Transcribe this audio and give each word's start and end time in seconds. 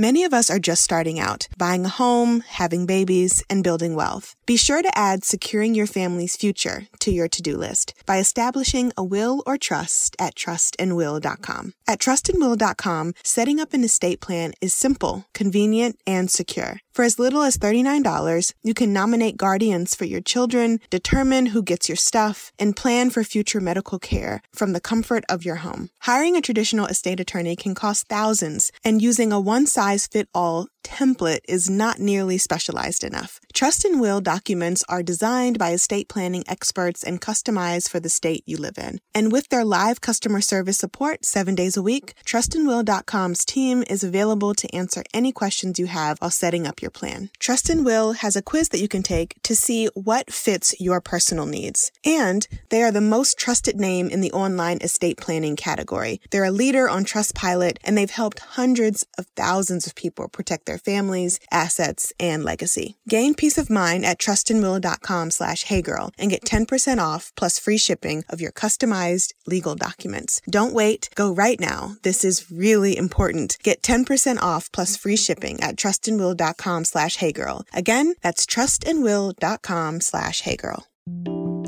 Many 0.00 0.22
of 0.22 0.32
us 0.32 0.48
are 0.48 0.60
just 0.60 0.84
starting 0.84 1.18
out, 1.18 1.48
buying 1.58 1.84
a 1.84 1.88
home, 1.88 2.44
having 2.46 2.86
babies, 2.86 3.42
and 3.50 3.64
building 3.64 3.96
wealth. 3.96 4.36
Be 4.46 4.56
sure 4.56 4.80
to 4.80 4.96
add 4.96 5.24
securing 5.24 5.74
your 5.74 5.88
family's 5.88 6.36
future 6.36 6.86
to 7.00 7.10
your 7.10 7.26
to-do 7.26 7.56
list 7.56 7.94
by 8.06 8.18
establishing 8.18 8.92
a 8.96 9.02
will 9.02 9.42
or 9.44 9.58
trust 9.58 10.14
at 10.20 10.36
trustandwill.com. 10.36 11.72
At 11.88 11.98
trustandwill.com, 11.98 13.14
setting 13.24 13.58
up 13.58 13.74
an 13.74 13.82
estate 13.82 14.20
plan 14.20 14.52
is 14.60 14.72
simple, 14.72 15.26
convenient, 15.34 15.98
and 16.06 16.30
secure. 16.30 16.78
For 16.92 17.04
as 17.04 17.18
little 17.18 17.42
as 17.42 17.56
$39, 17.56 18.54
you 18.64 18.74
can 18.74 18.92
nominate 18.92 19.36
guardians 19.36 19.94
for 19.94 20.04
your 20.04 20.20
children, 20.20 20.80
determine 20.90 21.46
who 21.46 21.62
gets 21.62 21.88
your 21.88 21.94
stuff, 21.94 22.50
and 22.58 22.74
plan 22.74 23.10
for 23.10 23.22
future 23.22 23.60
medical 23.60 23.98
care 23.98 24.42
from 24.52 24.72
the 24.72 24.80
comfort 24.80 25.24
of 25.28 25.44
your 25.44 25.56
home. 25.56 25.90
Hiring 26.00 26.36
a 26.36 26.40
traditional 26.40 26.86
estate 26.86 27.20
attorney 27.20 27.54
can 27.54 27.74
cost 27.74 28.08
thousands, 28.08 28.72
and 28.84 29.00
using 29.02 29.32
a 29.32 29.38
one 29.38 29.66
size 29.88 30.06
fit 30.06 30.28
all 30.34 30.66
template 30.82 31.40
is 31.48 31.70
not 31.70 31.98
nearly 31.98 32.38
specialized 32.38 33.04
enough. 33.04 33.40
Trust 33.52 33.84
and 33.84 34.00
Will 34.00 34.20
documents 34.20 34.84
are 34.88 35.02
designed 35.02 35.58
by 35.58 35.70
estate 35.70 36.08
planning 36.08 36.44
experts 36.46 37.02
and 37.02 37.20
customized 37.20 37.88
for 37.88 38.00
the 38.00 38.08
state 38.08 38.42
you 38.46 38.56
live 38.56 38.78
in. 38.78 39.00
And 39.14 39.32
with 39.32 39.48
their 39.48 39.64
live 39.64 40.00
customer 40.00 40.40
service 40.40 40.78
support 40.78 41.24
seven 41.24 41.54
days 41.54 41.76
a 41.76 41.82
week, 41.82 42.14
trustandwill.com's 42.24 43.44
team 43.44 43.82
is 43.88 44.04
available 44.04 44.54
to 44.54 44.74
answer 44.74 45.02
any 45.12 45.32
questions 45.32 45.78
you 45.78 45.86
have 45.86 46.18
while 46.18 46.30
setting 46.30 46.66
up 46.66 46.80
your 46.80 46.90
plan. 46.90 47.30
Trust 47.38 47.68
and 47.68 47.84
Will 47.84 48.12
has 48.12 48.36
a 48.36 48.42
quiz 48.42 48.68
that 48.70 48.80
you 48.80 48.88
can 48.88 49.02
take 49.02 49.34
to 49.42 49.56
see 49.56 49.86
what 49.94 50.32
fits 50.32 50.74
your 50.78 51.00
personal 51.00 51.46
needs. 51.46 51.90
And 52.04 52.46
they 52.70 52.82
are 52.82 52.92
the 52.92 53.00
most 53.00 53.38
trusted 53.38 53.76
name 53.76 54.08
in 54.08 54.20
the 54.20 54.32
online 54.32 54.78
estate 54.82 55.16
planning 55.16 55.56
category. 55.56 56.20
They're 56.30 56.44
a 56.44 56.50
leader 56.50 56.88
on 56.88 57.04
Trustpilot 57.04 57.78
and 57.84 57.96
they've 57.96 58.10
helped 58.10 58.40
hundreds 58.40 59.06
of 59.18 59.26
thousands 59.34 59.86
of 59.86 59.94
people 59.94 60.28
protect 60.28 60.67
their 60.68 60.78
families, 60.78 61.40
assets, 61.50 62.12
and 62.20 62.44
legacy. 62.44 62.96
Gain 63.08 63.34
peace 63.34 63.58
of 63.58 63.70
mind 63.70 64.04
at 64.04 64.18
trustandwill.com 64.18 65.32
slash 65.32 65.64
heygirl 65.64 66.12
and 66.18 66.30
get 66.30 66.44
10% 66.44 66.98
off 66.98 67.32
plus 67.36 67.58
free 67.58 67.78
shipping 67.78 68.22
of 68.28 68.40
your 68.40 68.52
customized 68.52 69.32
legal 69.46 69.74
documents. 69.74 70.40
Don't 70.48 70.74
wait. 70.74 71.08
Go 71.16 71.32
right 71.32 71.58
now. 71.58 71.96
This 72.02 72.24
is 72.24 72.50
really 72.52 72.96
important. 72.96 73.56
Get 73.64 73.82
10% 73.82 74.40
off 74.40 74.70
plus 74.70 74.96
free 74.96 75.16
shipping 75.16 75.58
at 75.60 75.76
trustandwill.com 75.76 76.84
slash 76.84 77.16
heygirl. 77.16 77.64
Again, 77.72 78.14
that's 78.22 78.46
trustandwill.com 78.46 80.00
slash 80.00 80.42
heygirl. 80.42 80.84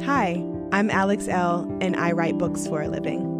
Hi, 0.05 0.45
I'm 0.73 0.91
Alex 0.91 1.29
L., 1.29 1.67
and 1.81 1.97
I 1.97 2.13
write 2.13 2.37
books 2.37 2.67
for 2.67 2.83
a 2.83 2.89
living. 2.89 3.40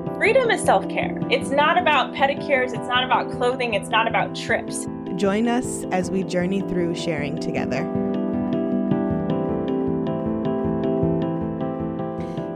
Freedom 0.21 0.51
is 0.51 0.61
self 0.61 0.87
care. 0.87 1.17
It's 1.31 1.49
not 1.49 1.79
about 1.79 2.13
pedicures, 2.13 2.75
it's 2.75 2.87
not 2.87 3.03
about 3.03 3.31
clothing, 3.31 3.73
it's 3.73 3.89
not 3.89 4.07
about 4.07 4.35
trips. 4.35 4.85
Join 5.15 5.47
us 5.47 5.83
as 5.85 6.11
we 6.11 6.21
journey 6.21 6.61
through 6.61 6.93
sharing 6.93 7.39
together. 7.39 7.81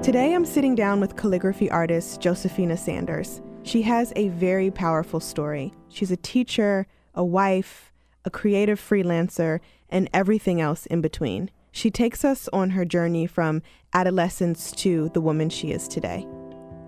Today, 0.03 0.35
I'm 0.35 0.45
sitting 0.45 0.75
down 0.75 0.99
with 0.99 1.15
calligraphy 1.15 1.71
artist 1.71 2.21
Josefina 2.21 2.77
Sanders. 2.77 3.41
She 3.63 3.81
has 3.81 4.13
a 4.15 4.27
very 4.27 4.69
powerful 4.69 5.19
story. 5.19 5.73
She's 5.89 6.11
a 6.11 6.17
teacher, 6.17 6.85
a 7.15 7.25
wife, 7.25 7.91
a 8.25 8.29
creative 8.29 8.79
freelancer, 8.79 9.59
and 9.89 10.07
everything 10.13 10.61
else 10.61 10.85
in 10.85 11.01
between. 11.01 11.49
She 11.71 11.89
takes 11.89 12.23
us 12.23 12.47
on 12.53 12.69
her 12.69 12.85
journey 12.85 13.25
from 13.25 13.63
adolescence 13.91 14.71
to 14.73 15.09
the 15.15 15.21
woman 15.21 15.49
she 15.49 15.71
is 15.71 15.87
today. 15.87 16.27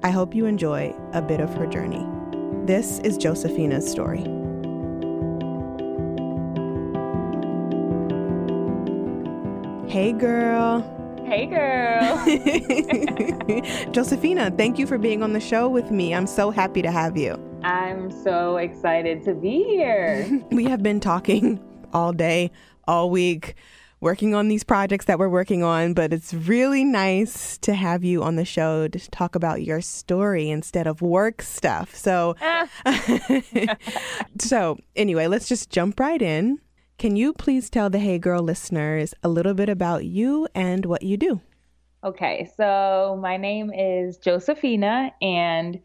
I 0.04 0.12
hope 0.12 0.36
you 0.36 0.46
enjoy 0.46 0.96
a 1.14 1.22
bit 1.22 1.40
of 1.40 1.54
her 1.56 1.66
journey. 1.66 2.06
This 2.66 3.00
is 3.00 3.18
Josefina's 3.18 3.90
story. 3.90 4.24
Hey, 9.90 10.12
girl. 10.12 10.94
Hey 11.26 11.46
girl. 11.46 12.24
Josefina, 13.92 14.50
thank 14.52 14.80
you 14.80 14.88
for 14.88 14.98
being 14.98 15.22
on 15.22 15.34
the 15.34 15.42
show 15.42 15.68
with 15.68 15.92
me. 15.92 16.16
I'm 16.16 16.26
so 16.26 16.52
happy 16.52 16.82
to 16.82 16.90
have 16.90 17.18
you. 17.18 17.38
I'm 17.64 18.10
so 18.12 18.56
excited 18.56 19.24
to 19.26 19.34
be 19.34 19.62
here. 19.64 20.42
We 20.52 20.64
have 20.66 20.82
been 20.82 21.02
talking 21.02 21.60
all 21.92 22.14
day, 22.14 22.52
all 22.88 23.10
week, 23.10 23.56
working 24.00 24.36
on 24.36 24.48
these 24.48 24.64
projects 24.64 25.06
that 25.06 25.18
we're 25.18 25.30
working 25.30 25.64
on, 25.64 25.94
but 25.94 26.14
it's 26.14 26.34
really 26.34 26.84
nice 26.84 27.58
to 27.60 27.74
have 27.74 28.04
you 28.04 28.24
on 28.24 28.36
the 28.36 28.46
show 28.46 28.88
to 28.88 29.12
talk 29.12 29.36
about 29.36 29.64
your 29.64 29.82
story 29.82 30.50
instead 30.50 30.88
of 30.88 31.02
work 31.02 31.42
stuff. 31.42 31.96
So, 31.96 32.36
so 34.40 34.78
anyway, 34.96 35.28
let's 35.28 35.48
just 35.48 35.70
jump 35.70 36.00
right 36.00 36.22
in. 36.22 36.60
Can 36.98 37.16
you 37.16 37.34
please 37.34 37.70
tell 37.70 37.90
the 37.90 38.00
Hey 38.00 38.18
Girl 38.18 38.42
listeners 38.42 39.14
a 39.24 39.30
little 39.30 39.54
bit 39.54 39.70
about 39.70 40.06
you 40.06 40.48
and 40.56 40.86
what 40.86 41.04
you 41.04 41.18
do? 41.18 41.42
Okay, 42.04 42.50
so 42.56 43.20
my 43.22 43.38
name 43.38 43.72
is 43.74 44.18
Josefina, 44.18 45.12
and 45.22 45.80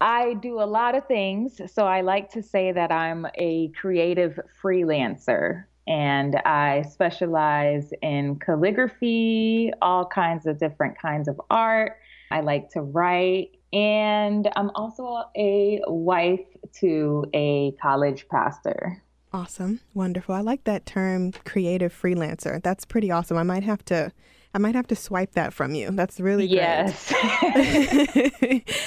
I 0.00 0.34
do 0.34 0.60
a 0.60 0.66
lot 0.66 0.94
of 0.94 1.06
things. 1.06 1.60
So 1.72 1.86
I 1.86 2.00
like 2.00 2.30
to 2.30 2.42
say 2.42 2.72
that 2.72 2.92
I'm 2.92 3.26
a 3.34 3.68
creative 3.80 4.38
freelancer, 4.62 5.64
and 5.86 6.36
I 6.36 6.82
specialize 6.82 7.92
in 8.02 8.38
calligraphy, 8.38 9.72
all 9.80 10.06
kinds 10.06 10.46
of 10.46 10.58
different 10.58 10.98
kinds 10.98 11.28
of 11.28 11.40
art. 11.50 11.98
I 12.30 12.40
like 12.40 12.70
to 12.70 12.82
write, 12.82 13.50
and 13.72 14.48
I'm 14.56 14.70
also 14.74 15.24
a 15.36 15.80
wife 15.86 16.46
to 16.80 17.24
a 17.34 17.72
college 17.80 18.26
pastor. 18.28 19.02
Awesome. 19.32 19.80
Wonderful. 19.94 20.34
I 20.34 20.40
like 20.40 20.64
that 20.64 20.86
term 20.86 21.32
creative 21.44 21.92
freelancer. 21.92 22.62
That's 22.62 22.84
pretty 22.84 23.10
awesome. 23.10 23.36
I 23.36 23.42
might 23.42 23.64
have 23.64 23.84
to 23.86 24.12
I 24.54 24.58
might 24.58 24.74
have 24.74 24.86
to 24.86 24.96
swipe 24.96 25.32
that 25.32 25.52
from 25.52 25.74
you. 25.74 25.90
That's 25.90 26.18
really 26.18 26.48
great. 26.48 26.56
Yes. 26.56 27.12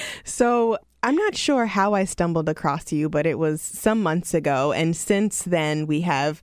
so 0.24 0.80
I'm 1.04 1.16
not 1.16 1.36
sure 1.36 1.68
how 1.68 1.94
I 1.94 2.06
stumbled 2.06 2.50
across 2.50 2.92
you, 2.92 3.08
but 3.08 3.28
it 3.28 3.38
was 3.38 3.62
some 3.62 4.02
months 4.02 4.34
ago. 4.34 4.72
And 4.72 4.98
since 4.98 5.44
then, 5.44 5.86
we 5.86 6.02
have 6.02 6.42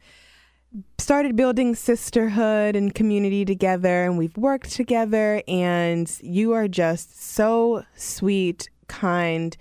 started 0.99 1.37
building 1.37 1.75
sisterhood 1.75 2.77
and 2.77 2.95
community 2.95 3.45
together, 3.45 4.05
and 4.05 4.19
we've 4.19 4.37
worked 4.37 4.73
together. 4.73 5.43
And 5.47 6.11
you 6.21 6.53
are 6.53 6.69
just 6.69 7.23
so 7.23 7.85
sweet, 7.97 8.69
kind, 8.89 9.57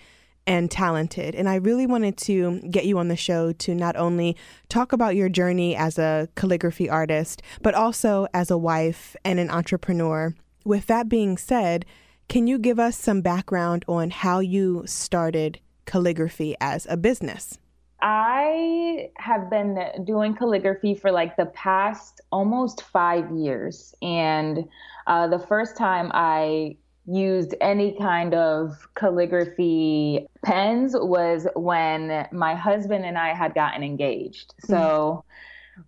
and 0.48 0.70
talented. 0.70 1.36
And 1.36 1.50
I 1.50 1.56
really 1.56 1.88
wanted 1.88 2.18
to 2.18 2.60
get 2.70 2.86
you 2.86 2.98
on 3.00 3.08
the 3.08 3.16
show 3.16 3.52
to 3.52 3.76
not 3.76 3.96
only 3.96 4.36
talk 4.70 4.92
about 4.92 5.16
your 5.16 5.30
journey 5.30 5.76
as 5.76 5.98
a 5.98 6.30
calligraphy 6.36 6.90
artist, 6.90 7.42
but 7.62 7.74
also 7.74 8.28
as 8.34 8.52
a 8.52 8.58
wife 8.58 9.16
and 9.26 9.40
an 9.40 9.50
entrepreneur. 9.50 10.34
With 10.64 10.88
that 10.88 11.10
being 11.10 11.38
said, 11.38 11.86
can 12.28 12.48
you 12.48 12.58
give 12.58 12.80
us 12.80 12.98
some 12.98 13.22
background 13.22 13.86
on 13.88 14.10
how 14.10 14.40
you 14.40 14.84
started 14.86 15.60
calligraphy 15.86 16.56
as 16.60 16.88
a 16.90 16.98
business? 16.98 17.58
I 18.02 19.10
have 19.18 19.50
been 19.50 19.80
doing 20.04 20.36
calligraphy 20.36 20.96
for 20.96 21.12
like 21.12 21.38
the 21.38 21.48
past 21.48 22.22
almost 22.32 22.82
five 22.82 23.32
years. 23.32 23.96
And 24.02 24.68
uh, 25.08 25.28
the 25.28 25.40
first 25.40 25.78
time 25.78 26.12
I 26.14 26.78
used 27.08 27.54
any 27.62 27.96
kind 27.98 28.34
of 28.34 28.88
calligraphy 28.96 30.28
pens 30.44 30.96
was 30.98 31.48
when 31.56 32.28
my 32.32 32.56
husband 32.56 33.06
and 33.06 33.18
I 33.18 33.34
had 33.34 33.54
gotten 33.54 33.84
engaged. 33.84 34.54
So 34.60 35.24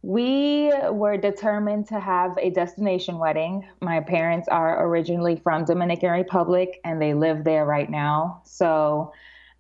we 0.02 0.72
were 0.92 1.18
determined 1.18 1.88
to 1.88 2.00
have 2.00 2.38
a 2.40 2.50
destination 2.52 3.18
wedding. 3.18 3.68
My 3.82 4.00
parents 4.02 4.48
are 4.48 4.86
originally 4.86 5.38
from 5.38 5.66
Dominican 5.66 6.12
Republic 6.12 6.80
and 6.84 7.02
they 7.02 7.14
live 7.14 7.44
there 7.44 7.66
right 7.66 7.90
now. 7.90 8.42
So 8.46 9.14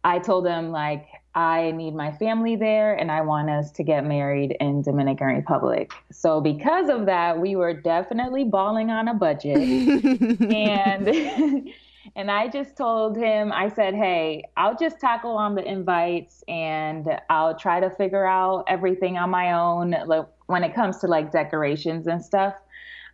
I 0.04 0.19
told 0.19 0.45
them 0.45 0.72
like 0.72 1.07
I 1.38 1.69
need 1.69 1.94
my 1.94 2.12
family 2.12 2.56
there 2.56 2.95
and 2.95 3.12
I 3.12 3.22
want 3.22 3.51
us 3.51 3.69
to 3.74 3.84
get 3.84 4.04
married 4.04 4.57
in 4.60 4.81
Dominican 4.81 5.28
Republic. 5.28 5.92
So 6.12 6.42
because 6.42 6.89
of 6.89 7.06
that, 7.06 7.39
we 7.39 7.56
were 7.56 7.74
definitely 7.74 8.44
balling 8.44 8.89
on 8.89 9.07
a 9.07 9.13
budget. 9.13 9.56
and 9.56 11.07
and 12.16 12.31
I 12.31 12.48
just 12.48 12.75
told 12.75 13.16
him, 13.16 13.51
I 13.51 13.69
said, 13.69 13.94
"Hey, 13.94 14.45
I'll 14.57 14.75
just 14.75 15.00
tackle 15.00 15.38
on 15.38 15.54
the 15.54 15.63
invites 15.63 16.44
and 16.48 17.07
I'll 17.30 17.56
try 17.56 17.81
to 17.81 17.92
figure 17.92 18.25
out 18.25 18.63
everything 18.68 19.18
on 19.18 19.30
my 19.30 19.51
own. 19.51 19.95
Like 20.07 20.25
when 20.48 20.63
it 20.63 20.74
comes 20.74 20.98
to 21.01 21.07
like 21.07 21.31
decorations 21.31 22.07
and 22.07 22.25
stuff 22.25 22.56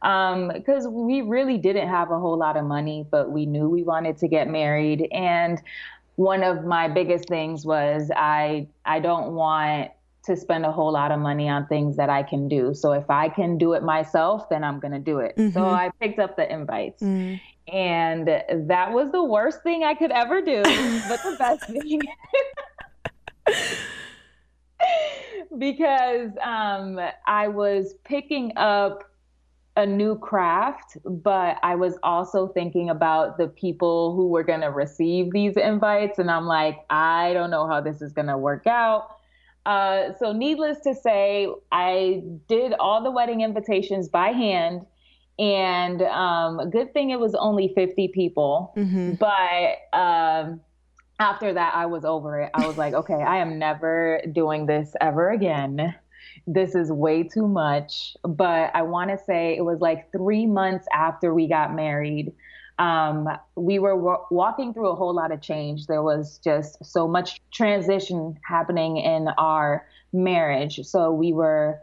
because 0.02 0.86
um, 0.86 0.94
we 0.94 1.22
really 1.22 1.58
didn't 1.58 1.88
have 1.88 2.12
a 2.12 2.20
whole 2.20 2.38
lot 2.38 2.58
of 2.58 2.66
money, 2.66 3.06
but 3.10 3.32
we 3.32 3.46
knew 3.46 3.70
we 3.70 3.84
wanted 3.84 4.18
to 4.18 4.28
get 4.28 4.50
married. 4.50 5.08
And 5.12 5.62
one 6.16 6.44
of 6.44 6.64
my 6.64 6.88
biggest 6.88 7.28
things 7.28 7.66
was 7.66 8.12
I 8.16 8.68
I 8.86 9.00
don't 9.00 9.34
want 9.34 9.92
to 10.26 10.38
spend 10.38 10.66
a 10.66 10.72
whole 10.72 10.92
lot 10.92 11.12
of 11.12 11.20
money 11.20 11.50
on 11.50 11.68
things 11.68 11.98
that 11.98 12.10
I 12.10 12.24
can 12.24 12.48
do. 12.48 12.74
So 12.74 12.94
if 12.94 13.10
I 13.10 13.28
can 13.28 13.58
do 13.58 13.74
it 13.74 13.84
myself, 13.84 14.48
then 14.50 14.64
I'm 14.64 14.80
going 14.80 14.94
to 14.94 15.00
do 15.00 15.20
it. 15.20 15.36
Mm-hmm. 15.36 15.52
So 15.52 15.66
I 15.66 15.92
picked 16.00 16.18
up 16.18 16.38
the 16.38 16.50
invites. 16.52 17.04
Mm. 17.04 17.42
And 17.68 18.28
that 18.28 18.92
was 18.92 19.12
the 19.12 19.24
worst 19.24 19.64
thing 19.64 19.84
I 19.84 19.94
could 19.94 20.12
ever 20.12 20.42
do, 20.42 20.64
but 21.10 21.22
the 21.24 21.36
best 21.38 21.70
thing. 21.70 22.02
because 25.58 26.32
um, 26.42 27.00
I 27.26 27.48
was 27.48 27.96
picking 28.04 28.54
up 28.56 29.04
a 29.76 29.86
new 29.86 30.18
craft, 30.18 30.98
but 31.04 31.58
I 31.64 31.76
was 31.76 31.98
also 32.04 32.48
thinking 32.48 32.90
about 32.90 33.38
the 33.38 33.48
people 33.48 34.16
who 34.16 34.28
were 34.28 34.44
going 34.44 34.62
to 34.62 34.68
receive 34.68 35.32
these 35.32 35.58
invites. 35.58 36.20
And 36.20 36.30
I'm 36.30 36.46
like, 36.46 36.80
I 36.90 37.34
don't 37.34 37.50
know 37.50 37.68
how 37.68 37.82
this 37.82 38.02
is 38.02 38.14
going 38.14 38.28
to 38.28 38.38
work 38.38 38.68
out. 38.68 39.08
Uh, 39.66 40.14
so, 40.20 40.34
needless 40.34 40.80
to 40.82 40.94
say, 40.94 41.48
I 41.72 42.22
did 42.48 42.74
all 42.74 43.02
the 43.02 43.12
wedding 43.12 43.42
invitations 43.42 44.10
by 44.10 44.30
hand. 44.30 44.86
And 45.40 46.02
um, 46.04 46.60
a 46.60 46.68
good 46.68 46.94
thing 46.94 47.10
it 47.10 47.20
was 47.20 47.34
only 47.34 47.74
50 47.74 48.10
people. 48.10 48.74
Mm-hmm. 48.78 49.14
But 49.14 49.98
um, 49.98 50.62
after 51.20 51.54
that, 51.54 51.74
I 51.76 51.88
was 51.88 52.06
over 52.06 52.42
it. 52.42 52.52
I 52.54 52.68
was 52.68 52.78
like, 52.78 52.94
okay, 52.94 53.16
I 53.16 53.38
am 53.38 53.58
never 53.58 54.22
doing 54.32 54.68
this 54.68 54.94
ever 55.02 55.32
again. 55.32 55.96
This 56.46 56.76
is 56.76 56.92
way 56.92 57.24
too 57.24 57.48
much. 57.48 58.16
But 58.24 58.72
I 58.74 58.82
want 58.82 59.12
to 59.12 59.18
say 59.18 59.56
it 59.56 59.64
was 59.64 59.80
like 59.80 60.12
three 60.12 60.46
months 60.46 60.86
after 60.94 61.34
we 61.34 61.48
got 61.48 61.74
married 61.74 62.34
um, 62.80 63.28
we 63.56 63.80
were 63.80 63.96
w- 63.96 64.26
walking 64.32 64.74
through 64.74 64.90
a 64.90 64.96
whole 64.96 65.14
lot 65.14 65.32
of 65.32 65.42
change. 65.42 65.88
There 65.88 66.02
was 66.02 66.40
just 66.44 66.84
so 66.84 67.08
much 67.08 67.40
transition 67.52 68.38
happening 68.48 68.98
in 68.98 69.28
our 69.38 69.86
marriage. 70.12 70.80
So 70.84 71.12
we 71.12 71.34
were, 71.34 71.80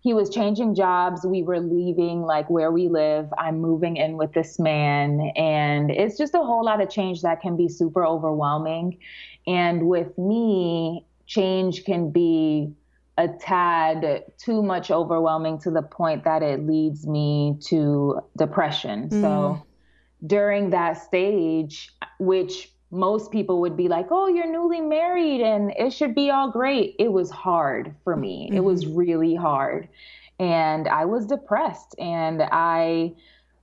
he 0.00 0.12
was 0.12 0.28
changing 0.28 0.74
jobs. 0.74 1.24
We 1.24 1.42
were 1.42 1.60
leaving 1.60 2.22
like 2.22 2.50
where 2.50 2.72
we 2.72 2.88
live. 2.88 3.32
I'm 3.38 3.60
moving 3.60 3.96
in 3.96 4.16
with 4.16 4.32
this 4.32 4.58
man. 4.58 5.32
And 5.36 5.90
it's 5.90 6.18
just 6.18 6.34
a 6.34 6.38
whole 6.38 6.64
lot 6.64 6.80
of 6.80 6.90
change 6.90 7.22
that 7.22 7.40
can 7.40 7.56
be 7.56 7.68
super 7.68 8.04
overwhelming. 8.04 8.98
And 9.46 9.86
with 9.86 10.18
me, 10.18 11.06
change 11.26 11.84
can 11.84 12.10
be 12.10 12.72
a 13.16 13.28
tad 13.28 14.24
too 14.38 14.62
much 14.62 14.90
overwhelming 14.90 15.58
to 15.60 15.70
the 15.70 15.82
point 15.82 16.24
that 16.24 16.42
it 16.42 16.66
leads 16.66 17.06
me 17.06 17.56
to 17.66 18.20
depression. 18.36 19.08
Mm. 19.08 19.20
So 19.20 19.62
during 20.26 20.70
that 20.70 20.94
stage, 20.94 21.94
which 22.18 22.72
most 22.90 23.30
people 23.30 23.60
would 23.60 23.76
be 23.76 23.88
like, 23.88 24.06
oh, 24.10 24.28
you're 24.28 24.50
newly 24.50 24.80
married 24.80 25.40
and 25.40 25.72
it 25.76 25.92
should 25.92 26.14
be 26.14 26.30
all 26.30 26.50
great. 26.50 26.94
It 26.98 27.12
was 27.12 27.30
hard 27.30 27.94
for 28.04 28.16
me. 28.16 28.46
Mm-hmm. 28.46 28.56
It 28.56 28.64
was 28.64 28.84
mm-hmm. 28.84 28.96
really 28.96 29.34
hard. 29.34 29.88
And 30.38 30.88
I 30.88 31.04
was 31.04 31.26
depressed 31.26 31.94
and 31.98 32.42
I 32.42 33.14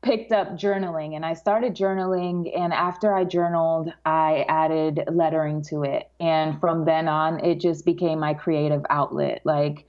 picked 0.01 0.31
up 0.31 0.49
journaling 0.49 1.15
and 1.15 1.25
I 1.25 1.33
started 1.33 1.75
journaling. 1.75 2.51
And 2.57 2.73
after 2.73 3.13
I 3.13 3.23
journaled, 3.23 3.93
I 4.05 4.45
added 4.49 5.03
lettering 5.11 5.61
to 5.69 5.83
it. 5.83 6.09
And 6.19 6.59
from 6.59 6.85
then 6.85 7.07
on, 7.07 7.43
it 7.43 7.59
just 7.59 7.85
became 7.85 8.19
my 8.19 8.33
creative 8.33 8.83
outlet. 8.89 9.41
Like, 9.43 9.85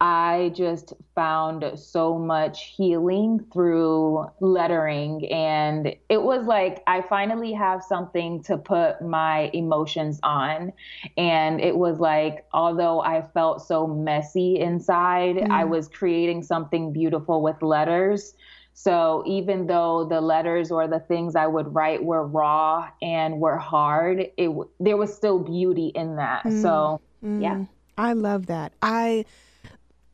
I 0.00 0.52
just 0.54 0.92
found 1.16 1.64
so 1.74 2.18
much 2.18 2.66
healing 2.76 3.44
through 3.52 4.26
lettering. 4.38 5.26
And 5.32 5.92
it 6.08 6.22
was 6.22 6.46
like 6.46 6.84
I 6.86 7.02
finally 7.02 7.52
have 7.52 7.82
something 7.82 8.40
to 8.44 8.56
put 8.56 9.02
my 9.02 9.50
emotions 9.52 10.20
on. 10.22 10.72
And 11.16 11.60
it 11.60 11.76
was 11.76 11.98
like, 11.98 12.46
although 12.52 13.00
I 13.00 13.22
felt 13.34 13.66
so 13.66 13.88
messy 13.88 14.60
inside, 14.60 15.36
mm. 15.36 15.50
I 15.50 15.64
was 15.64 15.88
creating 15.88 16.44
something 16.44 16.92
beautiful 16.92 17.42
with 17.42 17.60
letters. 17.60 18.34
So 18.80 19.24
even 19.26 19.66
though 19.66 20.04
the 20.04 20.20
letters 20.20 20.70
or 20.70 20.86
the 20.86 21.00
things 21.00 21.34
I 21.34 21.48
would 21.48 21.74
write 21.74 22.04
were 22.04 22.24
raw 22.24 22.88
and 23.02 23.40
were 23.40 23.56
hard, 23.56 24.30
it 24.36 24.50
there 24.78 24.96
was 24.96 25.12
still 25.12 25.40
beauty 25.40 25.88
in 25.96 26.14
that. 26.14 26.44
Mm. 26.44 26.62
So, 26.62 27.00
mm. 27.24 27.42
yeah. 27.42 27.64
I 27.96 28.12
love 28.12 28.46
that. 28.46 28.74
I 28.80 29.24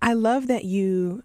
I 0.01 0.15
love 0.15 0.47
that 0.47 0.65
you 0.65 1.25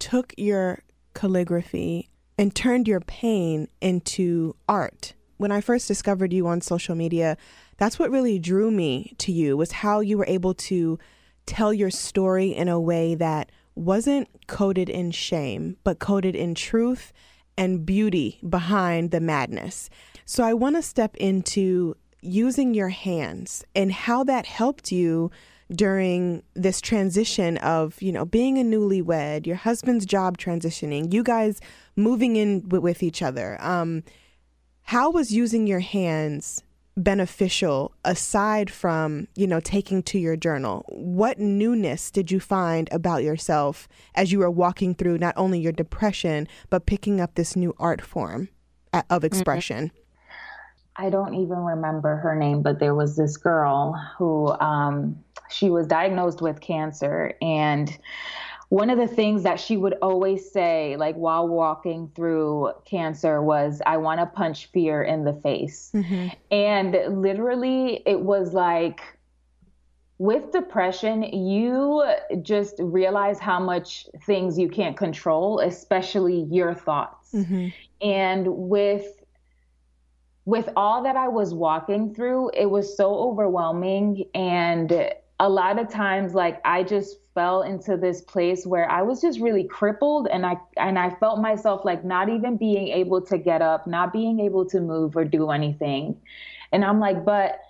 took 0.00 0.34
your 0.36 0.80
calligraphy 1.14 2.08
and 2.36 2.52
turned 2.56 2.88
your 2.88 3.00
pain 3.00 3.68
into 3.80 4.56
art. 4.68 5.14
When 5.36 5.52
I 5.52 5.60
first 5.60 5.86
discovered 5.86 6.32
you 6.32 6.48
on 6.48 6.60
social 6.60 6.96
media, 6.96 7.36
that's 7.76 8.00
what 8.00 8.10
really 8.10 8.40
drew 8.40 8.72
me 8.72 9.14
to 9.18 9.30
you 9.30 9.56
was 9.56 9.70
how 9.70 10.00
you 10.00 10.18
were 10.18 10.26
able 10.26 10.54
to 10.54 10.98
tell 11.46 11.72
your 11.72 11.90
story 11.90 12.48
in 12.48 12.66
a 12.66 12.80
way 12.80 13.14
that 13.14 13.52
wasn't 13.74 14.28
coded 14.46 14.88
in 14.88 15.10
shame, 15.10 15.76
but 15.84 15.98
coded 15.98 16.34
in 16.34 16.54
truth 16.54 17.12
and 17.56 17.84
beauty 17.84 18.38
behind 18.48 19.10
the 19.10 19.20
madness. 19.20 19.90
So 20.24 20.44
I 20.44 20.54
want 20.54 20.76
to 20.76 20.82
step 20.82 21.16
into 21.16 21.96
using 22.22 22.74
your 22.74 22.88
hands 22.88 23.64
and 23.74 23.92
how 23.92 24.24
that 24.24 24.46
helped 24.46 24.92
you 24.92 25.30
during 25.72 26.42
this 26.54 26.80
transition 26.80 27.56
of, 27.58 28.00
you 28.02 28.12
know, 28.12 28.24
being 28.24 28.58
a 28.58 28.62
newlywed, 28.62 29.46
your 29.46 29.56
husband's 29.56 30.04
job 30.04 30.36
transitioning, 30.36 31.12
you 31.12 31.22
guys 31.22 31.60
moving 31.96 32.36
in 32.36 32.68
with 32.68 33.02
each 33.02 33.22
other. 33.22 33.56
Um, 33.60 34.02
how 34.82 35.10
was 35.10 35.32
using 35.32 35.66
your 35.66 35.80
hands 35.80 36.62
beneficial 36.96 37.92
aside 38.04 38.70
from, 38.70 39.28
you 39.36 39.46
know, 39.46 39.60
taking 39.60 40.02
to 40.04 40.18
your 40.18 40.36
journal? 40.36 40.84
What 40.88 41.38
newness 41.38 42.10
did 42.10 42.30
you 42.30 42.40
find 42.40 42.88
about 42.92 43.22
yourself 43.22 43.88
as 44.14 44.32
you 44.32 44.40
were 44.40 44.50
walking 44.50 44.94
through 44.94 45.18
not 45.18 45.34
only 45.36 45.60
your 45.60 45.72
depression, 45.72 46.48
but 46.68 46.86
picking 46.86 47.20
up 47.20 47.34
this 47.34 47.56
new 47.56 47.74
art 47.78 48.00
form 48.00 48.48
of 48.92 49.04
mm-hmm. 49.08 49.24
expression? 49.24 49.86
Mm-hmm. 49.86 49.96
I 50.96 51.08
don't 51.08 51.34
even 51.34 51.58
remember 51.58 52.16
her 52.16 52.34
name, 52.34 52.62
but 52.62 52.78
there 52.78 52.94
was 52.94 53.16
this 53.16 53.38
girl 53.38 53.94
who 54.18 54.48
um, 54.60 55.16
she 55.48 55.70
was 55.70 55.86
diagnosed 55.86 56.42
with 56.42 56.60
cancer. 56.60 57.32
And 57.40 57.96
one 58.70 58.88
of 58.88 58.98
the 58.98 59.06
things 59.08 59.42
that 59.42 59.60
she 59.60 59.76
would 59.76 59.94
always 60.00 60.50
say, 60.50 60.96
like 60.96 61.16
while 61.16 61.46
walking 61.46 62.10
through 62.14 62.72
cancer, 62.84 63.42
was, 63.42 63.82
I 63.84 63.96
want 63.96 64.20
to 64.20 64.26
punch 64.26 64.66
fear 64.66 65.02
in 65.02 65.24
the 65.24 65.32
face. 65.34 65.90
Mm-hmm. 65.92 66.28
And 66.52 67.20
literally, 67.20 68.02
it 68.06 68.20
was 68.20 68.52
like, 68.52 69.00
with 70.18 70.52
depression, 70.52 71.22
you 71.22 72.04
just 72.42 72.76
realize 72.78 73.40
how 73.40 73.58
much 73.58 74.06
things 74.24 74.56
you 74.56 74.68
can't 74.68 74.96
control, 74.96 75.58
especially 75.60 76.46
your 76.50 76.72
thoughts. 76.72 77.32
Mm-hmm. 77.32 77.68
And 78.02 78.46
with 78.46 79.20
with 80.44 80.68
all 80.74 81.02
that 81.04 81.16
I 81.16 81.28
was 81.28 81.54
walking 81.54 82.12
through, 82.12 82.50
it 82.54 82.68
was 82.68 82.96
so 82.96 83.14
overwhelming. 83.14 84.24
And 84.34 85.12
a 85.38 85.48
lot 85.48 85.78
of 85.78 85.88
times, 85.88 86.34
like 86.34 86.60
I 86.64 86.82
just 86.82 87.16
fell 87.34 87.62
into 87.62 87.96
this 87.96 88.20
place 88.20 88.66
where 88.66 88.90
I 88.90 89.02
was 89.02 89.20
just 89.20 89.40
really 89.40 89.64
crippled 89.64 90.28
and 90.28 90.44
I 90.44 90.56
and 90.76 90.98
I 90.98 91.10
felt 91.10 91.40
myself 91.40 91.84
like 91.84 92.04
not 92.04 92.28
even 92.28 92.56
being 92.56 92.88
able 92.88 93.20
to 93.22 93.38
get 93.38 93.62
up, 93.62 93.86
not 93.86 94.12
being 94.12 94.40
able 94.40 94.64
to 94.66 94.80
move 94.80 95.16
or 95.16 95.24
do 95.24 95.50
anything. 95.50 96.20
And 96.72 96.84
I'm 96.84 97.00
like, 97.00 97.24
but 97.24 97.60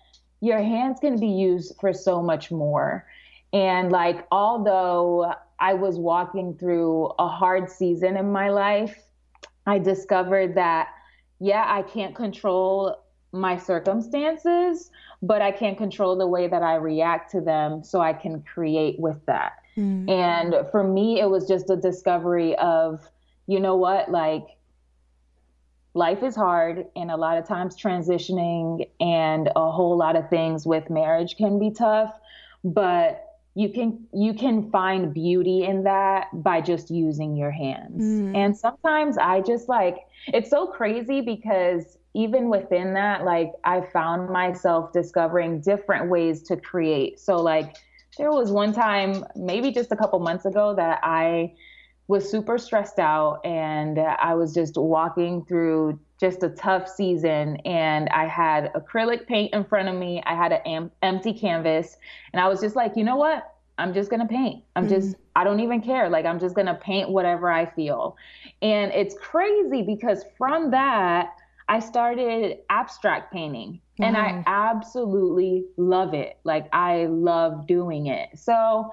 your 0.40 0.59
hands 0.59 0.99
can 1.00 1.19
be 1.19 1.29
used 1.29 1.75
for 1.81 1.93
so 1.93 2.23
much 2.23 2.50
more. 2.50 3.07
And 3.52 3.93
like 3.93 4.26
although 4.31 5.35
I 5.59 5.75
was 5.75 5.99
walking 5.99 6.55
through 6.55 7.12
a 7.19 7.29
hard 7.29 7.71
season 7.71 8.17
in 8.17 8.33
my 8.33 8.49
life, 8.49 8.99
I 9.67 9.79
discovered 9.79 10.55
that 10.55 10.88
yeah, 11.40 11.64
I 11.67 11.83
can't 11.83 12.14
control 12.14 13.02
my 13.33 13.57
circumstances, 13.57 14.90
but 15.23 15.43
I 15.43 15.50
can't 15.50 15.77
control 15.77 16.17
the 16.17 16.27
way 16.27 16.49
that 16.49 16.62
I 16.62 16.77
react 16.77 17.31
to 17.33 17.41
them 17.41 17.83
so 17.85 18.00
I 18.00 18.12
can 18.12 18.43
create 18.43 18.99
with 18.99 19.25
that. 19.27 19.53
Mm. 19.77 20.11
And 20.11 20.71
for 20.71 20.83
me, 20.83 21.21
it 21.21 21.29
was 21.29 21.47
just 21.47 21.71
a 21.71 21.77
discovery 21.77 22.57
of, 22.57 23.07
you 23.47 23.61
know 23.61 23.77
what, 23.77 24.11
like 24.11 24.47
life 25.95 26.23
is 26.23 26.37
hard 26.37 26.87
and 26.97 27.11
a 27.11 27.17
lot 27.17 27.37
of 27.37 27.47
times 27.47 27.77
transitioning 27.77 28.89
and 29.00 29.49
a 29.57 29.71
whole 29.71 29.97
lot 29.97 30.17
of 30.17 30.29
things 30.31 30.67
with 30.67 30.89
marriage 30.89 31.37
can 31.37 31.59
be 31.59 31.71
tough, 31.71 32.12
but 32.65 33.27
you 33.55 33.69
can 33.69 34.07
you 34.15 34.33
can 34.33 34.71
find 34.71 35.12
beauty 35.12 35.65
in 35.65 35.83
that 35.83 36.29
by 36.33 36.61
just 36.61 36.91
using 36.91 37.37
your 37.37 37.50
hands. 37.50 38.03
Mm. 38.03 38.37
And 38.37 38.57
sometimes 38.57 39.19
I 39.19 39.41
just 39.41 39.69
like 39.69 39.99
it's 40.29 40.49
so 40.49 40.69
crazy 40.69 41.21
because 41.21 41.99
even 42.14 42.49
within 42.49 42.95
that 42.95 43.25
like 43.25 43.52
I 43.64 43.83
found 43.83 44.31
myself 44.31 44.93
discovering 44.93 45.61
different 45.61 46.11
ways 46.11 46.43
to 46.45 46.57
create. 46.57 47.21
So 47.21 47.37
like 47.37 47.76
there 48.19 48.33
was 48.33 48.50
one 48.50 48.73
time, 48.73 49.25
maybe 49.37 49.71
just 49.71 49.93
a 49.93 49.97
couple 49.97 50.19
months 50.19 50.45
ago, 50.45 50.75
that 50.75 51.00
I 51.02 51.55
was 52.09 52.29
super 52.29 52.59
stressed 52.59 52.99
out 52.99 53.40
and 53.45 53.99
I 53.99 54.35
was 54.35 54.52
just 54.52 54.76
walking 54.76 55.45
through 55.45 56.00
just 56.19 56.43
a 56.43 56.49
tough 56.50 56.88
season 56.88 57.57
and 57.59 58.09
I 58.09 58.26
had 58.26 58.73
acrylic 58.75 59.26
paint 59.29 59.55
in 59.55 59.64
front 59.64 59.88
of 59.88 59.95
me. 59.95 60.21
I 60.26 60.35
had 60.35 60.52
an 60.52 60.61
am- 60.67 60.90
empty 61.02 61.33
canvas 61.33 61.97
and 62.33 62.40
I 62.40 62.49
was 62.49 62.61
just 62.61 62.75
like, 62.75 62.97
you 62.97 63.05
know 63.05 63.17
what? 63.17 63.55
I'm 63.79 63.95
just 63.95 64.11
going 64.11 64.21
to 64.21 64.26
paint. 64.26 64.62
I'm 64.76 64.88
mm-hmm. 64.88 64.95
just, 64.95 65.17
I 65.37 65.45
don't 65.45 65.61
even 65.61 65.81
care. 65.81 66.11
Like, 66.11 66.26
I'm 66.26 66.38
just 66.38 66.55
going 66.55 66.67
to 66.67 66.75
paint 66.75 67.09
whatever 67.09 67.50
I 67.50 67.64
feel. 67.64 68.17
And 68.61 68.93
it's 68.93 69.14
crazy 69.19 69.83
because 69.83 70.25
from 70.37 70.73
that, 70.73 71.37
I 71.71 71.79
started 71.79 72.59
abstract 72.69 73.33
painting 73.33 73.81
and 74.00 74.17
I 74.17 74.33
mm-hmm. 74.33 74.43
absolutely 74.47 75.67
love 75.77 76.15
it. 76.15 76.39
Like, 76.43 76.69
I 76.73 77.07
love 77.07 77.69
doing 77.69 78.09
it. 78.09 78.37
So, 78.37 78.91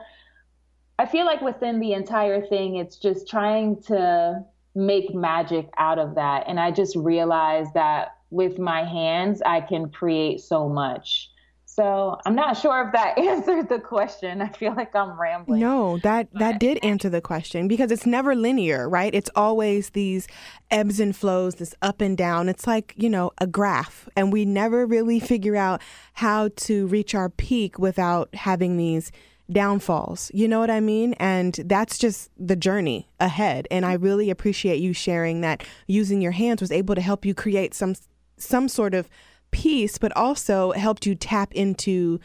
I 1.00 1.06
feel 1.06 1.26
like 1.26 1.42
within 1.42 1.80
the 1.80 1.94
entire 1.94 2.46
thing, 2.46 2.76
it's 2.76 2.98
just 2.98 3.28
trying 3.28 3.82
to 3.84 4.44
make 4.76 5.14
magic 5.14 5.70
out 5.78 5.98
of 5.98 6.16
that. 6.16 6.46
And 6.48 6.60
I 6.60 6.72
just 6.72 6.96
realized 6.96 7.74
that 7.74 8.18
with 8.30 8.60
my 8.60 8.84
hands, 8.84 9.42
I 9.44 9.62
can 9.62 9.90
create 9.90 10.42
so 10.42 10.70
much. 10.70 11.32
So 11.78 12.20
I'm 12.26 12.34
not 12.34 12.58
sure 12.58 12.88
if 12.88 12.94
that 12.94 13.20
answered 13.20 13.70
the 13.70 13.78
question. 13.78 14.42
I 14.42 14.48
feel 14.48 14.74
like 14.74 14.96
I'm 14.96 15.12
rambling. 15.12 15.60
No, 15.60 16.00
that 16.00 16.28
but. 16.34 16.40
that 16.40 16.60
did 16.60 16.80
answer 16.84 17.08
the 17.08 17.22
question 17.22 17.68
because 17.68 17.92
it's 17.92 18.08
never 18.08 18.34
linear, 18.34 18.90
right? 18.90 19.14
It's 19.14 19.30
always 19.36 19.92
these 19.92 20.28
ebbs 20.72 21.00
and 21.00 21.16
flows, 21.16 21.56
this 21.56 21.76
up 21.84 22.02
and 22.02 22.18
down. 22.18 22.50
It's 22.50 22.66
like, 22.66 22.96
you 22.98 23.12
know, 23.12 23.30
a 23.38 23.46
graph 23.46 24.10
and 24.16 24.34
we 24.34 24.44
never 24.44 24.88
really 24.88 25.20
figure 25.20 25.56
out 25.56 25.84
how 26.14 26.50
to 26.56 26.88
reach 26.88 27.14
our 27.14 27.30
peak 27.30 27.78
without 27.78 28.34
having 28.34 28.78
these 28.78 29.12
downfalls. 29.52 30.32
You 30.34 30.48
know 30.48 30.60
what 30.60 30.72
I 30.72 30.80
mean? 30.80 31.14
And 31.20 31.54
that's 31.66 32.00
just 32.00 32.32
the 32.40 32.56
journey 32.56 33.08
ahead. 33.20 33.68
And 33.70 33.86
I 33.86 33.94
really 33.94 34.32
appreciate 34.32 34.80
you 34.80 34.94
sharing 34.94 35.42
that 35.42 35.64
using 35.86 36.24
your 36.24 36.32
hands 36.32 36.60
was 36.60 36.72
able 36.72 36.96
to 36.96 37.02
help 37.02 37.24
you 37.24 37.36
create 37.36 37.76
some 37.76 37.94
some 38.40 38.68
sort 38.68 38.94
of 38.96 39.08
peace, 39.52 39.98
but 39.98 40.16
also 40.16 40.72
helped 40.72 41.06
you 41.06 41.16
tap 41.16 41.54
into 41.54 42.20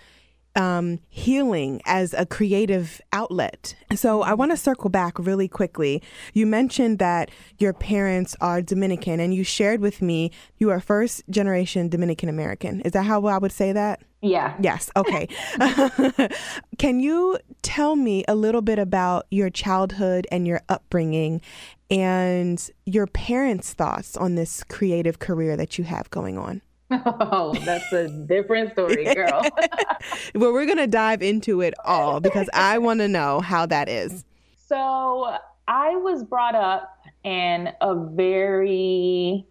um, 0.54 0.98
healing 1.08 1.80
as 1.86 2.14
a 2.14 2.26
creative 2.26 3.00
outlet. 3.12 3.74
So 3.94 4.22
I 4.22 4.34
want 4.34 4.50
to 4.50 4.56
circle 4.56 4.90
back 4.90 5.18
really 5.18 5.48
quickly. 5.48 6.02
You 6.34 6.46
mentioned 6.46 6.98
that 6.98 7.30
your 7.58 7.72
parents 7.72 8.36
are 8.40 8.60
Dominican, 8.60 9.20
and 9.20 9.34
you 9.34 9.44
shared 9.44 9.80
with 9.80 10.02
me 10.02 10.30
you 10.58 10.70
are 10.70 10.80
first 10.80 11.22
generation 11.30 11.88
Dominican 11.88 12.28
American. 12.28 12.80
Is 12.82 12.92
that 12.92 13.04
how 13.04 13.24
I 13.26 13.38
would 13.38 13.52
say 13.52 13.72
that? 13.72 14.02
Yeah. 14.20 14.54
Yes. 14.60 14.90
Okay. 14.96 15.26
Can 16.78 17.00
you 17.00 17.38
tell 17.62 17.96
me 17.96 18.24
a 18.28 18.34
little 18.34 18.62
bit 18.62 18.78
about 18.78 19.26
your 19.30 19.50
childhood 19.50 20.26
and 20.30 20.46
your 20.46 20.60
upbringing 20.68 21.40
and 21.90 22.70
your 22.86 23.06
parents' 23.08 23.72
thoughts 23.74 24.16
on 24.16 24.36
this 24.36 24.62
creative 24.64 25.18
career 25.18 25.56
that 25.56 25.76
you 25.76 25.84
have 25.84 26.08
going 26.10 26.38
on? 26.38 26.62
Oh, 27.04 27.54
that's 27.64 27.92
a 27.92 28.08
different 28.08 28.72
story, 28.72 29.04
girl. 29.14 29.42
well, 30.34 30.52
we're 30.52 30.66
going 30.66 30.78
to 30.78 30.86
dive 30.86 31.22
into 31.22 31.60
it 31.60 31.74
all 31.84 32.20
because 32.20 32.48
I 32.52 32.78
want 32.78 33.00
to 33.00 33.08
know 33.08 33.40
how 33.40 33.66
that 33.66 33.88
is. 33.88 34.24
So, 34.66 35.36
I 35.68 35.96
was 35.96 36.24
brought 36.24 36.54
up 36.54 36.98
in 37.24 37.70
a 37.80 37.94
very 37.94 39.46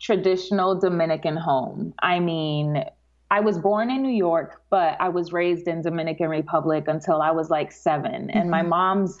traditional 0.00 0.78
Dominican 0.78 1.36
home. 1.36 1.94
I 2.00 2.20
mean, 2.20 2.84
I 3.30 3.40
was 3.40 3.58
born 3.58 3.90
in 3.90 4.02
New 4.02 4.12
York, 4.12 4.62
but 4.70 4.96
I 5.00 5.08
was 5.08 5.32
raised 5.32 5.68
in 5.68 5.82
Dominican 5.82 6.28
Republic 6.28 6.84
until 6.86 7.20
I 7.20 7.30
was 7.30 7.50
like 7.50 7.72
7 7.72 8.10
mm-hmm. 8.10 8.30
and 8.36 8.50
my 8.50 8.60
mm-hmm. 8.60 8.70
mom's 8.70 9.18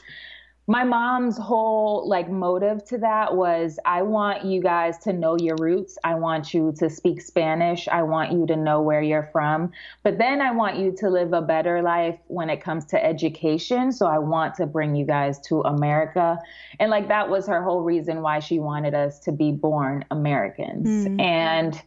my 0.70 0.84
mom's 0.84 1.38
whole 1.38 2.06
like 2.06 2.30
motive 2.30 2.84
to 2.84 2.98
that 2.98 3.34
was 3.34 3.78
I 3.86 4.02
want 4.02 4.44
you 4.44 4.60
guys 4.60 4.98
to 4.98 5.14
know 5.14 5.38
your 5.38 5.56
roots. 5.58 5.96
I 6.04 6.14
want 6.14 6.52
you 6.52 6.74
to 6.76 6.90
speak 6.90 7.22
Spanish. 7.22 7.88
I 7.88 8.02
want 8.02 8.32
you 8.32 8.46
to 8.46 8.54
know 8.54 8.82
where 8.82 9.00
you're 9.00 9.30
from. 9.32 9.72
But 10.02 10.18
then 10.18 10.42
I 10.42 10.52
want 10.52 10.76
you 10.76 10.94
to 10.98 11.08
live 11.08 11.32
a 11.32 11.40
better 11.40 11.80
life 11.80 12.18
when 12.26 12.50
it 12.50 12.62
comes 12.62 12.84
to 12.86 13.02
education. 13.02 13.92
So 13.92 14.04
I 14.06 14.18
want 14.18 14.56
to 14.56 14.66
bring 14.66 14.94
you 14.94 15.06
guys 15.06 15.40
to 15.48 15.62
America. 15.62 16.38
And 16.78 16.90
like 16.90 17.08
that 17.08 17.30
was 17.30 17.46
her 17.46 17.62
whole 17.62 17.80
reason 17.80 18.20
why 18.20 18.38
she 18.38 18.58
wanted 18.58 18.92
us 18.92 19.20
to 19.20 19.32
be 19.32 19.52
born 19.52 20.04
Americans. 20.10 20.86
Mm. 20.86 21.18
And 21.18 21.82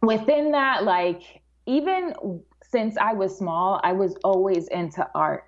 within 0.00 0.52
that, 0.52 0.84
like 0.84 1.42
even 1.66 2.14
since 2.62 2.96
I 2.96 3.12
was 3.12 3.36
small, 3.36 3.78
I 3.84 3.92
was 3.92 4.14
always 4.24 4.68
into 4.68 5.06
art 5.14 5.44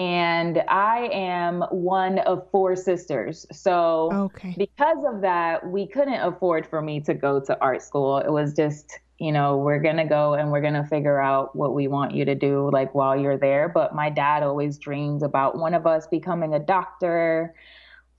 and 0.00 0.62
I 0.66 1.10
am 1.12 1.60
one 1.70 2.20
of 2.20 2.50
four 2.50 2.74
sisters. 2.74 3.44
So 3.52 4.08
okay. 4.10 4.54
because 4.56 4.96
of 5.06 5.20
that, 5.20 5.70
we 5.70 5.86
couldn't 5.86 6.22
afford 6.22 6.66
for 6.66 6.80
me 6.80 7.00
to 7.00 7.12
go 7.12 7.38
to 7.40 7.60
art 7.60 7.82
school. 7.82 8.16
It 8.16 8.30
was 8.30 8.54
just, 8.54 8.98
you 9.18 9.30
know, 9.30 9.58
we're 9.58 9.78
going 9.78 9.98
to 9.98 10.06
go 10.06 10.32
and 10.32 10.50
we're 10.50 10.62
going 10.62 10.72
to 10.72 10.84
figure 10.84 11.20
out 11.20 11.54
what 11.54 11.74
we 11.74 11.86
want 11.86 12.14
you 12.14 12.24
to 12.24 12.34
do 12.34 12.70
like 12.72 12.94
while 12.94 13.14
you're 13.14 13.36
there. 13.36 13.68
But 13.68 13.94
my 13.94 14.08
dad 14.08 14.42
always 14.42 14.78
dreamed 14.78 15.22
about 15.22 15.58
one 15.58 15.74
of 15.74 15.86
us 15.86 16.06
becoming 16.06 16.54
a 16.54 16.60
doctor. 16.60 17.54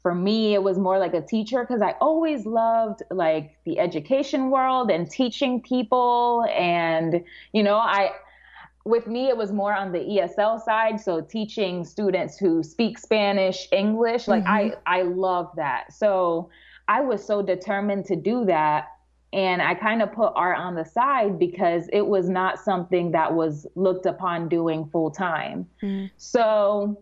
For 0.03 0.13
me, 0.13 0.53
it 0.53 0.61
was 0.61 0.77
more 0.77 0.99
like 0.99 1.15
a 1.15 1.21
teacher 1.21 1.65
because 1.67 1.81
I 1.81 1.95
always 1.99 2.45
loved 2.45 3.01
like 3.09 3.57
the 3.65 3.79
education 3.79 4.51
world 4.51 4.91
and 4.91 5.09
teaching 5.09 5.63
people. 5.63 6.45
And, 6.55 7.23
you 7.53 7.63
know, 7.63 7.77
I, 7.77 8.11
with 8.85 9.07
me, 9.07 9.27
it 9.27 9.37
was 9.37 9.51
more 9.51 9.73
on 9.73 9.91
the 9.91 9.99
ESL 9.99 10.63
side. 10.63 10.99
So 10.99 11.21
teaching 11.21 11.85
students 11.85 12.37
who 12.37 12.63
speak 12.63 12.97
Spanish, 12.97 13.67
English, 13.71 14.27
like 14.27 14.43
mm-hmm. 14.43 14.75
I, 14.85 14.99
I 14.99 15.01
love 15.03 15.51
that. 15.55 15.93
So 15.93 16.49
I 16.87 17.01
was 17.01 17.23
so 17.25 17.41
determined 17.41 18.05
to 18.05 18.15
do 18.15 18.45
that. 18.45 18.87
And 19.33 19.61
I 19.61 19.75
kind 19.75 20.01
of 20.01 20.11
put 20.11 20.33
art 20.35 20.57
on 20.57 20.75
the 20.75 20.83
side 20.83 21.39
because 21.39 21.87
it 21.93 22.05
was 22.05 22.27
not 22.27 22.59
something 22.59 23.11
that 23.11 23.33
was 23.33 23.65
looked 23.75 24.05
upon 24.05 24.49
doing 24.49 24.89
full 24.91 25.09
time. 25.09 25.67
Mm-hmm. 25.81 26.07
So 26.17 27.01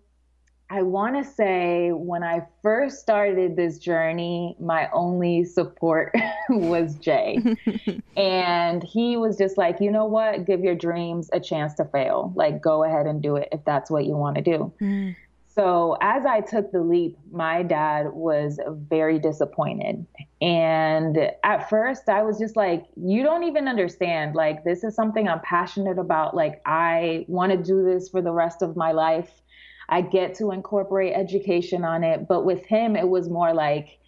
I 0.71 0.83
want 0.83 1.15
to 1.15 1.23
say 1.29 1.91
when 1.91 2.23
I 2.23 2.45
first 2.61 2.99
started 2.99 3.55
this 3.55 3.79
journey, 3.79 4.55
my 4.59 4.88
only 4.93 5.43
support 5.43 6.13
was 6.49 6.95
Jay. 6.95 7.39
and 8.17 8.83
he 8.83 9.17
was 9.17 9.35
just 9.35 9.57
like, 9.57 9.81
you 9.81 9.89
know 9.89 10.05
what? 10.05 10.45
Give 10.45 10.63
your 10.63 10.75
dreams 10.75 11.29
a 11.33 11.39
chance 11.39 11.73
to 11.75 11.85
fail. 11.85 12.31
Like, 12.35 12.61
go 12.61 12.83
ahead 12.83 13.07
and 13.07 13.19
do 13.21 13.35
it 13.35 13.49
if 13.51 13.65
that's 13.65 13.89
what 13.89 14.05
you 14.05 14.15
want 14.15 14.35
to 14.35 14.43
do. 14.43 14.71
Mm. 14.79 15.15
So, 15.47 15.97
as 16.01 16.25
I 16.27 16.41
took 16.41 16.71
the 16.71 16.81
leap, 16.81 17.17
my 17.31 17.63
dad 17.63 18.13
was 18.13 18.59
very 18.67 19.17
disappointed. 19.17 20.05
And 20.39 21.31
at 21.43 21.67
first, 21.67 22.07
I 22.07 22.21
was 22.21 22.38
just 22.38 22.55
like, 22.55 22.85
you 22.95 23.23
don't 23.23 23.43
even 23.43 23.67
understand. 23.67 24.35
Like, 24.35 24.63
this 24.63 24.83
is 24.83 24.95
something 24.95 25.27
I'm 25.27 25.41
passionate 25.41 25.97
about. 25.97 26.35
Like, 26.35 26.61
I 26.67 27.25
want 27.27 27.51
to 27.51 27.57
do 27.57 27.83
this 27.83 28.07
for 28.07 28.21
the 28.21 28.31
rest 28.31 28.61
of 28.61 28.77
my 28.77 28.91
life 28.91 29.41
I 29.89 30.01
get 30.01 30.36
to 30.36 30.51
incorporate 30.51 31.13
education 31.15 31.84
on 31.84 32.03
it. 32.03 32.27
But 32.27 32.46
with 32.46 32.65
him, 32.65 32.96
it 32.96 33.10
was 33.10 33.29
more 33.29 33.53
like 33.53 34.00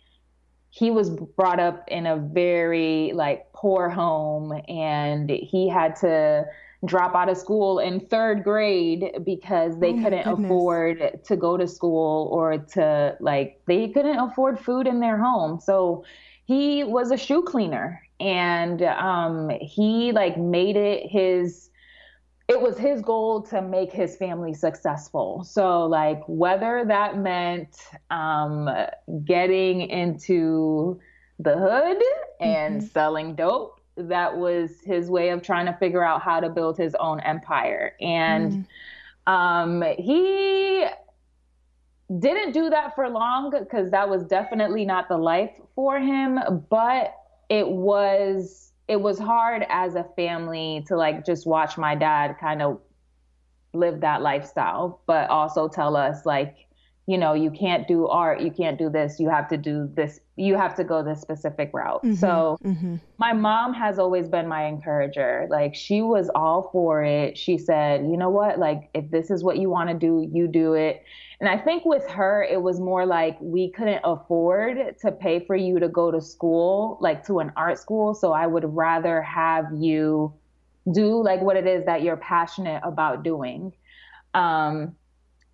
he 0.69 0.89
was 0.89 1.09
brought 1.09 1.59
up 1.59 1.83
in 1.89 2.05
a 2.05 2.15
very 2.17 3.11
like 3.13 3.51
poor 3.53 3.89
home 3.89 4.53
and 4.69 5.29
he 5.29 5.67
had 5.67 5.95
to 5.97 6.45
drop 6.85 7.13
out 7.13 7.29
of 7.29 7.37
school 7.37 7.79
in 7.79 7.99
third 7.99 8.43
grade 8.43 9.11
because 9.23 9.77
they 9.79 9.91
oh 9.91 10.03
couldn't 10.03 10.23
goodness. 10.23 10.45
afford 10.45 11.19
to 11.23 11.35
go 11.35 11.57
to 11.57 11.67
school 11.67 12.29
or 12.31 12.57
to 12.57 13.15
like 13.19 13.61
they 13.67 13.89
couldn't 13.89 14.17
afford 14.17 14.59
food 14.59 14.87
in 14.87 14.99
their 14.99 15.17
home 15.17 15.59
so 15.59 16.03
he 16.45 16.83
was 16.83 17.11
a 17.11 17.17
shoe 17.17 17.43
cleaner 17.43 18.01
and 18.19 18.81
um, 18.83 19.49
he 19.61 20.11
like 20.11 20.37
made 20.37 20.75
it 20.75 21.07
his 21.09 21.70
it 22.51 22.61
was 22.61 22.77
his 22.77 23.01
goal 23.01 23.41
to 23.41 23.61
make 23.61 23.93
his 23.93 24.17
family 24.17 24.53
successful. 24.53 25.41
So, 25.45 25.85
like, 25.85 26.21
whether 26.27 26.83
that 26.85 27.17
meant 27.17 27.77
um, 28.09 28.69
getting 29.23 29.81
into 29.83 30.99
the 31.39 31.57
hood 31.57 32.01
and 32.41 32.81
mm-hmm. 32.81 32.87
selling 32.87 33.35
dope, 33.35 33.79
that 33.95 34.37
was 34.37 34.81
his 34.83 35.09
way 35.09 35.29
of 35.29 35.41
trying 35.41 35.65
to 35.67 35.73
figure 35.79 36.03
out 36.03 36.21
how 36.21 36.41
to 36.41 36.49
build 36.49 36.77
his 36.77 36.93
own 36.95 37.21
empire. 37.21 37.95
And 38.01 38.67
mm. 39.27 39.31
um, 39.31 39.81
he 39.97 40.85
didn't 42.19 42.51
do 42.51 42.69
that 42.69 42.95
for 42.95 43.07
long 43.07 43.49
because 43.51 43.91
that 43.91 44.09
was 44.09 44.25
definitely 44.25 44.83
not 44.83 45.07
the 45.07 45.17
life 45.17 45.51
for 45.73 45.99
him, 45.99 46.65
but 46.69 47.15
it 47.49 47.67
was 47.67 48.70
it 48.91 48.99
was 48.99 49.17
hard 49.17 49.65
as 49.69 49.95
a 49.95 50.03
family 50.17 50.83
to 50.85 50.97
like 50.97 51.25
just 51.25 51.47
watch 51.47 51.77
my 51.77 51.95
dad 51.95 52.35
kind 52.41 52.61
of 52.61 52.77
live 53.73 54.01
that 54.01 54.21
lifestyle, 54.21 55.01
but 55.07 55.29
also 55.29 55.69
tell 55.69 55.95
us 55.95 56.25
like, 56.25 56.67
you 57.07 57.17
know, 57.17 57.33
you 57.33 57.51
can't 57.51 57.87
do 57.87 58.09
art, 58.09 58.41
you 58.41 58.51
can't 58.51 58.77
do 58.77 58.89
this, 58.89 59.17
you 59.17 59.29
have 59.29 59.47
to 59.47 59.55
do 59.55 59.89
this, 59.93 60.19
you 60.41 60.55
have 60.55 60.75
to 60.75 60.83
go 60.83 61.03
this 61.03 61.21
specific 61.21 61.69
route. 61.73 62.03
Mm-hmm, 62.03 62.15
so 62.15 62.57
mm-hmm. 62.63 62.95
my 63.19 63.31
mom 63.31 63.73
has 63.73 63.99
always 63.99 64.27
been 64.27 64.47
my 64.47 64.65
encourager. 64.65 65.47
Like 65.49 65.75
she 65.75 66.01
was 66.01 66.29
all 66.33 66.69
for 66.71 67.03
it. 67.03 67.37
She 67.37 67.57
said, 67.57 68.01
you 68.01 68.17
know 68.17 68.29
what, 68.29 68.57
like 68.57 68.89
if 68.93 69.09
this 69.11 69.29
is 69.29 69.43
what 69.43 69.57
you 69.57 69.69
want 69.69 69.89
to 69.89 69.95
do, 69.95 70.27
you 70.33 70.47
do 70.47 70.73
it. 70.73 71.03
And 71.39 71.49
I 71.49 71.57
think 71.57 71.85
with 71.85 72.07
her, 72.09 72.43
it 72.43 72.61
was 72.61 72.79
more 72.79 73.05
like 73.05 73.37
we 73.39 73.71
couldn't 73.71 74.01
afford 74.03 74.95
to 75.01 75.11
pay 75.11 75.39
for 75.45 75.55
you 75.55 75.79
to 75.79 75.87
go 75.87 76.11
to 76.11 76.21
school, 76.21 76.97
like 77.01 77.25
to 77.27 77.39
an 77.39 77.51
art 77.55 77.77
school. 77.77 78.13
So 78.13 78.31
I 78.31 78.47
would 78.47 78.65
rather 78.65 79.21
have 79.21 79.65
you 79.75 80.33
do 80.91 81.23
like 81.23 81.41
what 81.41 81.55
it 81.55 81.67
is 81.67 81.85
that 81.85 82.01
you're 82.01 82.17
passionate 82.17 82.81
about 82.83 83.23
doing. 83.23 83.73
Um, 84.33 84.95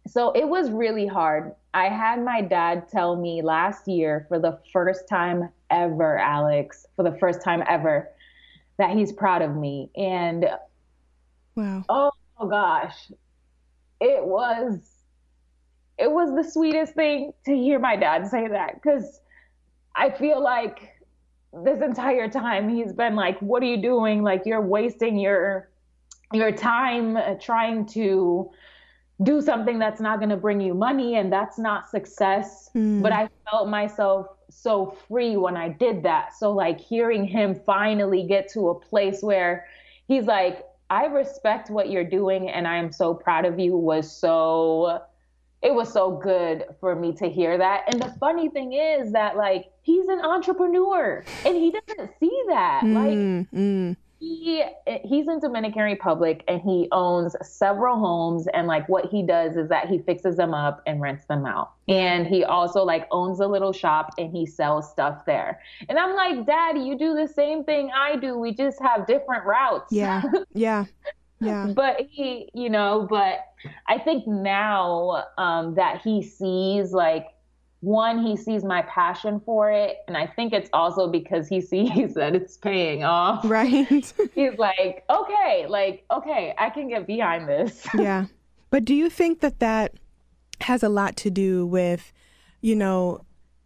so 0.07 0.31
it 0.31 0.47
was 0.47 0.71
really 0.71 1.07
hard. 1.07 1.53
I 1.77 1.89
had 1.89 2.25
my 2.25 2.41
dad 2.41 2.89
tell 2.89 3.15
me 3.15 3.43
last 3.43 3.87
year 3.87 4.25
for 4.29 4.39
the 4.39 4.57
first 4.73 5.07
time 5.07 5.49
ever, 5.69 6.17
Alex, 6.17 6.87
for 6.95 7.03
the 7.03 7.15
first 7.19 7.43
time 7.43 7.63
ever, 7.69 8.09
that 8.79 8.97
he's 8.97 9.13
proud 9.13 9.43
of 9.43 9.55
me. 9.55 9.91
And 9.95 10.49
wow. 11.55 11.83
Oh, 11.87 12.11
gosh. 12.49 13.11
It 14.01 14.25
was 14.25 14.79
it 15.99 16.11
was 16.11 16.33
the 16.35 16.49
sweetest 16.49 16.95
thing 16.95 17.33
to 17.45 17.55
hear 17.55 17.77
my 17.77 17.95
dad 17.95 18.25
say 18.27 18.47
that 18.47 18.81
cuz 18.81 19.21
I 19.95 20.09
feel 20.09 20.41
like 20.41 20.79
this 21.63 21.79
entire 21.81 22.27
time 22.27 22.69
he's 22.69 22.91
been 22.91 23.15
like, 23.15 23.39
"What 23.39 23.61
are 23.61 23.67
you 23.67 23.81
doing? 23.83 24.23
Like 24.23 24.47
you're 24.47 24.61
wasting 24.61 25.19
your 25.19 25.69
your 26.33 26.51
time 26.51 27.39
trying 27.39 27.85
to 27.97 28.49
do 29.23 29.41
something 29.41 29.79
that's 29.79 29.99
not 29.99 30.19
going 30.19 30.29
to 30.29 30.37
bring 30.37 30.61
you 30.61 30.73
money 30.73 31.15
and 31.15 31.31
that's 31.31 31.57
not 31.57 31.89
success. 31.89 32.69
Mm. 32.75 33.01
But 33.01 33.11
I 33.11 33.29
felt 33.49 33.67
myself 33.67 34.27
so 34.49 34.95
free 35.07 35.37
when 35.37 35.57
I 35.57 35.69
did 35.69 36.03
that. 36.03 36.35
So, 36.35 36.51
like, 36.51 36.79
hearing 36.79 37.25
him 37.25 37.55
finally 37.65 38.23
get 38.23 38.49
to 38.53 38.69
a 38.69 38.75
place 38.75 39.21
where 39.21 39.65
he's 40.07 40.25
like, 40.25 40.63
I 40.89 41.05
respect 41.05 41.69
what 41.69 41.89
you're 41.89 42.03
doing 42.03 42.49
and 42.49 42.67
I 42.67 42.77
am 42.77 42.91
so 42.91 43.13
proud 43.13 43.45
of 43.45 43.59
you 43.59 43.75
was 43.75 44.09
so 44.09 45.01
it 45.63 45.73
was 45.73 45.91
so 45.91 46.11
good 46.11 46.65
for 46.79 46.95
me 46.95 47.13
to 47.13 47.27
hear 47.27 47.57
that. 47.57 47.91
And 47.91 48.01
the 48.01 48.15
funny 48.19 48.47
thing 48.47 48.73
is 48.73 49.11
that 49.13 49.35
like 49.35 49.65
he's 49.81 50.07
an 50.07 50.21
entrepreneur 50.21 51.25
and 51.45 51.55
he 51.55 51.71
doesn't 51.71 52.11
see 52.19 52.43
that. 52.47 52.81
Mm, 52.83 52.93
like 52.93 53.59
mm 53.59 53.97
he 54.19 54.63
he's 55.03 55.27
in 55.27 55.39
Dominican 55.39 55.83
Republic 55.83 56.43
and 56.47 56.61
he 56.61 56.87
owns 56.91 57.35
several 57.41 57.97
homes 57.99 58.47
and 58.53 58.67
like 58.67 58.87
what 58.89 59.05
he 59.05 59.23
does 59.23 59.55
is 59.55 59.69
that 59.69 59.87
he 59.87 59.99
fixes 59.99 60.37
them 60.37 60.53
up 60.53 60.81
and 60.87 60.99
rents 61.01 61.25
them 61.25 61.45
out. 61.45 61.73
And 61.87 62.25
he 62.25 62.43
also 62.43 62.83
like 62.83 63.07
owns 63.11 63.39
a 63.39 63.47
little 63.47 63.71
shop 63.73 64.11
and 64.17 64.31
he 64.31 64.45
sells 64.45 64.89
stuff 64.89 65.25
there. 65.25 65.61
And 65.87 65.99
I'm 65.99 66.15
like, 66.15 66.45
"Daddy, 66.45 66.79
you 66.81 66.97
do 66.97 67.15
the 67.15 67.27
same 67.27 67.63
thing 67.63 67.91
I 67.95 68.15
do. 68.15 68.37
We 68.37 68.53
just 68.53 68.81
have 68.81 69.05
different 69.05 69.45
routes." 69.45 69.91
Yeah. 69.91 70.23
Yeah. 70.53 70.85
Yeah. 71.39 71.67
but 71.67 72.01
he, 72.09 72.49
you 72.55 72.69
know, 72.69 73.05
but 73.07 73.45
I 73.87 73.99
think 73.99 74.25
now 74.25 75.25
um 75.37 75.75
that 75.75 76.01
he 76.01 76.23
sees 76.23 76.91
like 76.93 77.27
one, 77.81 78.25
he 78.25 78.35
sees 78.35 78.63
my 78.63 78.81
passion 78.83 79.39
for 79.45 79.71
it. 79.71 79.97
And 80.07 80.17
I 80.17 80.27
think 80.27 80.53
it's 80.53 80.69
also 80.73 81.07
because 81.07 81.47
he 81.47 81.61
sees 81.61 82.15
that 82.15 82.35
it's 82.35 82.57
paying 82.57 83.03
off. 83.03 83.43
Right. 83.45 83.87
He's 84.35 84.57
like, 84.57 85.03
okay, 85.09 85.65
like, 85.67 86.05
okay, 86.11 86.53
I 86.57 86.69
can 86.69 86.89
get 86.89 87.07
behind 87.07 87.47
this. 87.47 87.85
Yeah. 87.97 88.25
But 88.69 88.85
do 88.85 88.93
you 88.93 89.09
think 89.09 89.39
that 89.39 89.59
that 89.59 89.93
has 90.61 90.83
a 90.83 90.89
lot 90.89 91.15
to 91.17 91.29
do 91.31 91.65
with, 91.65 92.11
you 92.61 92.75
know, 92.75 93.25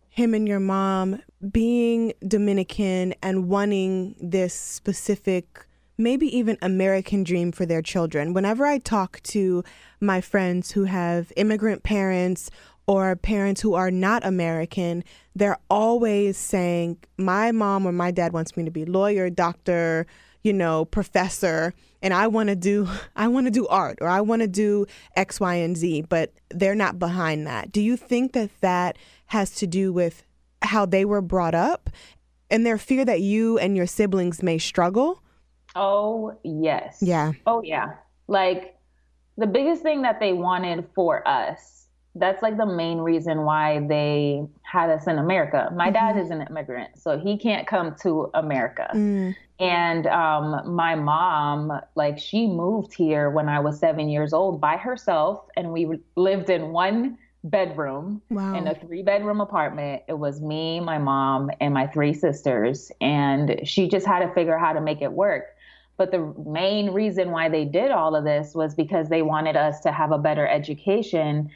him 0.10 0.34
and 0.34 0.48
your 0.48 0.60
mom 0.60 1.22
being 1.52 2.14
Dominican 2.28 3.16
and 3.22 3.50
wanting 3.50 4.16
this 4.22 4.54
specific, 4.54 5.66
maybe 5.98 6.26
even 6.38 6.58
American 6.62 7.24
dream 7.24 7.52
for 7.52 7.66
their 7.66 7.82
children? 7.82 8.34
Whenever 8.34 8.66
I 8.66 8.78
talk 8.78 9.22
to 9.24 9.64
my 10.00 10.22
friends 10.22 10.72
who 10.72 10.84
have 10.84 11.34
immigrant 11.36 11.84
parents 11.84 12.50
or 12.88 13.16
parents 13.16 13.62
who 13.62 13.74
are 13.74 13.92
not 13.92 14.26
American, 14.26 15.04
they're 15.36 15.60
always 15.70 16.38
saying, 16.38 16.98
My 17.18 17.52
mom 17.52 17.86
or 17.86 17.92
my 17.92 18.12
dad 18.12 18.34
wants 18.34 18.58
me 18.58 18.64
to 18.66 18.72
be 18.72 18.86
lawyer, 18.86 19.30
doctor, 19.30 20.06
you 20.44 20.54
know, 20.54 20.86
professor, 20.86 21.74
and 22.02 22.14
I 22.14 22.28
want 22.28 22.50
to 22.50 22.56
do 22.56 22.88
I 23.16 23.28
want 23.28 23.48
to 23.48 23.52
do 23.52 23.68
art 23.68 24.00
or 24.02 24.08
I 24.08 24.22
want 24.22 24.42
to 24.42 24.48
do 24.48 24.86
X, 25.16 25.40
Y, 25.40 25.56
and 25.56 25.78
Z, 25.78 26.04
but 26.10 26.34
they're 26.50 26.76
not 26.76 27.00
behind 27.00 27.48
that. 27.48 27.72
Do 27.72 27.82
you 27.82 27.98
think 27.98 28.34
that 28.34 28.50
that 28.62 28.98
has 29.28 29.56
to 29.56 29.68
do 29.68 29.94
with 29.94 30.24
how 30.62 30.86
they 30.86 31.06
were 31.06 31.22
brought 31.22 31.56
up 31.56 31.90
and 32.50 32.66
their 32.66 32.78
fear 32.78 33.06
that 33.06 33.22
you 33.22 33.58
and 33.58 33.76
your 33.78 33.88
siblings 33.88 34.44
may 34.44 34.58
struggle? 34.58 35.22
Oh, 35.76 36.38
yes. 36.44 36.98
Yeah. 37.02 37.32
Oh, 37.48 37.62
yeah. 37.64 37.94
Like 38.28 38.76
the 39.38 39.48
biggest 39.48 39.82
thing 39.82 40.02
that 40.02 40.20
they 40.20 40.34
wanted 40.34 40.88
for 40.94 41.26
us 41.28 41.81
that's 42.16 42.42
like 42.42 42.58
the 42.58 42.66
main 42.66 42.98
reason 43.00 43.44
why 43.44 43.80
they 43.88 44.44
had 44.64 44.90
us 44.90 45.08
in 45.08 45.18
America. 45.18 45.70
My 45.74 45.86
mm-hmm. 45.86 45.94
dad 45.94 46.18
is 46.18 46.30
an 46.30 46.46
immigrant, 46.50 46.98
so 46.98 47.18
he 47.18 47.38
can't 47.38 47.68
come 47.68 47.96
to 48.02 48.30
America. 48.34 48.90
Mm. 48.94 49.36
And 49.60 50.08
um, 50.08 50.76
my 50.76 50.96
mom, 50.96 51.72
like, 51.96 52.18
she 52.18 52.48
moved 52.48 52.94
here 52.94 53.30
when 53.30 53.48
I 53.48 53.60
was 53.60 53.80
seven 53.80 54.10
years 54.10 54.34
old 54.34 54.60
by 54.60 54.76
herself, 54.76 55.46
and 55.56 55.72
we 55.72 56.00
lived 56.16 56.50
in 56.50 56.72
one 56.72 57.18
bedroom 57.44 58.22
wow. 58.30 58.56
in 58.56 58.68
a 58.68 58.76
three 58.76 59.04
bedroom 59.04 59.40
apartment. 59.40 60.04
It 60.08 60.18
was 60.18 60.42
me, 60.42 60.80
my 60.80 60.98
mom, 60.98 61.50
and 61.60 61.74
my 61.74 61.88
three 61.88 62.14
sisters. 62.14 62.92
And 63.02 63.62
she 63.64 63.88
just 63.88 64.06
had 64.06 64.20
to 64.20 64.34
figure 64.34 64.56
out 64.56 64.62
how 64.62 64.74
to 64.74 64.82
make 64.82 65.02
it 65.02 65.12
work. 65.12 65.46
But 65.98 66.12
the 66.12 66.34
main 66.46 66.92
reason 66.92 67.32
why 67.32 67.50
they 67.50 67.66
did 67.66 67.92
all 67.92 68.16
of 68.16 68.24
this 68.24 68.56
was 68.56 68.74
because 68.74 69.10
they 69.10 69.22
wanted 69.22 69.56
us 69.56 69.80
to 69.82 69.92
have 69.92 70.12
a 70.12 70.18
better 70.18 70.48
education 70.48 71.52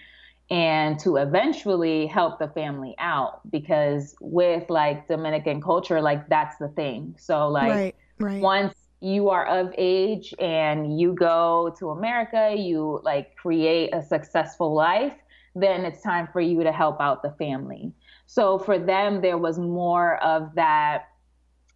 and 0.50 1.00
to 1.00 1.18
eventually 1.18 2.06
help 2.06 2.38
the 2.38 2.48
family 2.50 2.94
out 3.00 3.42
because 3.52 4.16
with 4.20 4.70
like 4.70 5.08
Dominican 5.08 5.62
culture, 5.62 6.02
like 6.02 6.28
that's 6.30 6.58
the 6.58 6.68
thing. 6.70 7.16
So 7.18 7.48
like 7.48 7.70
right, 7.70 7.96
right. 8.20 8.42
once 8.42 8.76
you 9.02 9.30
are 9.30 9.46
of 9.48 9.74
age 9.78 10.34
and 10.40 11.00
you 11.00 11.14
go 11.14 11.76
to 11.80 11.90
America, 11.90 12.54
you 12.58 13.00
like 13.04 13.36
create 13.36 13.94
a 13.94 14.02
successful 14.02 14.74
life, 14.74 15.14
then 15.56 15.84
it's 15.84 16.02
time 16.02 16.28
for 16.32 16.42
you 16.42 16.64
to 16.64 16.72
help 16.72 17.02
out 17.02 17.24
the 17.24 17.32
family. 17.32 17.92
So 18.28 18.60
for 18.60 18.78
them, 18.78 19.22
there 19.22 19.38
was 19.38 19.58
more 19.58 20.18
of 20.24 20.54
that 20.56 21.06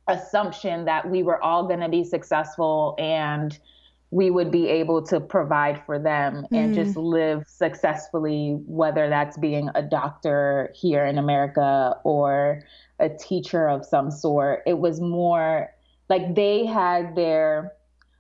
assumption 0.08 0.86
that 0.86 1.10
we 1.10 1.24
were 1.24 1.42
all 1.44 1.68
going 1.68 1.80
to 1.80 1.90
be 1.90 2.04
successful 2.04 2.96
and 2.98 3.58
we 4.12 4.32
would 4.32 4.52
be 4.52 4.68
able 4.68 5.04
to 5.04 5.20
provide 5.20 5.84
for 5.86 6.00
them 6.00 6.46
and 6.52 6.74
mm. 6.74 6.76
just 6.76 6.98
live 6.98 7.44
successfully, 7.48 8.60
whether 8.66 9.08
that's 9.08 9.38
being 9.38 9.70
a 9.76 9.84
doctor 9.84 10.72
here 10.74 11.06
in 11.06 11.20
America 11.20 11.96
or 12.04 12.64
a 13.00 13.10
teacher 13.10 13.68
of 13.68 13.86
some 13.86 14.10
sort. 14.10 14.64
It 14.66 14.80
was 14.80 15.00
more 15.00 15.72
like 16.10 16.34
they 16.34 16.66
had 16.66 17.16
their, 17.16 17.74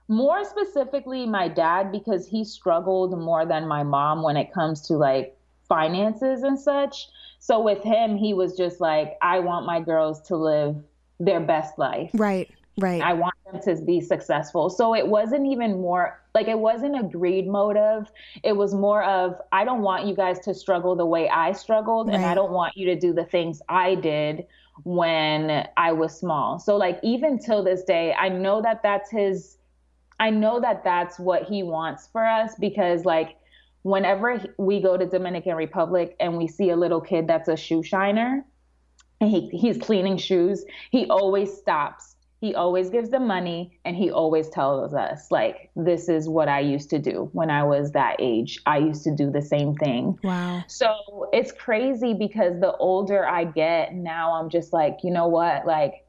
more 0.08 0.46
specifically, 0.46 1.26
my 1.26 1.48
dad, 1.48 1.92
because 1.92 2.28
he 2.28 2.44
struggled 2.46 3.18
more 3.18 3.46
than 3.46 3.68
my 3.68 3.82
mom 3.82 4.22
when 4.22 4.38
it 4.38 4.54
comes 4.54 4.82
to 4.88 4.94
like 4.94 5.36
finances 5.68 6.44
and 6.44 6.60
such. 6.60 7.08
So 7.40 7.60
with 7.60 7.82
him, 7.82 8.16
he 8.16 8.36
was 8.36 8.56
just 8.56 8.80
like, 8.80 9.18
I 9.24 9.40
want 9.40 9.66
my 9.66 9.80
girls 9.80 10.22
to 10.28 10.36
live 10.36 10.76
their 11.20 11.40
best 11.40 11.80
life. 11.80 12.12
Right. 12.14 12.50
Right. 12.80 13.02
I 13.02 13.14
want 13.14 13.34
them 13.52 13.62
to 13.62 13.84
be 13.84 14.02
successful. 14.02 14.70
So 14.70 14.96
it 14.96 15.08
wasn't 15.08 15.48
even 15.48 15.82
more 15.82 16.22
like 16.34 16.48
it 16.48 16.60
wasn't 16.60 17.00
a 17.00 17.04
greed 17.04 17.48
motive. 17.48 18.12
It 18.44 18.54
was 18.54 18.74
more 18.74 19.04
of 19.04 19.40
I 19.52 19.66
don't 19.66 19.82
want 19.82 20.06
you 20.06 20.16
guys 20.16 20.40
to 20.42 20.54
struggle 20.54 20.96
the 20.96 21.06
way 21.06 21.28
I 21.30 21.52
struggled 21.52 22.08
right. 22.08 22.16
and 22.16 22.26
I 22.26 22.36
don't 22.36 22.52
want 22.52 22.78
you 22.78 22.86
to 22.88 22.96
do 22.96 23.14
the 23.14 23.26
things 23.26 23.62
I 23.68 23.96
did 23.96 24.46
when 24.84 25.68
I 25.78 25.92
was 25.92 26.18
small. 26.18 26.60
So 26.60 26.78
like 26.78 27.00
even 27.04 27.40
till 27.40 27.64
this 27.64 27.84
day, 27.84 28.14
I 28.14 28.30
know 28.30 28.62
that 28.62 28.82
that's 28.84 29.12
his 29.12 29.58
I 30.20 30.30
know 30.30 30.60
that 30.60 30.84
that's 30.84 31.18
what 31.18 31.44
he 31.44 31.64
wants 31.64 32.08
for 32.12 32.26
us 32.26 32.54
because 32.60 33.06
like 33.06 33.38
whenever 33.84 34.44
we 34.58 34.82
go 34.82 34.98
to 34.98 35.06
Dominican 35.06 35.56
Republic 35.56 36.16
and 36.20 36.38
we 36.38 36.48
see 36.48 36.70
a 36.70 36.76
little 36.76 37.00
kid 37.00 37.28
that's 37.28 37.48
a 37.48 37.56
shoe 37.56 37.82
shiner 37.82 38.46
and 39.22 39.30
he, 39.30 39.50
he's 39.50 39.78
cleaning 39.78 40.18
shoes, 40.18 40.66
he 40.92 41.08
always 41.08 41.54
stops 41.54 42.09
he 42.40 42.56
always 42.56 42.90
gives 42.90 43.10
them 43.10 43.28
money 43.28 43.78
and 43.84 43.96
he 43.96 44.10
always 44.10 44.50
tells 44.50 44.94
us 44.94 45.30
like 45.30 45.70
this 45.76 46.08
is 46.08 46.30
what 46.30 46.48
i 46.48 46.60
used 46.60 46.90
to 46.90 47.00
do 47.00 47.30
when 47.34 47.50
i 47.50 47.64
was 47.64 47.92
that 47.92 48.16
age. 48.20 48.60
I 48.66 48.78
used 48.78 49.04
to 49.04 49.16
do 49.16 49.30
the 49.30 49.42
same 49.42 49.76
thing. 49.76 50.18
Wow. 50.24 50.64
So 50.68 51.30
it's 51.34 51.52
crazy 51.52 52.14
because 52.14 52.60
the 52.60 52.76
older 52.78 53.28
i 53.28 53.44
get 53.44 53.94
now 53.94 54.34
i'm 54.34 54.50
just 54.50 54.74
like 54.74 55.00
you 55.04 55.12
know 55.12 55.28
what? 55.28 55.66
Like 55.66 56.06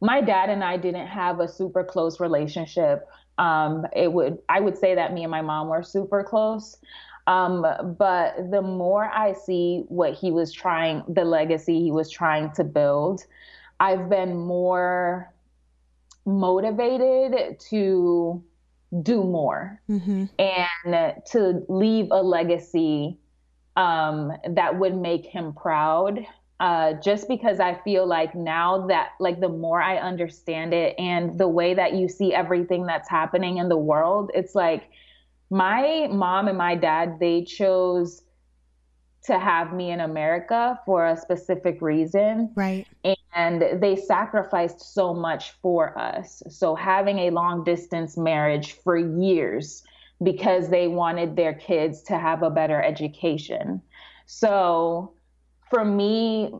my 0.00 0.20
dad 0.20 0.50
and 0.50 0.62
i 0.62 0.76
didn't 0.76 1.06
have 1.06 1.40
a 1.40 1.48
super 1.48 1.84
close 1.84 2.20
relationship. 2.20 3.08
Um 3.38 3.86
it 3.94 4.12
would 4.12 4.38
i 4.48 4.60
would 4.60 4.76
say 4.76 4.94
that 4.94 5.12
me 5.12 5.22
and 5.22 5.30
my 5.30 5.42
mom 5.42 5.68
were 5.68 5.82
super 5.82 6.22
close. 6.22 6.76
Um, 7.26 7.94
but 7.96 8.50
the 8.50 8.62
more 8.62 9.04
I 9.04 9.34
see 9.34 9.84
what 9.86 10.14
he 10.14 10.32
was 10.32 10.52
trying, 10.52 11.04
the 11.06 11.24
legacy 11.24 11.78
he 11.80 11.92
was 11.92 12.10
trying 12.10 12.50
to 12.52 12.64
build, 12.64 13.24
I've 13.78 14.08
been 14.08 14.36
more 14.36 15.32
motivated 16.30 17.58
to 17.70 18.42
do 19.02 19.22
more 19.22 19.80
mm-hmm. 19.88 20.24
and 20.38 21.14
to 21.26 21.62
leave 21.68 22.08
a 22.10 22.22
legacy 22.22 23.18
um, 23.76 24.32
that 24.48 24.78
would 24.78 24.96
make 24.96 25.26
him 25.26 25.52
proud. 25.52 26.20
Uh, 26.58 26.92
just 27.02 27.26
because 27.26 27.58
I 27.58 27.80
feel 27.84 28.06
like 28.06 28.34
now 28.34 28.86
that, 28.88 29.12
like, 29.18 29.40
the 29.40 29.48
more 29.48 29.80
I 29.80 29.96
understand 29.96 30.74
it 30.74 30.94
and 30.98 31.38
the 31.38 31.48
way 31.48 31.72
that 31.72 31.94
you 31.94 32.06
see 32.06 32.34
everything 32.34 32.84
that's 32.84 33.08
happening 33.08 33.56
in 33.56 33.70
the 33.70 33.78
world, 33.78 34.30
it's 34.34 34.54
like 34.54 34.90
my 35.50 36.06
mom 36.10 36.48
and 36.48 36.58
my 36.58 36.74
dad, 36.74 37.18
they 37.18 37.44
chose 37.44 38.22
to 39.24 39.38
have 39.38 39.72
me 39.72 39.90
in 39.90 40.00
America 40.00 40.78
for 40.84 41.06
a 41.06 41.16
specific 41.16 41.80
reason. 41.80 42.50
Right. 42.54 42.86
And 43.04 43.16
they 43.34 43.96
sacrificed 43.96 44.94
so 44.94 45.14
much 45.14 45.52
for 45.62 45.96
us. 45.98 46.42
So 46.48 46.74
having 46.74 47.18
a 47.20 47.30
long 47.30 47.64
distance 47.64 48.16
marriage 48.16 48.72
for 48.72 48.96
years 48.96 49.82
because 50.22 50.68
they 50.68 50.88
wanted 50.88 51.36
their 51.36 51.54
kids 51.54 52.02
to 52.02 52.18
have 52.18 52.42
a 52.42 52.50
better 52.50 52.82
education. 52.82 53.80
So 54.26 55.14
for 55.70 55.84
me, 55.84 56.52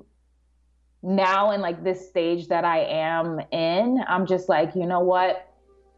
now 1.02 1.50
in 1.50 1.60
like 1.60 1.82
this 1.82 2.08
stage 2.08 2.48
that 2.48 2.64
I 2.64 2.80
am 2.84 3.40
in, 3.52 4.02
I'm 4.08 4.26
just 4.26 4.48
like, 4.48 4.74
you 4.74 4.86
know 4.86 5.00
what? 5.00 5.46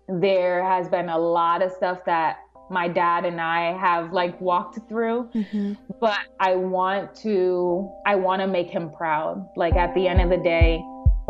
There 0.09 0.65
has 0.65 0.89
been 0.89 1.09
a 1.09 1.19
lot 1.19 1.63
of 1.63 1.73
stuff 1.73 2.05
that 2.07 2.39
my 2.71 2.89
dad 2.89 3.25
and 3.25 3.41
I 3.41 3.77
have 3.79 4.13
like 4.13 4.41
walked 4.41 4.79
through. 4.89 5.29
Mm-hmm. 5.35 5.75
But 6.01 6.21
I 6.41 6.57
want 6.57 7.15
to 7.17 7.91
I 8.07 8.17
want 8.17 8.41
to 8.41 8.47
make 8.47 8.71
him 8.71 8.91
proud. 8.91 9.49
Like 9.57 9.75
at 9.75 9.95
the 9.95 10.09
end 10.09 10.21
of 10.21 10.31
the 10.31 10.43
day, 10.43 10.83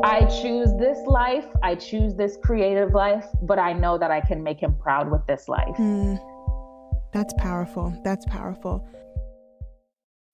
I 0.03 0.25
choose 0.25 0.71
this 0.79 0.99
life, 1.07 1.47
I 1.63 1.75
choose 1.75 2.15
this 2.15 2.39
creative 2.43 2.93
life, 2.93 3.27
but 3.43 3.59
I 3.59 3.73
know 3.73 3.99
that 3.99 4.11
I 4.11 4.21
can 4.21 4.43
make 4.43 4.61
him 4.61 4.75
proud 4.77 5.11
with 5.11 5.27
this 5.27 5.49
life. 5.49 5.77
Mm. 5.77 6.19
That's 7.13 7.35
powerful. 7.35 7.95
That's 8.03 8.25
powerful. 8.27 8.89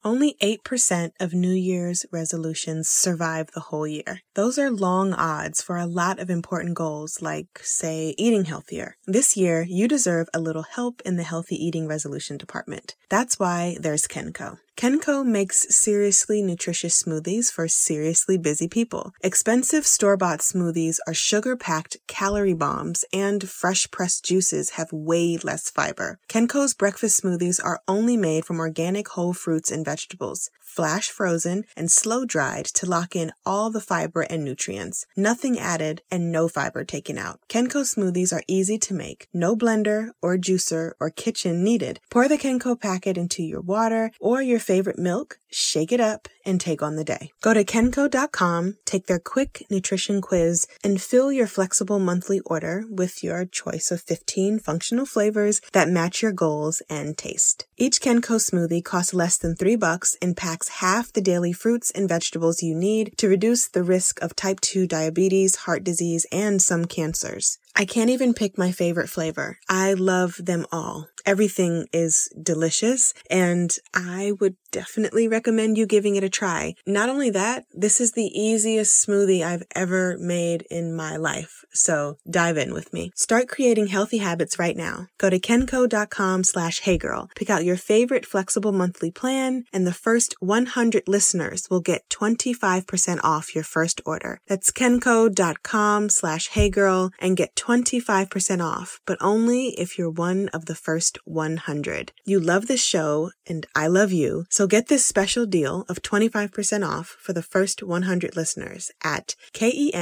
Only 0.04 0.36
8% 0.40 1.10
of 1.18 1.34
New 1.34 1.52
Year's 1.52 2.06
resolutions 2.12 2.88
survive 2.88 3.48
the 3.52 3.60
whole 3.60 3.86
year. 3.86 4.20
Those 4.38 4.56
are 4.56 4.70
long 4.70 5.14
odds 5.14 5.60
for 5.62 5.78
a 5.78 5.84
lot 5.84 6.20
of 6.20 6.30
important 6.30 6.74
goals, 6.74 7.20
like, 7.20 7.58
say, 7.64 8.14
eating 8.16 8.44
healthier. 8.44 8.94
This 9.04 9.36
year, 9.36 9.66
you 9.68 9.88
deserve 9.88 10.28
a 10.32 10.38
little 10.38 10.62
help 10.62 11.02
in 11.04 11.16
the 11.16 11.24
healthy 11.24 11.56
eating 11.56 11.88
resolution 11.88 12.36
department. 12.36 12.94
That's 13.10 13.40
why 13.40 13.78
there's 13.80 14.06
Kencko. 14.06 14.58
Kencko 14.76 15.26
makes 15.26 15.74
seriously 15.74 16.40
nutritious 16.40 17.02
smoothies 17.02 17.50
for 17.50 17.66
seriously 17.66 18.38
busy 18.38 18.68
people. 18.68 19.10
Expensive 19.24 19.84
store-bought 19.84 20.38
smoothies 20.38 20.98
are 21.08 21.14
sugar-packed 21.14 21.96
calorie 22.06 22.54
bombs 22.54 23.04
and 23.12 23.48
fresh 23.48 23.90
pressed 23.90 24.24
juices 24.24 24.70
have 24.78 24.92
way 24.92 25.36
less 25.42 25.68
fiber. 25.68 26.20
Kencko's 26.28 26.74
breakfast 26.74 27.20
smoothies 27.20 27.58
are 27.60 27.80
only 27.88 28.16
made 28.16 28.44
from 28.44 28.60
organic 28.60 29.08
whole 29.08 29.32
fruits 29.32 29.72
and 29.72 29.84
vegetables 29.84 30.48
flash 30.68 31.08
frozen, 31.08 31.64
and 31.76 31.90
slow 31.90 32.24
dried 32.24 32.66
to 32.66 32.86
lock 32.86 33.16
in 33.16 33.32
all 33.44 33.70
the 33.70 33.80
fiber 33.80 34.22
and 34.22 34.44
nutrients. 34.44 35.06
Nothing 35.16 35.58
added 35.58 36.02
and 36.10 36.30
no 36.30 36.48
fiber 36.48 36.84
taken 36.84 37.18
out. 37.18 37.40
Kencko 37.48 37.82
smoothies 37.84 38.32
are 38.32 38.42
easy 38.46 38.78
to 38.78 38.94
make. 38.94 39.26
No 39.32 39.56
blender 39.56 40.10
or 40.22 40.36
juicer 40.36 40.92
or 41.00 41.10
kitchen 41.10 41.64
needed. 41.64 42.00
Pour 42.10 42.28
the 42.28 42.38
Kencko 42.38 42.80
packet 42.80 43.16
into 43.16 43.42
your 43.42 43.60
water 43.60 44.10
or 44.20 44.42
your 44.42 44.60
favorite 44.60 44.98
milk, 44.98 45.38
shake 45.50 45.92
it 45.92 46.00
up, 46.00 46.28
and 46.48 46.60
take 46.60 46.82
on 46.82 46.96
the 46.96 47.04
day. 47.04 47.30
Go 47.42 47.54
to 47.54 47.64
kencko.com, 47.64 48.78
take 48.84 49.06
their 49.06 49.20
quick 49.20 49.64
nutrition 49.70 50.20
quiz, 50.20 50.66
and 50.82 51.00
fill 51.00 51.30
your 51.30 51.46
flexible 51.46 51.98
monthly 51.98 52.40
order 52.40 52.84
with 52.88 53.22
your 53.22 53.44
choice 53.44 53.90
of 53.90 54.00
15 54.00 54.58
functional 54.58 55.06
flavors 55.06 55.60
that 55.72 55.88
match 55.88 56.22
your 56.22 56.32
goals 56.32 56.82
and 56.88 57.16
taste. 57.16 57.66
Each 57.76 58.00
Kencko 58.00 58.40
smoothie 58.40 58.84
costs 58.84 59.14
less 59.14 59.36
than 59.36 59.54
3 59.54 59.76
bucks 59.76 60.16
and 60.20 60.36
packs 60.36 60.80
half 60.80 61.12
the 61.12 61.20
daily 61.20 61.52
fruits 61.52 61.92
and 61.92 62.08
vegetables 62.08 62.62
you 62.62 62.74
need 62.74 63.12
to 63.18 63.28
reduce 63.28 63.68
the 63.68 63.84
risk 63.84 64.20
of 64.20 64.34
type 64.34 64.60
2 64.60 64.86
diabetes, 64.86 65.56
heart 65.66 65.84
disease, 65.84 66.26
and 66.32 66.60
some 66.60 66.86
cancers. 66.86 67.58
I 67.76 67.84
can't 67.84 68.10
even 68.10 68.34
pick 68.34 68.58
my 68.58 68.72
favorite 68.72 69.08
flavor. 69.08 69.58
I 69.68 69.94
love 69.94 70.34
them 70.38 70.66
all. 70.72 71.08
Everything 71.26 71.86
is 71.92 72.30
delicious 72.42 73.12
and 73.30 73.70
I 73.94 74.32
would 74.40 74.56
definitely 74.70 75.28
recommend 75.28 75.76
you 75.76 75.86
giving 75.86 76.16
it 76.16 76.24
a 76.24 76.28
try. 76.28 76.74
Not 76.86 77.08
only 77.08 77.30
that, 77.30 77.66
this 77.72 78.00
is 78.00 78.12
the 78.12 78.26
easiest 78.26 79.06
smoothie 79.06 79.42
I've 79.42 79.64
ever 79.74 80.16
made 80.18 80.64
in 80.70 80.94
my 80.94 81.16
life. 81.16 81.64
So 81.72 82.16
dive 82.28 82.56
in 82.56 82.72
with 82.72 82.92
me. 82.92 83.10
Start 83.14 83.48
creating 83.48 83.88
healthy 83.88 84.18
habits 84.18 84.58
right 84.58 84.76
now. 84.76 85.08
Go 85.18 85.28
to 85.30 85.38
kencko.com 85.38 86.44
slash 86.44 86.82
heygirl. 86.82 87.28
Pick 87.34 87.50
out 87.50 87.64
your 87.64 87.76
favorite 87.76 88.26
flexible 88.26 88.72
monthly 88.72 89.10
plan 89.10 89.64
and 89.72 89.86
the 89.86 89.92
first 89.92 90.34
100 90.40 91.08
listeners 91.08 91.68
will 91.70 91.80
get 91.80 92.08
25% 92.08 93.20
off 93.22 93.54
your 93.54 93.64
first 93.64 94.00
order. 94.06 94.40
That's 94.46 94.70
kencko.com 94.70 96.08
slash 96.08 96.50
heygirl 96.50 97.10
and 97.18 97.36
get 97.36 97.54
25% 97.58 98.64
off, 98.64 99.00
but 99.04 99.18
only 99.20 99.70
if 99.78 99.98
you're 99.98 100.08
one 100.08 100.48
of 100.54 100.66
the 100.66 100.74
first 100.74 101.18
100. 101.24 102.12
You 102.24 102.38
love 102.40 102.68
this 102.68 102.84
show 102.84 103.32
and 103.46 103.66
I 103.74 103.88
love 103.88 104.12
you, 104.12 104.44
so 104.48 104.66
get 104.66 104.86
this 104.86 105.04
special 105.04 105.44
deal 105.44 105.84
of 105.88 106.00
25% 106.02 106.88
off 106.88 107.16
for 107.20 107.32
the 107.32 107.42
first 107.42 107.82
100 107.82 108.36
listeners 108.36 108.90
at 109.02 109.34
kencko.com 109.52 109.96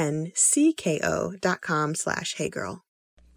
slash 1.95 2.35
heygirl. 2.35 2.81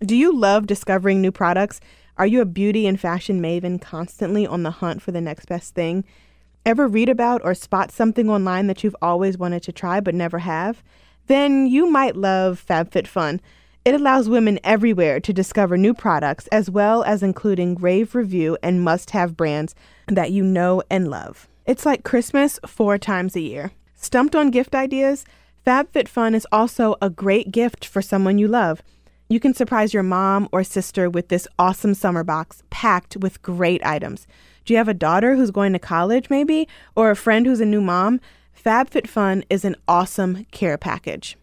Do 0.01 0.17
you 0.17 0.37
love 0.37 0.67
discovering 0.67 1.21
new 1.21 1.33
products? 1.33 1.81
Are 2.17 2.27
you 2.27 2.41
a 2.43 2.47
beauty 2.47 2.87
and 2.87 3.01
fashion 3.01 3.41
maven 3.41 3.81
constantly 3.81 4.47
on 4.47 4.63
the 4.63 4.71
hunt 4.71 5.01
for 5.03 5.13
the 5.13 5.21
next 5.21 5.47
best 5.47 5.75
thing? 5.75 6.05
Ever 6.67 6.87
read 6.87 7.09
about 7.09 7.41
or 7.43 7.55
spot 7.55 7.91
something 7.91 8.29
online 8.29 8.67
that 8.67 8.85
you've 8.85 8.97
always 9.01 9.39
wanted 9.39 9.63
to 9.63 9.73
try 9.73 10.01
but 10.01 10.15
never 10.15 10.41
have? 10.41 10.83
Then 11.27 11.67
you 11.67 11.91
might 11.91 12.17
love 12.17 12.63
FabFitFun. 12.69 13.41
It 13.83 13.95
allows 13.95 14.29
women 14.29 14.61
everywhere 14.63 15.21
to 15.21 15.33
discover 15.33 15.79
new 15.79 15.95
products 15.95 16.47
as 16.49 16.69
well 16.71 17.03
as 17.03 17.23
including 17.23 17.77
rave 17.77 18.15
review 18.15 18.59
and 18.63 18.85
must 18.85 19.11
have 19.11 19.39
brands 19.39 19.75
that 20.07 20.33
you 20.33 20.45
know 20.45 20.83
and 20.91 21.09
love. 21.09 21.49
It's 21.65 21.87
like 21.87 22.05
Christmas 22.05 22.61
four 22.67 22.99
times 22.99 23.37
a 23.37 23.41
year. 23.41 23.73
Stumped 23.95 24.37
on 24.37 24.51
gift 24.51 24.75
ideas? 24.75 25.25
FabFitFun 25.67 26.35
is 26.35 26.47
also 26.53 26.97
a 27.01 27.09
great 27.09 27.53
gift 27.53 27.87
for 27.87 28.03
someone 28.03 28.37
you 28.37 28.49
love. 28.49 28.83
You 29.31 29.41
can 29.41 29.55
surprise 29.55 29.95
your 29.95 30.03
mom 30.03 30.51
or 30.53 30.63
sister 30.63 31.09
with 31.09 31.29
this 31.29 31.49
awesome 31.59 31.95
summer 31.95 32.25
box 32.25 32.63
packed 32.69 33.17
with 33.17 33.41
great 33.41 33.85
items. 33.85 34.27
Do 34.67 34.75
you 34.75 34.79
have 34.79 34.89
a 34.89 34.95
daughter 34.95 35.37
who's 35.37 35.51
going 35.51 35.73
to 35.73 35.79
college, 35.79 36.29
maybe? 36.29 36.69
Or 36.97 37.11
a 37.11 37.17
friend 37.17 37.47
who's 37.47 37.61
a 37.61 37.67
new 37.67 37.81
mom? 37.81 38.21
FabFitFun 38.63 39.45
is 39.49 39.65
an 39.65 39.77
awesome 39.89 40.45
care 40.51 40.77
package. 40.77 41.39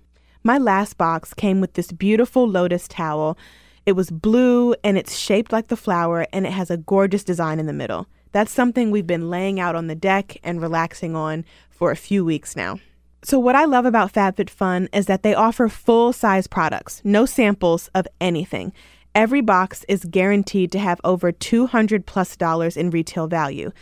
My 0.48 0.58
last 0.58 0.98
box 0.98 1.34
came 1.34 1.60
with 1.60 1.74
this 1.74 1.92
beautiful 1.92 2.48
lotus 2.48 2.88
towel. 2.88 3.38
It 3.86 3.98
was 3.98 4.10
blue 4.10 4.76
and 4.82 4.98
it's 4.98 5.18
shaped 5.18 5.52
like 5.52 5.68
the 5.68 5.76
flower 5.76 6.26
and 6.32 6.48
it 6.48 6.54
has 6.54 6.72
a 6.72 6.78
gorgeous 6.78 7.26
design 7.26 7.60
in 7.60 7.66
the 7.66 7.74
middle. 7.74 8.08
That's 8.32 8.54
something 8.54 8.90
we've 8.90 9.06
been 9.06 9.30
laying 9.30 9.60
out 9.60 9.76
on 9.76 9.88
the 9.88 9.94
deck 9.94 10.38
and 10.46 10.62
relaxing 10.62 11.18
on 11.18 11.44
for 11.70 11.92
a 11.92 11.98
few 11.98 12.24
weeks 12.24 12.56
now. 12.56 12.80
So, 13.24 13.38
what 13.38 13.56
I 13.56 13.66
love 13.66 13.84
about 13.84 14.14
FabFitFun 14.14 14.88
is 14.94 15.08
that 15.08 15.22
they 15.22 15.36
offer 15.36 15.68
full 15.68 16.14
size 16.14 16.48
products, 16.48 17.02
no 17.04 17.26
samples 17.26 17.90
of 17.94 18.08
anything. 18.22 18.72
Every 19.14 19.42
box 19.42 19.84
is 19.90 20.06
guaranteed 20.06 20.72
to 20.72 20.80
have 20.80 21.02
over 21.04 21.34
200 21.34 22.06
plus 22.06 22.38
dollars 22.38 22.78
in 22.78 22.90
retail 22.90 23.28
value. 23.28 23.74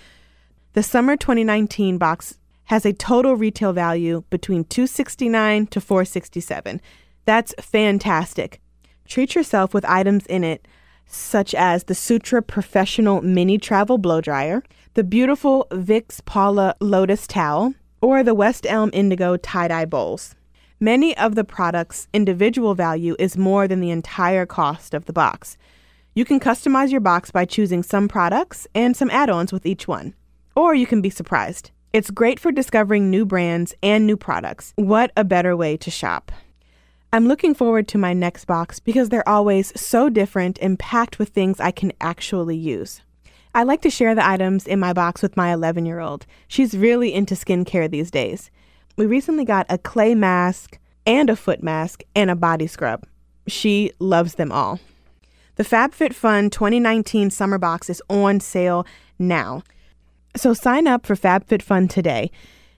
The 0.74 0.82
summer 0.82 1.16
2019 1.16 2.00
box 2.00 2.40
has 2.66 2.86
a 2.86 2.94
total 2.94 3.36
retail 3.36 3.74
value 3.74 4.24
between 4.30 4.64
269 4.66 5.68
to 5.68 5.82
467. 5.82 6.82
That's 7.26 7.54
fantastic. 7.60 8.62
Treat 9.08 9.36
yourself 9.36 9.74
with 9.74 9.86
items 9.86 10.26
in 10.28 10.44
it 10.44 10.68
such 11.08 11.54
as 11.54 11.84
the 11.84 11.96
Sutra 11.96 12.42
Professional 12.42 13.22
Mini 13.22 13.58
Travel 13.58 13.98
Blow 13.98 14.22
Dryer, 14.22 14.64
the 14.96 15.04
beautiful 15.04 15.68
Vix 15.72 16.22
Paula 16.22 16.76
Lotus 16.80 17.28
Towel, 17.28 17.74
or 18.02 18.24
the 18.24 18.34
West 18.34 18.66
Elm 18.68 18.90
Indigo 18.94 19.38
Tie-Dye 19.38 19.86
Bowls. 19.86 20.36
Many 20.80 21.18
of 21.18 21.36
the 21.36 21.44
products' 21.44 22.08
individual 22.14 22.76
value 22.76 23.16
is 23.18 23.38
more 23.38 23.68
than 23.68 23.80
the 23.80 23.92
entire 23.92 24.46
cost 24.46 24.94
of 24.94 25.06
the 25.06 25.14
box. 25.14 25.58
You 26.14 26.26
can 26.26 26.40
customize 26.40 26.92
your 26.92 27.02
box 27.02 27.32
by 27.32 27.46
choosing 27.46 27.84
some 27.84 28.08
products 28.08 28.68
and 28.76 28.96
some 28.96 29.10
add 29.10 29.30
ons 29.30 29.54
with 29.54 29.66
each 29.66 29.88
one. 29.88 30.14
Or 30.56 30.74
you 30.76 30.88
can 30.88 31.02
be 31.02 31.10
surprised. 31.10 31.72
It's 31.96 32.12
great 32.12 32.42
for 32.42 32.52
discovering 32.52 33.10
new 33.10 33.26
brands 33.26 33.74
and 33.82 34.06
new 34.06 34.18
products. 34.18 34.74
What 34.76 35.14
a 35.16 35.24
better 35.24 35.56
way 35.56 35.78
to 35.78 35.90
shop! 35.90 36.30
I'm 37.14 37.26
looking 37.26 37.54
forward 37.54 37.88
to 37.88 37.98
my 37.98 38.12
next 38.12 38.44
box 38.44 38.82
because 38.82 39.08
they're 39.08 39.30
always 39.30 39.72
so 39.80 40.10
different 40.10 40.60
and 40.62 40.78
packed 40.78 41.20
with 41.20 41.30
things 41.30 41.62
I 41.62 41.72
can 41.72 41.94
actually 42.02 42.58
use. 42.58 43.00
I 43.54 43.64
like 43.64 43.82
to 43.84 43.90
share 43.90 44.14
the 44.14 44.28
items 44.28 44.68
in 44.68 44.78
my 44.78 44.92
box 44.92 45.22
with 45.22 45.38
my 45.38 45.54
11 45.54 45.86
year 45.86 46.02
old. 46.02 46.26
She's 46.50 46.76
really 46.76 47.14
into 47.14 47.34
skincare 47.34 47.90
these 47.90 48.12
days. 48.12 48.52
We 48.98 49.06
recently 49.06 49.46
got 49.46 49.66
a 49.70 49.78
clay 49.78 50.16
mask 50.16 50.78
and 51.06 51.30
a 51.30 51.36
foot 51.38 51.64
mask 51.64 52.04
and 52.14 52.30
a 52.30 52.36
body 52.36 52.68
scrub. 52.68 53.06
She 53.48 53.94
loves 54.00 54.36
them 54.36 54.52
all. 54.52 54.82
The 55.56 55.64
FabFitFun 55.64 56.52
2019 56.52 57.30
summer 57.30 57.58
box 57.58 57.90
is 57.90 58.04
on 58.10 58.42
sale 58.42 58.86
now. 59.18 59.64
So 60.36 60.54
sign 60.54 60.86
up 60.86 61.06
for 61.06 61.16
FabFitFun 61.16 61.90
today. 61.90 62.30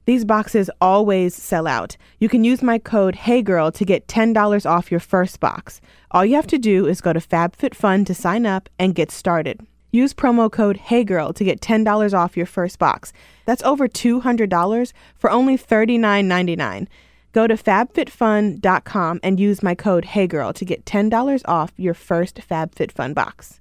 These 0.05 0.25
boxes 0.25 0.69
always 0.79 1.35
sell 1.35 1.67
out. 1.67 1.97
You 2.19 2.29
can 2.29 2.43
use 2.43 2.61
my 2.61 2.77
code 2.77 3.15
HeyGirl 3.15 3.73
to 3.73 3.83
get 3.83 4.07
$10 4.07 4.65
off 4.65 4.91
your 4.91 4.99
first 4.99 5.39
box. 5.39 5.81
All 6.11 6.23
you 6.23 6.35
have 6.35 6.47
to 6.47 6.57
do 6.57 6.85
is 6.85 7.01
go 7.01 7.13
to 7.13 7.19
FabFitFun 7.19 8.05
to 8.05 8.13
sign 8.13 8.45
up 8.45 8.69
and 8.79 8.95
get 8.95 9.11
started. 9.11 9.65
Use 9.91 10.13
promo 10.13 10.51
code 10.51 10.77
HeyGirl 10.77 11.35
to 11.35 11.43
get 11.43 11.59
$10 11.59 12.13
off 12.13 12.37
your 12.37 12.45
first 12.45 12.77
box. 12.77 13.11
That's 13.45 13.63
over 13.63 13.87
$200 13.87 14.93
for 15.15 15.31
only 15.31 15.57
$39.99. 15.57 16.87
Go 17.33 17.47
to 17.47 17.55
fabfitfun.com 17.55 19.19
and 19.23 19.39
use 19.39 19.63
my 19.63 19.75
code 19.75 20.05
HeyGirl 20.05 20.53
to 20.55 20.65
get 20.65 20.85
$10 20.85 21.41
off 21.45 21.73
your 21.75 21.93
first 21.93 22.39
FabFitFun 22.47 23.13
box. 23.13 23.59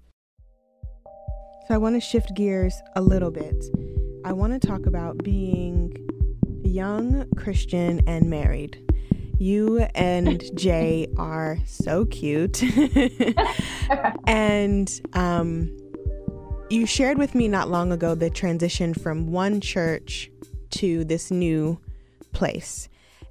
So 1.66 1.74
I 1.74 1.79
want 1.79 1.96
to 1.96 2.00
shift 2.00 2.33
gears 2.35 2.81
a 2.94 3.02
little 3.02 3.33
bit. 3.33 3.64
I 4.24 4.33
want 4.33 4.52
to 4.52 4.64
talk 4.64 4.87
about 4.87 5.18
being 5.24 5.96
young, 6.62 7.29
Christian, 7.37 8.00
and 8.07 8.31
married. 8.31 8.81
You 9.40 9.81
and 9.96 10.44
Jay 10.57 11.09
are 11.16 11.59
so 11.66 12.05
cute. 12.05 12.62
and 14.29 14.88
um, 15.14 15.76
you 16.70 16.87
shared 16.87 17.18
with 17.18 17.35
me 17.35 17.48
not 17.48 17.68
long 17.68 17.90
ago 17.90 18.14
the 18.14 18.31
transition 18.31 18.94
from 18.94 19.33
one 19.33 19.61
church 19.61 20.31
to 20.70 21.05
this 21.05 21.33
new 21.33 21.81
place. 22.31 22.88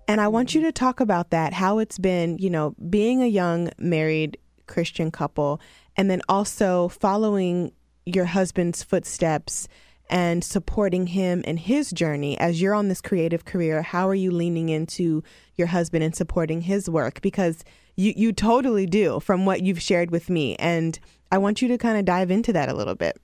And 0.10 0.20
I 0.20 0.28
want 0.28 0.54
you 0.54 0.60
to 0.64 0.74
talk 0.74 1.00
about 1.00 1.30
that, 1.30 1.54
how 1.54 1.80
it's 1.80 1.98
been, 1.98 2.38
you 2.40 2.50
know, 2.50 2.76
being 2.90 3.24
a 3.24 3.28
young 3.28 3.70
married 3.78 4.38
Christian 4.68 5.10
couple 5.10 5.62
and 5.96 6.10
then 6.10 6.22
also 6.28 6.90
following 6.90 7.72
your 8.06 8.26
husband's 8.26 8.84
footsteps 8.84 9.68
and 10.10 10.44
supporting 10.44 11.08
him 11.08 11.42
in 11.42 11.58
his 11.58 11.92
journey 11.92 12.38
as 12.40 12.62
you're 12.62 12.76
on 12.76 12.88
this 12.88 13.02
creative 13.02 13.46
career. 13.46 13.82
How 13.82 14.08
are 14.08 14.16
you 14.16 14.32
leaning 14.32 14.70
into 14.70 15.24
your 15.56 15.68
husband 15.68 16.04
and 16.04 16.16
supporting 16.16 16.62
his 16.62 16.90
work? 16.90 17.22
Because 17.22 17.64
you, 17.96 18.14
you 18.16 18.32
totally 18.32 18.86
do 18.86 19.20
from 19.20 19.46
what 19.46 19.64
you've 19.64 19.82
shared 19.82 20.12
with 20.12 20.30
me. 20.30 20.56
And 20.58 21.00
I 21.32 21.40
want 21.40 21.62
you 21.62 21.68
to 21.70 21.78
kind 21.78 21.98
of 21.98 22.06
dive 22.06 22.30
into 22.30 22.54
that 22.54 22.70
a 22.70 22.76
little 22.76 22.96
bit. 22.96 23.20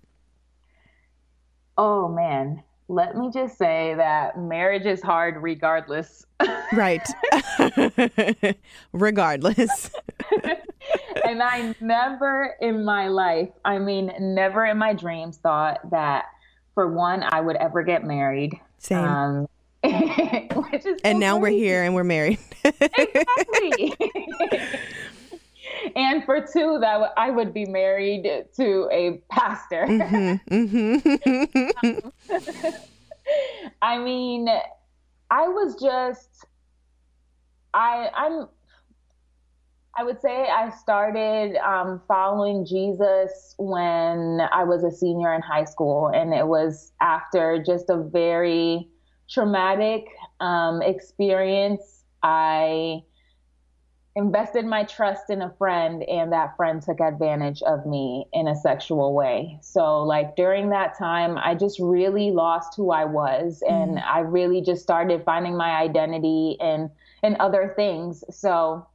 Oh, 1.77 2.07
man. 2.07 2.63
Let 2.91 3.15
me 3.15 3.31
just 3.33 3.57
say 3.57 3.93
that 3.95 4.37
marriage 4.37 4.85
is 4.85 5.01
hard 5.01 5.37
regardless. 5.41 6.25
Right. 6.73 7.07
regardless. 8.91 9.91
and 11.25 11.41
I 11.41 11.73
never 11.79 12.57
in 12.59 12.83
my 12.83 13.07
life, 13.07 13.47
I 13.63 13.79
mean, 13.79 14.11
never 14.19 14.65
in 14.65 14.77
my 14.77 14.91
dreams 14.91 15.37
thought 15.37 15.89
that 15.91 16.25
for 16.73 16.89
one, 16.93 17.23
I 17.23 17.39
would 17.39 17.55
ever 17.55 17.81
get 17.81 18.03
married. 18.03 18.59
Same. 18.77 18.97
Um, 19.05 19.47
which 19.83 20.85
is 20.85 20.99
and 21.05 21.17
now 21.17 21.39
crazy. 21.39 21.55
we're 21.55 21.63
here 21.63 21.83
and 21.83 21.95
we're 21.95 22.03
married. 22.03 22.39
exactly. 22.65 23.95
And 25.95 26.23
for 26.25 26.41
two, 26.41 26.79
that 26.81 27.13
I 27.17 27.31
would 27.31 27.53
be 27.53 27.65
married 27.65 28.23
to 28.55 28.89
a 28.91 29.21
pastor. 29.29 29.85
Mm-hmm. 29.87 31.13
Mm-hmm. 31.83 32.07
I 33.81 33.97
mean, 33.97 34.47
I 35.29 35.47
was 35.47 35.75
just, 35.81 36.45
I, 37.73 38.09
I'm 38.15 38.47
I 39.97 40.03
would 40.03 40.21
say 40.21 40.47
I 40.47 40.69
started 40.69 41.57
um, 41.57 42.01
following 42.07 42.65
Jesus 42.65 43.55
when 43.57 44.39
I 44.53 44.63
was 44.63 44.83
a 44.85 44.91
senior 44.91 45.33
in 45.33 45.41
high 45.41 45.65
school, 45.65 46.09
and 46.13 46.33
it 46.33 46.47
was 46.47 46.93
after 47.01 47.61
just 47.61 47.89
a 47.89 47.97
very 47.97 48.87
traumatic 49.29 50.05
um, 50.39 50.81
experience. 50.81 52.05
I 52.23 53.01
invested 54.15 54.65
my 54.65 54.83
trust 54.83 55.29
in 55.29 55.41
a 55.41 55.49
friend, 55.57 56.03
and 56.03 56.31
that 56.33 56.55
friend 56.57 56.81
took 56.81 56.99
advantage 56.99 57.61
of 57.63 57.85
me 57.85 58.25
in 58.33 58.47
a 58.47 58.55
sexual 58.55 59.13
way. 59.13 59.57
So, 59.61 60.03
like 60.03 60.35
during 60.35 60.69
that 60.69 60.97
time, 60.97 61.37
I 61.37 61.55
just 61.55 61.79
really 61.79 62.31
lost 62.31 62.75
who 62.75 62.91
I 62.91 63.05
was, 63.05 63.63
and 63.67 63.97
mm. 63.97 64.03
I 64.03 64.19
really 64.19 64.61
just 64.61 64.83
started 64.83 65.23
finding 65.23 65.55
my 65.55 65.71
identity 65.71 66.57
in 66.59 66.89
in 67.23 67.37
other 67.39 67.73
things. 67.75 68.23
So 68.29 68.87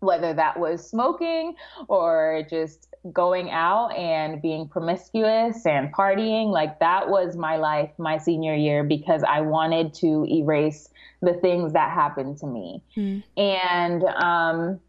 whether 0.00 0.32
that 0.32 0.58
was 0.58 0.88
smoking 0.88 1.54
or 1.88 2.42
just 2.48 2.89
going 3.12 3.50
out 3.50 3.88
and 3.96 4.42
being 4.42 4.68
promiscuous 4.68 5.64
and 5.66 5.92
partying. 5.92 6.50
Like 6.50 6.78
that 6.80 7.08
was 7.08 7.36
my 7.36 7.56
life 7.56 7.90
my 7.98 8.18
senior 8.18 8.54
year 8.54 8.84
because 8.84 9.22
I 9.22 9.40
wanted 9.40 9.94
to 9.94 10.26
erase 10.28 10.88
the 11.22 11.34
things 11.34 11.72
that 11.72 11.92
happened 11.92 12.38
to 12.38 12.46
me. 12.46 12.82
Mm. 12.96 13.22
And 13.36 14.04
um, 14.04 14.80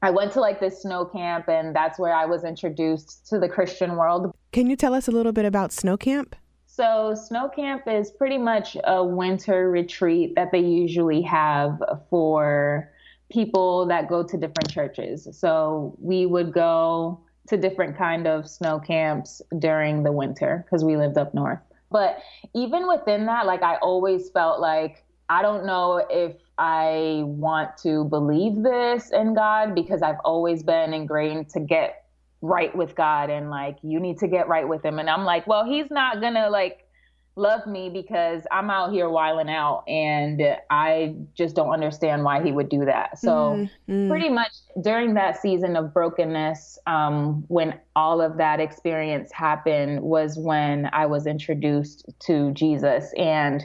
I 0.00 0.10
went 0.10 0.32
to 0.32 0.40
like 0.40 0.60
this 0.60 0.82
snow 0.82 1.04
camp, 1.04 1.48
and 1.48 1.74
that's 1.74 1.98
where 1.98 2.14
I 2.14 2.26
was 2.26 2.44
introduced 2.44 3.26
to 3.28 3.38
the 3.38 3.48
Christian 3.48 3.96
world. 3.96 4.34
Can 4.52 4.68
you 4.68 4.76
tell 4.76 4.94
us 4.94 5.08
a 5.08 5.12
little 5.12 5.32
bit 5.32 5.44
about 5.44 5.72
snow 5.72 5.96
camp? 5.96 6.36
So, 6.66 7.14
snow 7.14 7.48
camp 7.48 7.82
is 7.86 8.10
pretty 8.10 8.38
much 8.38 8.76
a 8.84 9.04
winter 9.04 9.70
retreat 9.70 10.34
that 10.36 10.52
they 10.52 10.60
usually 10.60 11.20
have 11.22 11.82
for 12.08 12.90
people 13.32 13.86
that 13.86 14.08
go 14.08 14.22
to 14.22 14.36
different 14.36 14.70
churches. 14.70 15.26
So 15.32 15.96
we 15.98 16.26
would 16.26 16.52
go 16.52 17.20
to 17.48 17.56
different 17.56 17.96
kind 17.96 18.26
of 18.26 18.48
snow 18.48 18.78
camps 18.78 19.42
during 19.58 20.02
the 20.02 20.12
winter 20.12 20.64
because 20.64 20.84
we 20.84 20.96
lived 20.96 21.18
up 21.18 21.34
north. 21.34 21.60
But 21.90 22.18
even 22.54 22.88
within 22.88 23.26
that, 23.26 23.46
like 23.46 23.62
I 23.62 23.76
always 23.76 24.30
felt 24.30 24.60
like 24.60 25.04
I 25.28 25.42
don't 25.42 25.66
know 25.66 26.04
if 26.10 26.36
I 26.58 27.22
want 27.24 27.76
to 27.78 28.04
believe 28.04 28.62
this 28.62 29.10
in 29.10 29.34
God 29.34 29.74
because 29.74 30.02
I've 30.02 30.20
always 30.24 30.62
been 30.62 30.94
ingrained 30.94 31.48
to 31.50 31.60
get 31.60 32.04
right 32.40 32.74
with 32.74 32.94
God 32.94 33.30
and 33.30 33.50
like 33.50 33.78
you 33.82 34.00
need 34.00 34.18
to 34.18 34.28
get 34.28 34.48
right 34.48 34.68
with 34.68 34.84
him 34.84 34.98
and 34.98 35.08
I'm 35.08 35.24
like, 35.24 35.46
well, 35.46 35.64
he's 35.64 35.90
not 35.90 36.20
going 36.20 36.34
to 36.34 36.50
like 36.50 36.86
love 37.34 37.66
me 37.66 37.88
because 37.88 38.42
I'm 38.50 38.68
out 38.68 38.92
here 38.92 39.08
wiling 39.08 39.48
out 39.48 39.84
and 39.88 40.42
I 40.70 41.14
just 41.34 41.56
don't 41.56 41.70
understand 41.70 42.24
why 42.24 42.42
he 42.42 42.52
would 42.52 42.68
do 42.68 42.84
that. 42.84 43.18
So, 43.18 43.68
mm-hmm. 43.88 44.10
pretty 44.10 44.28
much 44.28 44.52
during 44.82 45.14
that 45.14 45.40
season 45.40 45.76
of 45.76 45.94
brokenness, 45.94 46.78
um, 46.86 47.44
when 47.48 47.78
all 47.96 48.20
of 48.20 48.36
that 48.36 48.60
experience 48.60 49.32
happened, 49.32 50.02
was 50.02 50.38
when 50.38 50.90
I 50.92 51.06
was 51.06 51.26
introduced 51.26 52.04
to 52.26 52.52
Jesus. 52.52 53.12
And 53.16 53.64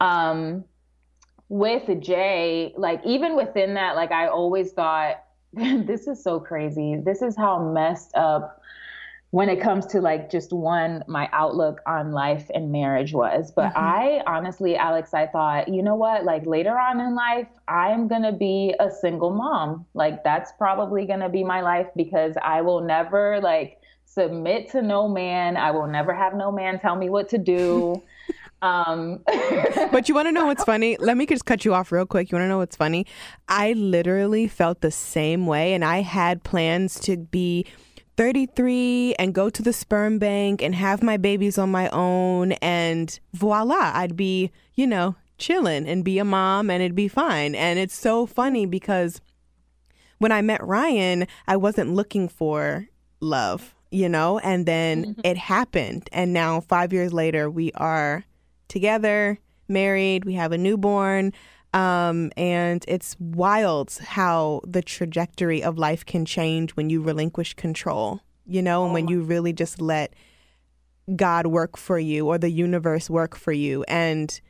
um, 0.00 0.64
with 1.50 2.00
Jay, 2.00 2.72
like, 2.76 3.02
even 3.04 3.36
within 3.36 3.74
that, 3.74 3.96
like, 3.96 4.12
I 4.12 4.28
always 4.28 4.72
thought, 4.72 5.22
this 5.52 6.06
is 6.06 6.22
so 6.22 6.40
crazy. 6.40 6.96
This 7.04 7.20
is 7.20 7.36
how 7.36 7.58
messed 7.72 8.14
up 8.14 8.62
when 9.34 9.48
it 9.48 9.60
comes 9.60 9.84
to 9.84 10.00
like 10.00 10.30
just 10.30 10.52
one 10.52 11.02
my 11.08 11.28
outlook 11.32 11.80
on 11.88 12.12
life 12.12 12.48
and 12.54 12.70
marriage 12.70 13.12
was. 13.12 13.50
But 13.50 13.70
mm-hmm. 13.70 13.78
i 13.78 14.22
honestly 14.28 14.76
alex 14.76 15.12
i 15.12 15.26
thought 15.26 15.66
you 15.66 15.82
know 15.82 15.96
what? 15.96 16.22
Like 16.22 16.46
later 16.46 16.78
on 16.78 17.00
in 17.00 17.16
life 17.16 17.48
i'm 17.66 18.06
going 18.06 18.22
to 18.22 18.30
be 18.30 18.76
a 18.78 18.88
single 18.92 19.30
mom. 19.30 19.86
Like 19.92 20.22
that's 20.22 20.52
probably 20.52 21.04
going 21.04 21.18
to 21.18 21.28
be 21.28 21.42
my 21.42 21.62
life 21.62 21.88
because 21.96 22.36
i 22.44 22.60
will 22.60 22.80
never 22.80 23.40
like 23.40 23.80
submit 24.04 24.70
to 24.70 24.82
no 24.82 25.08
man. 25.08 25.56
I 25.56 25.72
will 25.72 25.88
never 25.88 26.14
have 26.14 26.34
no 26.34 26.52
man 26.52 26.78
tell 26.78 26.94
me 26.94 27.10
what 27.10 27.28
to 27.30 27.38
do. 27.38 28.00
Um 28.62 29.20
but 29.92 30.08
you 30.08 30.14
want 30.14 30.28
to 30.28 30.32
know 30.32 30.46
what's 30.46 30.64
funny? 30.64 30.96
Let 30.98 31.18
me 31.18 31.26
just 31.26 31.44
cut 31.44 31.66
you 31.66 31.74
off 31.74 31.92
real 31.92 32.06
quick. 32.06 32.30
You 32.30 32.36
want 32.36 32.44
to 32.44 32.48
know 32.48 32.56
what's 32.56 32.76
funny? 32.76 33.04
I 33.46 33.74
literally 33.74 34.48
felt 34.48 34.80
the 34.80 34.90
same 34.90 35.44
way 35.46 35.74
and 35.74 35.84
i 35.84 36.00
had 36.00 36.44
plans 36.44 36.98
to 37.00 37.18
be 37.18 37.66
33 38.16 39.14
and 39.18 39.34
go 39.34 39.50
to 39.50 39.62
the 39.62 39.72
sperm 39.72 40.18
bank 40.18 40.62
and 40.62 40.74
have 40.74 41.02
my 41.02 41.16
babies 41.16 41.58
on 41.58 41.70
my 41.70 41.88
own 41.88 42.52
and 42.52 43.18
voila 43.32 43.90
i'd 43.94 44.16
be 44.16 44.52
you 44.74 44.86
know 44.86 45.16
chilling 45.38 45.86
and 45.86 46.04
be 46.04 46.18
a 46.18 46.24
mom 46.24 46.70
and 46.70 46.82
it'd 46.82 46.94
be 46.94 47.08
fine. 47.08 47.54
And 47.54 47.78
it's 47.78 47.94
so 47.94 48.26
funny 48.26 48.66
because 48.66 49.20
when 50.18 50.32
i 50.32 50.40
met 50.40 50.62
ryan 50.64 51.26
i 51.46 51.56
wasn't 51.56 51.94
looking 51.94 52.28
for 52.28 52.88
love 53.20 53.74
you 53.90 54.08
know 54.08 54.38
and 54.40 54.66
then 54.66 55.04
mm-hmm. 55.04 55.20
it 55.24 55.36
happened. 55.36 56.08
And 56.12 56.32
now 56.32 56.60
5 56.60 56.92
years 56.92 57.12
later 57.12 57.50
we 57.50 57.72
are 57.72 58.24
together 58.68 59.38
married 59.68 60.24
we 60.24 60.34
have 60.34 60.52
a 60.52 60.58
newborn 60.58 61.32
um, 61.74 62.30
and 62.36 62.84
it's 62.86 63.16
wild 63.18 63.98
how 64.00 64.60
the 64.64 64.80
trajectory 64.80 65.62
of 65.62 65.76
life 65.76 66.06
can 66.06 66.24
change 66.24 66.70
when 66.72 66.88
you 66.88 67.02
relinquish 67.02 67.54
control, 67.54 68.20
you 68.46 68.62
know, 68.62 68.84
and 68.84 68.94
when 68.94 69.08
you 69.08 69.22
really 69.22 69.52
just 69.52 69.80
let 69.80 70.14
God 71.16 71.48
work 71.48 71.76
for 71.76 71.98
you 71.98 72.28
or 72.28 72.38
the 72.38 72.48
universe 72.48 73.10
work 73.10 73.34
for 73.34 73.50
you. 73.52 73.84
And 73.88 74.40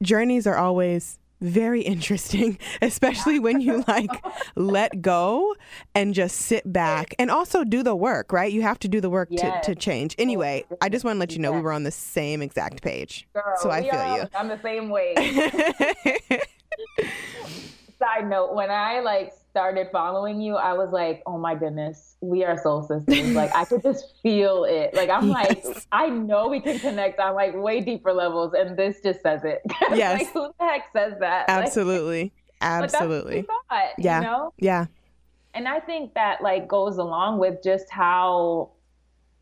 journeys 0.00 0.46
are 0.46 0.56
always 0.56 1.18
very 1.40 1.82
interesting, 1.82 2.58
especially 2.82 3.38
when 3.38 3.60
you 3.60 3.84
like 3.86 4.10
let 4.56 5.02
go 5.02 5.54
and 5.94 6.14
just 6.14 6.36
sit 6.36 6.70
back 6.72 7.14
and 7.18 7.30
also 7.30 7.64
do 7.64 7.82
the 7.82 7.94
work, 7.96 8.32
right? 8.32 8.52
You 8.52 8.62
have 8.62 8.78
to 8.80 8.88
do 8.88 9.00
the 9.00 9.10
work 9.10 9.28
Yes. 9.30 9.64
to, 9.66 9.74
to 9.74 9.80
change. 9.80 10.14
Anyway, 10.18 10.64
I 10.80 10.88
just 10.88 11.04
want 11.04 11.16
to 11.16 11.20
let 11.20 11.32
you 11.32 11.38
know 11.38 11.52
we 11.52 11.60
were 11.60 11.72
on 11.72 11.82
the 11.82 11.90
same 11.90 12.40
exact 12.42 12.82
page. 12.82 13.26
Girl, 13.34 13.42
so 13.58 13.70
I 13.70 13.82
feel 13.82 13.94
are- 13.98 14.18
you. 14.18 14.24
I'm 14.34 14.48
the 14.48 14.60
same 14.62 14.88
way. 14.88 15.14
Side 18.04 18.28
note, 18.28 18.54
when 18.54 18.70
I 18.70 19.00
like 19.00 19.32
started 19.50 19.88
following 19.92 20.40
you, 20.40 20.56
I 20.56 20.74
was 20.74 20.90
like, 20.92 21.22
oh 21.26 21.38
my 21.38 21.54
goodness, 21.54 22.16
we 22.20 22.44
are 22.44 22.58
soul 22.58 22.82
sisters. 22.82 23.30
Like 23.32 23.54
I 23.54 23.64
could 23.64 23.82
just 23.82 24.14
feel 24.22 24.64
it. 24.64 24.92
Like 24.94 25.08
I'm 25.10 25.28
like, 25.28 25.64
I 25.92 26.08
know 26.10 26.48
we 26.48 26.60
can 26.60 26.78
connect 26.78 27.18
on 27.20 27.34
like 27.34 27.54
way 27.54 27.80
deeper 27.80 28.12
levels, 28.12 28.52
and 28.52 28.76
this 28.76 29.00
just 29.02 29.22
says 29.22 29.42
it. 29.44 29.62
Yes. 29.94 30.20
like 30.22 30.32
who 30.32 30.48
the 30.58 30.64
heck 30.66 30.82
says 30.92 31.14
that? 31.20 31.48
Like, 31.48 31.64
Absolutely. 31.66 32.32
what 32.58 32.68
Absolutely. 32.68 33.42
thought, 33.42 33.84
Yeah. 33.96 34.20
You 34.20 34.26
know? 34.26 34.52
Yeah. 34.58 34.86
and 35.54 35.66
I 35.68 35.80
think 35.80 36.14
that 36.14 36.42
like 36.42 36.66
goes 36.68 36.98
along 36.98 37.38
with 37.38 37.62
just 37.62 37.88
how 37.90 38.72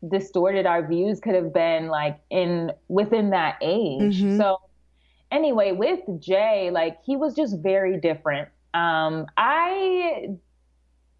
distorted 0.07 0.65
our 0.65 0.85
views 0.87 1.19
could 1.19 1.33
have 1.35 1.53
been 1.53 1.87
like 1.87 2.19
in 2.29 2.71
within 2.87 3.31
that 3.31 3.57
age. 3.61 4.21
Mhm. 4.21 4.37
So 4.37 4.57
anyway, 5.31 5.71
with 5.71 6.01
Jay, 6.19 6.69
like 6.71 6.97
he 7.03 7.15
was 7.15 7.35
just 7.35 7.57
very 7.59 7.99
different. 7.99 8.49
Um 8.73 9.25
I 9.37 10.29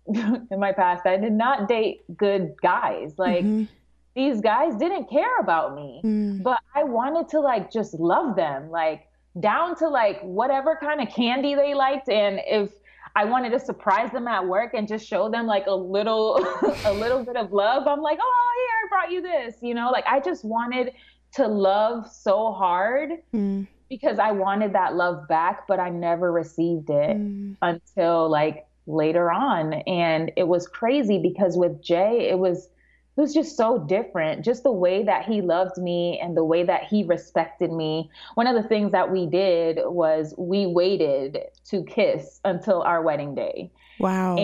in 0.08 0.60
my 0.60 0.72
past 0.74 1.06
I 1.06 1.18
did 1.18 1.34
not 1.34 1.68
date 1.68 2.02
good 2.18 2.56
guys. 2.62 3.16
Like 3.18 3.46
Mhm. 3.46 3.68
these 4.16 4.42
guys 4.42 4.76
didn't 4.76 5.10
care 5.10 5.38
about 5.40 5.76
me 5.76 6.02
Mm. 6.04 6.44
but 6.44 6.60
I 6.76 6.84
wanted 6.84 7.30
to 7.30 7.40
like 7.40 7.72
just 7.72 7.94
love 7.96 8.36
them, 8.36 8.70
like 8.70 9.08
down 9.40 9.76
to 9.78 9.88
like 9.90 10.22
whatever 10.22 10.76
kind 10.76 11.02
of 11.02 11.08
candy 11.10 11.56
they 11.56 11.74
liked, 11.74 12.10
and 12.10 12.40
if 12.46 12.70
I 13.16 13.26
wanted 13.26 13.52
to 13.52 13.60
surprise 13.60 14.12
them 14.12 14.28
at 14.28 14.46
work 14.48 14.74
and 14.74 14.88
just 14.88 15.08
show 15.08 15.30
them 15.30 15.46
like 15.46 15.68
a 15.68 15.74
little, 15.76 16.38
a 16.86 16.92
little 16.94 17.24
bit 17.24 17.36
of 17.38 17.52
love, 17.54 17.88
I'm 17.88 18.02
like, 18.02 18.18
oh, 18.22 18.52
here 18.58 18.76
I 18.84 18.88
brought 18.90 19.12
you 19.12 19.22
this, 19.22 19.56
you 19.62 19.74
know, 19.76 19.90
like 19.92 20.04
I 20.08 20.20
just 20.20 20.44
wanted 20.44 20.94
to 21.34 21.48
love 21.48 22.10
so 22.12 22.52
hard 22.52 23.12
Mm. 23.34 23.68
Because 23.94 24.18
I 24.18 24.32
wanted 24.32 24.74
that 24.74 24.96
love 24.96 25.28
back, 25.28 25.68
but 25.68 25.80
I 25.80 25.90
never 25.90 26.32
received 26.32 26.90
it 26.90 27.18
Mm. 27.18 27.56
until 27.62 28.30
like 28.30 28.66
later 28.88 29.32
on 29.32 29.74
and 29.88 30.32
it 30.36 30.48
was 30.48 30.68
crazy 30.68 31.18
because 31.20 31.56
with 31.56 31.82
Jay 31.82 32.28
it 32.30 32.38
was 32.38 32.70
it 33.16 33.22
was 33.22 33.34
just 33.34 33.56
so 33.56 33.78
different 33.78 34.44
just 34.44 34.64
the 34.64 34.72
way 34.72 35.04
that 35.04 35.24
he 35.26 35.42
loved 35.42 35.78
me 35.78 36.20
and 36.22 36.36
the 36.36 36.44
way 36.44 36.64
that 36.64 36.84
he 36.84 37.04
respected 37.04 37.72
me 37.72 38.10
one 38.34 38.46
of 38.48 38.62
the 38.62 38.68
things 38.68 38.92
that 38.92 39.10
we 39.10 39.26
did 39.26 39.80
was 39.86 40.34
we 40.38 40.66
waited 40.66 41.38
to 41.70 41.84
kiss 41.86 42.42
until 42.44 42.82
our 42.82 43.02
wedding 43.02 43.34
day 43.36 43.72
Wow. 44.00 44.36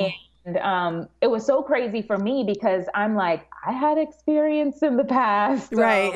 and 0.46 0.58
um, 0.58 1.10
it 1.22 1.28
was 1.28 1.46
so 1.46 1.62
crazy 1.62 2.02
for 2.02 2.18
me 2.18 2.44
because 2.48 2.86
I'm 2.96 3.16
like, 3.16 3.46
I 3.68 3.72
had 3.74 3.98
experience 3.98 4.82
in 4.82 4.98
the 4.98 5.04
past. 5.04 5.74
um, 5.74 5.80
Right. 5.80 6.14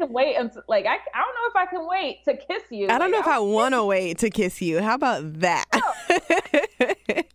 I 0.00 0.04
know 0.06 0.06
I 0.06 0.06
can 0.06 0.12
wait 0.14 0.36
until, 0.36 0.62
like, 0.68 0.86
I, 0.86 0.96
I 1.14 1.22
don't 1.22 1.34
know 1.34 1.48
if 1.48 1.56
I 1.56 1.66
can 1.66 1.86
wait 1.88 2.24
to 2.24 2.36
kiss 2.36 2.62
you. 2.70 2.86
I 2.88 2.98
don't 2.98 3.10
know 3.10 3.18
Like, 3.18 3.26
if 3.26 3.32
I 3.32 3.38
want 3.38 3.74
to 3.74 3.84
wait 3.84 4.18
to 4.18 4.30
kiss 4.30 4.60
you. 4.62 4.80
How 4.80 4.94
about 4.94 5.40
that? 5.40 5.66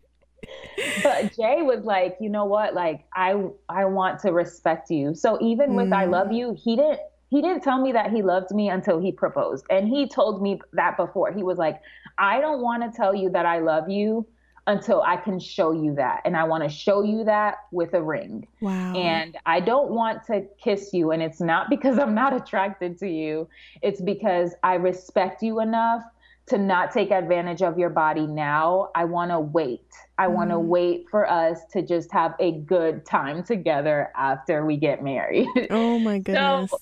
but 1.03 1.35
Jay 1.35 1.61
was 1.61 1.83
like, 1.85 2.17
you 2.19 2.29
know 2.29 2.45
what? 2.45 2.73
Like, 2.73 3.05
I 3.15 3.35
I 3.69 3.85
want 3.85 4.19
to 4.21 4.31
respect 4.31 4.89
you. 4.89 5.15
So 5.15 5.37
even 5.41 5.73
with 5.75 5.91
I 5.93 6.05
Mm. 6.05 6.11
love 6.11 6.31
you, 6.31 6.55
he 6.61 6.75
didn't 6.75 6.99
he 7.29 7.41
didn't 7.41 7.63
tell 7.63 7.81
me 7.81 7.91
that 7.93 8.11
he 8.11 8.21
loved 8.21 8.51
me 8.51 8.69
until 8.69 8.99
he 8.99 9.11
proposed. 9.11 9.65
And 9.69 9.87
he 9.87 10.07
told 10.07 10.41
me 10.41 10.61
that 10.73 10.97
before. 10.97 11.31
He 11.31 11.41
was 11.43 11.57
like, 11.57 11.81
I 12.19 12.39
don't 12.39 12.61
want 12.61 12.83
to 12.83 12.95
tell 12.95 13.15
you 13.15 13.29
that 13.31 13.45
I 13.45 13.59
love 13.59 13.89
you 13.89 14.27
until 14.67 15.01
I 15.01 15.17
can 15.17 15.39
show 15.39 15.71
you 15.71 15.93
that. 15.95 16.21
And 16.25 16.37
I 16.37 16.43
want 16.45 16.63
to 16.63 16.69
show 16.69 17.03
you 17.03 17.23
that 17.25 17.55
with 17.71 17.93
a 17.93 18.01
ring. 18.01 18.47
wow. 18.61 18.93
And 18.93 19.37
I 19.45 19.59
don't 19.59 19.91
want 19.91 20.25
to 20.27 20.45
kiss 20.63 20.93
you. 20.93 21.11
And 21.11 21.21
it's 21.21 21.41
not 21.41 21.69
because 21.75 21.99
I'm 21.99 22.15
not 22.15 22.33
attracted 22.33 22.97
to 22.99 23.07
you, 23.09 23.47
it's 23.81 23.99
because 24.01 24.53
I 24.63 24.75
respect 24.75 25.43
you 25.43 25.59
enough 25.59 26.03
to 26.45 26.57
not 26.57 26.91
take 26.91 27.09
advantage 27.11 27.61
of 27.61 27.77
your 27.79 27.89
body 27.89 28.27
now. 28.27 28.89
I 28.95 29.05
want 29.05 29.31
to 29.31 29.39
wait. 29.39 29.85
I 30.17 30.27
want 30.27 30.49
to 30.49 30.57
Mm. 30.57 30.65
wait 30.65 31.05
for 31.09 31.29
us 31.29 31.63
to 31.71 31.81
just 31.81 32.11
have 32.11 32.33
a 32.39 32.51
good 32.51 33.05
time 33.05 33.43
together 33.43 34.11
after 34.15 34.65
we 34.65 34.75
get 34.77 35.01
married. 35.03 35.47
oh 35.71 35.99
my 35.99 36.19
goodness. 36.19 36.69
So, 36.71 36.79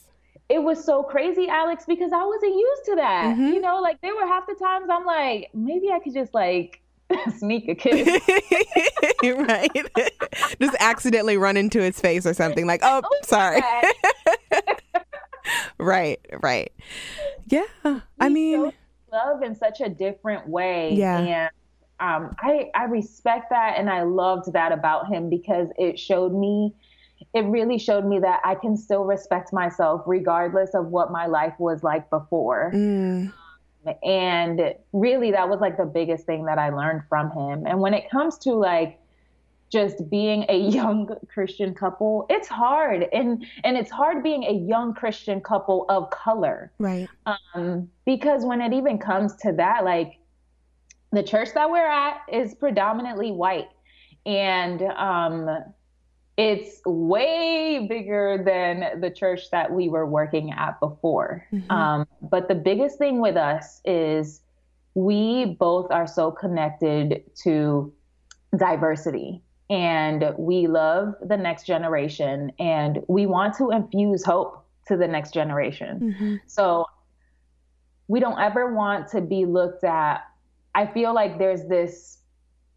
it 0.49 0.61
was 0.61 0.83
so 0.83 1.01
crazy, 1.03 1.47
Alex, 1.47 1.85
because 1.87 2.11
I 2.11 2.25
wasn't 2.25 2.55
used 2.55 2.85
to 2.85 2.95
that. 2.95 3.37
Mhm. 3.37 3.53
You 3.53 3.61
know, 3.61 3.79
like 3.81 4.01
there 4.01 4.13
were 4.15 4.25
half 4.27 4.45
the 4.47 4.55
times 4.55 4.87
I'm 4.91 5.05
like, 5.05 5.49
maybe 5.53 5.91
I 5.91 5.99
could 5.99 6.13
just 6.13 6.33
like 6.33 6.81
sneak 7.37 7.67
a 7.67 7.75
kiss. 7.75 8.07
right. 9.23 9.69
Just 10.61 10.75
accidentally 10.79 11.37
run 11.37 11.57
into 11.57 11.81
his 11.81 11.99
face 11.99 12.25
or 12.25 12.33
something 12.33 12.65
like, 12.65 12.81
oh, 12.83 13.01
sorry. 13.23 13.61
right, 15.77 16.19
right. 16.41 16.71
Yeah. 17.47 17.65
I 18.19 18.29
mean, 18.29 18.71
love 19.11 19.43
in 19.43 19.55
such 19.55 19.81
a 19.81 19.89
different 19.89 20.47
way. 20.47 20.93
Yeah. 20.93 21.19
And 21.19 21.49
um, 21.99 22.35
I, 22.39 22.71
I 22.73 22.85
respect 22.85 23.49
that 23.51 23.75
and 23.77 23.89
I 23.89 24.03
loved 24.03 24.53
that 24.53 24.71
about 24.71 25.07
him 25.07 25.29
because 25.29 25.67
it 25.77 25.99
showed 25.99 26.33
me, 26.33 26.73
it 27.33 27.41
really 27.41 27.77
showed 27.77 28.05
me 28.05 28.19
that 28.19 28.41
I 28.43 28.55
can 28.55 28.75
still 28.75 29.03
respect 29.03 29.53
myself 29.53 30.01
regardless 30.07 30.73
of 30.73 30.87
what 30.87 31.11
my 31.11 31.27
life 31.27 31.53
was 31.59 31.83
like 31.83 32.09
before. 32.09 32.71
mm, 32.73 33.31
And 34.03 34.75
really, 34.93 35.31
that 35.31 35.49
was 35.49 35.59
like 35.59 35.77
the 35.77 35.85
biggest 35.85 36.25
thing 36.25 36.45
that 36.45 36.57
I 36.57 36.69
learned 36.69 37.03
from 37.09 37.31
him. 37.31 37.65
And 37.65 37.79
when 37.79 37.93
it 37.93 38.09
comes 38.09 38.37
to 38.39 38.53
like, 38.53 38.99
just 39.71 40.09
being 40.09 40.45
a 40.49 40.57
young 40.69 41.09
Christian 41.33 41.73
couple, 41.73 42.25
it's 42.29 42.47
hard. 42.47 43.07
And 43.13 43.45
and 43.63 43.77
it's 43.77 43.89
hard 43.89 44.21
being 44.21 44.43
a 44.43 44.53
young 44.53 44.93
Christian 44.93 45.41
couple 45.41 45.85
of 45.89 46.09
color 46.11 46.71
right. 46.77 47.07
um, 47.25 47.89
because 48.05 48.45
when 48.45 48.61
it 48.61 48.73
even 48.73 48.99
comes 48.99 49.35
to 49.37 49.53
that, 49.53 49.83
like 49.83 50.19
the 51.11 51.23
church 51.23 51.49
that 51.55 51.69
we're 51.69 51.89
at 51.89 52.21
is 52.31 52.53
predominantly 52.53 53.31
white, 53.31 53.69
and 54.25 54.81
um, 54.81 55.49
it's 56.37 56.81
way 56.85 57.85
bigger 57.87 58.41
than 58.43 59.01
the 59.01 59.09
church 59.09 59.49
that 59.51 59.71
we 59.71 59.89
were 59.89 60.05
working 60.05 60.51
at 60.51 60.79
before. 60.79 61.45
Mhm. 61.51 61.71
Um, 61.71 62.07
but 62.21 62.47
the 62.47 62.55
biggest 62.55 62.97
thing 62.97 63.19
with 63.19 63.35
us 63.35 63.81
is 63.85 64.41
we 64.95 65.57
both 65.59 65.91
are 65.91 66.07
so 66.07 66.31
connected 66.31 67.23
to 67.43 67.93
diversity. 68.57 69.41
And 69.69 70.33
we 70.37 70.67
love 70.67 71.15
the 71.21 71.37
next 71.37 71.65
generation 71.65 72.51
and 72.59 73.03
we 73.07 73.25
want 73.25 73.55
to 73.55 73.71
infuse 73.71 74.25
hope 74.25 74.65
to 74.87 74.97
the 74.97 75.07
next 75.07 75.33
generation. 75.33 76.15
Mhm. 76.19 76.41
So 76.45 76.85
we 78.09 78.19
don't 78.19 78.39
ever 78.39 78.73
want 78.73 79.07
to 79.09 79.21
be 79.21 79.45
looked 79.45 79.85
at. 79.85 80.25
I 80.75 80.87
feel 80.87 81.13
like 81.13 81.37
there's 81.37 81.65
this 81.67 82.17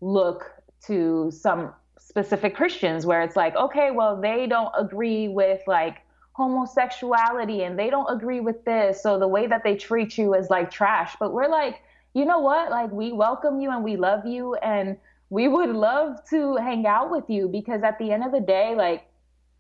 look 0.01 0.45
to 0.87 1.33
some 1.33 1.73
specific 2.15 2.55
Christians 2.55 3.05
where 3.05 3.23
it's 3.23 3.35
like, 3.35 3.57
okay, 3.57 3.91
well, 3.91 4.21
they 4.21 4.47
don't 4.47 4.73
agree 4.79 5.27
with 5.27 5.61
like 5.67 5.97
homosexuality 6.35 7.65
and 7.65 7.77
they 7.77 7.91
don't 7.91 8.07
agree 8.09 8.39
with 8.39 8.65
this. 8.65 9.03
So 9.03 9.19
the 9.19 9.27
way 9.27 9.49
that 9.49 9.65
they 9.65 9.75
treat 9.75 10.17
you 10.17 10.35
is 10.35 10.49
like 10.49 10.71
trash. 10.71 11.17
But 11.19 11.33
we're 11.33 11.49
like, 11.49 11.81
you 12.15 12.25
know 12.25 12.39
what? 12.39 12.71
Like, 12.71 12.93
we 12.93 13.11
welcome 13.11 13.61
you 13.61 13.73
and 13.73 13.83
we 13.83 13.97
love 13.97 14.25
you 14.25 14.55
and 14.55 14.97
we 15.31 15.49
would 15.49 15.71
love 15.71 16.21
to 16.31 16.55
hang 16.55 16.87
out 16.87 17.11
with 17.11 17.25
you 17.29 17.49
because 17.49 17.83
at 17.83 17.99
the 17.99 18.13
end 18.13 18.25
of 18.25 18.31
the 18.31 18.41
day, 18.41 18.77
like, 18.77 19.09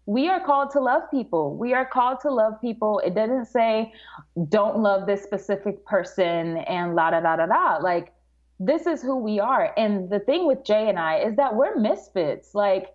we 0.07 0.29
are 0.29 0.39
called 0.39 0.71
to 0.73 0.81
love 0.81 1.11
people. 1.11 1.57
We 1.57 1.75
are 1.75 1.85
called 1.85 2.21
to 2.21 2.31
love 2.31 2.61
people. 2.61 3.01
It 3.01 3.17
doesn't 3.17 3.47
say 3.47 3.93
don't 4.49 4.79
love 4.79 5.07
this 5.07 5.25
specific 5.25 5.85
person 5.85 6.59
and 6.59 6.95
la 6.95 7.11
da 7.11 7.21
da 7.21 7.35
da 7.35 7.47
da. 7.47 7.79
Like 7.79 8.13
this 8.61 8.87
is 8.87 9.03
who 9.03 9.17
we 9.17 9.41
are. 9.41 9.73
And 9.77 10.09
the 10.11 10.21
thing 10.21 10.47
with 10.47 10.65
Jay 10.65 10.89
and 10.89 10.99
I 10.99 11.19
is 11.19 11.37
that 11.37 11.55
we're 11.55 11.77
misfits. 11.77 12.55
Like 12.55 12.95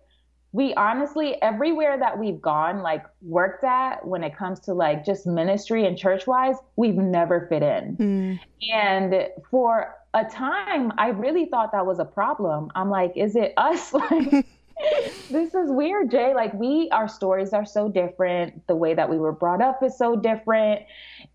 we 0.52 0.74
honestly 0.74 1.40
everywhere 1.42 1.98
that 1.98 2.18
we've 2.18 2.40
gone, 2.40 2.82
like 2.82 3.04
worked 3.22 3.62
at 3.64 4.04
when 4.06 4.24
it 4.24 4.36
comes 4.36 4.58
to 4.60 4.74
like 4.74 5.04
just 5.04 5.26
ministry 5.26 5.86
and 5.86 5.96
church 5.96 6.26
wise, 6.26 6.56
we've 6.76 6.96
never 6.96 7.46
fit 7.48 7.62
in. 7.62 7.96
Mm, 7.96 8.40
And 8.72 9.28
for 9.50 9.94
a 10.14 10.24
time, 10.24 10.92
I 10.98 11.08
really 11.08 11.46
thought 11.46 11.70
that 11.72 11.86
was 11.86 12.00
a 12.00 12.04
problem. 12.04 12.70
I'm 12.74 12.90
like, 12.90 13.12
is 13.16 13.36
it 13.36 13.52
us? 13.56 13.92
Like, 14.10 14.46
this 15.30 15.54
is 15.54 15.70
weird, 15.70 16.10
Jay. 16.10 16.32
Like, 16.34 16.54
we, 16.54 16.88
our 16.90 17.06
stories 17.06 17.52
are 17.52 17.66
so 17.66 17.90
different. 17.90 18.66
The 18.66 18.74
way 18.74 18.94
that 18.94 19.10
we 19.10 19.18
were 19.18 19.30
brought 19.30 19.60
up 19.60 19.82
is 19.82 19.96
so 19.98 20.16
different. 20.16 20.80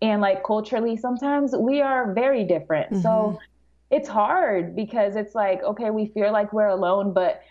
And 0.02 0.20
like, 0.20 0.42
culturally, 0.42 0.96
sometimes 0.96 1.54
we 1.56 1.80
are 1.80 2.12
very 2.12 2.42
different. 2.42 3.00
So 3.02 3.38
it's 3.90 4.08
hard 4.08 4.74
because 4.74 5.16
it's 5.16 5.34
like, 5.34 5.62
okay, 5.62 5.90
we 5.90 6.06
feel 6.06 6.32
like 6.32 6.52
we're 6.52 6.68
alone, 6.68 7.12
but 7.12 7.42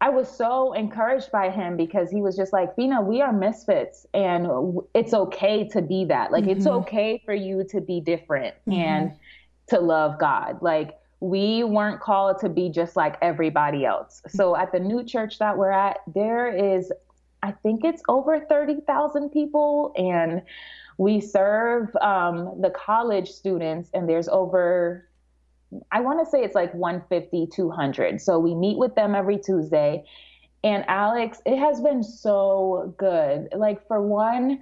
I 0.00 0.08
was 0.08 0.28
so 0.28 0.72
encouraged 0.72 1.30
by 1.30 1.50
him 1.50 1.76
because 1.76 2.10
he 2.10 2.22
was 2.22 2.36
just 2.36 2.52
like, 2.52 2.74
Fina, 2.74 3.00
we 3.00 3.20
are 3.20 3.32
misfits 3.32 4.04
and 4.12 4.80
it's 4.94 5.14
okay 5.14 5.68
to 5.68 5.80
be 5.80 6.06
that. 6.06 6.32
Like, 6.32 6.44
mm-hmm. 6.44 6.58
it's 6.58 6.66
okay 6.66 7.22
for 7.24 7.34
you 7.34 7.64
to 7.70 7.80
be 7.80 8.00
different 8.00 8.56
mm-hmm. 8.66 8.80
and 8.80 9.12
to 9.68 9.78
love 9.78 10.18
God. 10.18 10.60
Like, 10.60 10.98
we 11.20 11.62
weren't 11.62 12.00
called 12.00 12.40
to 12.40 12.48
be 12.48 12.68
just 12.68 12.96
like 12.96 13.16
everybody 13.22 13.84
else. 13.84 14.22
So 14.26 14.56
at 14.56 14.72
the 14.72 14.80
new 14.80 15.04
church 15.04 15.38
that 15.38 15.56
we're 15.56 15.70
at, 15.70 15.98
there 16.12 16.48
is, 16.48 16.90
I 17.44 17.52
think 17.52 17.84
it's 17.84 18.02
over 18.08 18.40
30,000 18.40 19.30
people 19.30 19.92
and 19.96 20.42
we 20.98 21.20
serve 21.20 21.94
um, 22.00 22.60
the 22.60 22.70
college 22.70 23.30
students 23.30 23.88
and 23.94 24.08
there's 24.08 24.28
over 24.28 25.06
I 25.90 26.00
want 26.00 26.24
to 26.24 26.30
say 26.30 26.42
it's 26.42 26.54
like 26.54 26.72
150, 26.74 27.46
200. 27.46 28.20
So 28.20 28.38
we 28.38 28.54
meet 28.54 28.78
with 28.78 28.94
them 28.94 29.14
every 29.14 29.38
Tuesday. 29.38 30.04
And 30.64 30.84
Alex, 30.88 31.40
it 31.44 31.58
has 31.58 31.80
been 31.80 32.02
so 32.02 32.94
good. 32.96 33.48
Like, 33.54 33.86
for 33.88 34.00
one, 34.00 34.60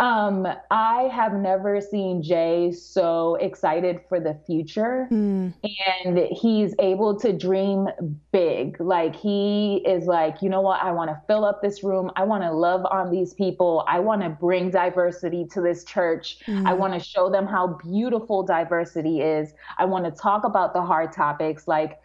um, 0.00 0.46
I 0.70 1.10
have 1.12 1.32
never 1.32 1.80
seen 1.80 2.22
Jay 2.22 2.70
so 2.70 3.34
excited 3.36 4.00
for 4.08 4.20
the 4.20 4.38
future. 4.46 5.08
Mm. 5.10 5.52
And 5.96 6.18
he's 6.30 6.72
able 6.78 7.18
to 7.18 7.32
dream 7.32 7.88
big. 8.30 8.80
Like 8.80 9.16
he 9.16 9.82
is 9.84 10.06
like, 10.06 10.40
you 10.40 10.50
know 10.50 10.60
what? 10.60 10.80
I 10.82 10.92
want 10.92 11.10
to 11.10 11.20
fill 11.26 11.44
up 11.44 11.62
this 11.62 11.82
room. 11.82 12.12
I 12.14 12.22
want 12.22 12.44
to 12.44 12.52
love 12.52 12.86
on 12.90 13.10
these 13.10 13.34
people. 13.34 13.84
I 13.88 13.98
want 13.98 14.22
to 14.22 14.28
bring 14.28 14.70
diversity 14.70 15.46
to 15.52 15.60
this 15.60 15.82
church. 15.82 16.38
Mm. 16.46 16.66
I 16.66 16.74
want 16.74 16.94
to 16.94 17.00
show 17.00 17.28
them 17.28 17.46
how 17.46 17.78
beautiful 17.82 18.44
diversity 18.44 19.20
is. 19.20 19.52
I 19.78 19.84
want 19.84 20.04
to 20.04 20.12
talk 20.12 20.44
about 20.44 20.74
the 20.74 20.82
hard 20.82 21.12
topics 21.12 21.66
like 21.66 22.00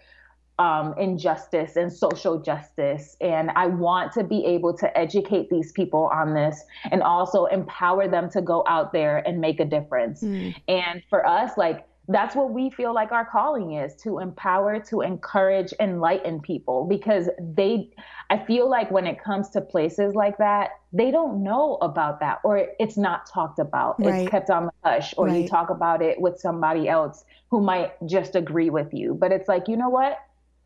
um, 0.60 0.93
injustice 0.97 1.76
and 1.76 1.91
social 1.91 2.39
justice. 2.39 3.18
And 3.22 3.51
I 3.56 3.68
want 3.68 4.12
to 4.14 4.24
be 4.24 4.45
able 4.45 4.74
to 4.78 4.97
educate 4.97 5.49
these 5.49 5.72
people 5.72 6.10
on 6.14 6.34
this 6.34 6.64
and 6.91 7.01
also 7.01 7.45
empower 7.45 8.08
them 8.08 8.30
to 8.32 8.41
go 8.41 8.64
out 8.68 8.93
there 8.93 9.18
and 9.28 9.41
make 9.41 9.60
a 9.60 9.66
difference. 9.66 10.24
Mm. 10.24 10.56
And 10.68 11.01
for 11.10 11.26
us, 11.26 11.58
like, 11.58 11.88
that's 12.10 12.36
what 12.36 12.51
we 12.51 12.70
feel 12.70 12.93
like 12.93 13.14
our 13.14 13.24
calling 13.24 13.74
is 13.76 13.95
to 14.04 14.20
empower, 14.20 14.78
to 14.78 15.01
encourage, 15.01 15.74
enlighten 15.80 16.41
people 16.41 16.86
because 16.86 17.30
they, 17.39 17.89
I 18.30 18.43
feel 18.45 18.70
like 18.70 18.91
when 18.91 19.08
it 19.08 19.24
comes 19.24 19.49
to 19.51 19.62
places 19.62 20.14
like 20.14 20.38
that, 20.38 20.72
they 20.91 21.12
don't 21.12 21.41
know 21.43 21.78
about 21.82 22.20
that 22.20 22.39
or 22.43 22.68
it's 22.78 22.97
not 22.97 23.26
talked 23.26 23.58
about. 23.58 23.95
Right. 23.99 24.24
It's 24.24 24.30
kept 24.30 24.49
on 24.49 24.66
the 24.66 24.72
hush 24.84 25.14
or 25.18 25.28
right. 25.28 25.43
you 25.43 25.47
talk 25.47 25.70
about 25.70 26.01
it 26.01 26.20
with 26.20 26.39
somebody 26.39 26.89
else 26.89 27.24
who 27.49 27.62
might 27.62 27.93
just 28.06 28.36
agree 28.36 28.70
with 28.70 28.93
you. 28.93 29.14
But 29.14 29.32
it's 29.32 29.47
like, 29.47 29.70
you 29.70 29.78
know 29.78 29.89
what? 29.89 30.20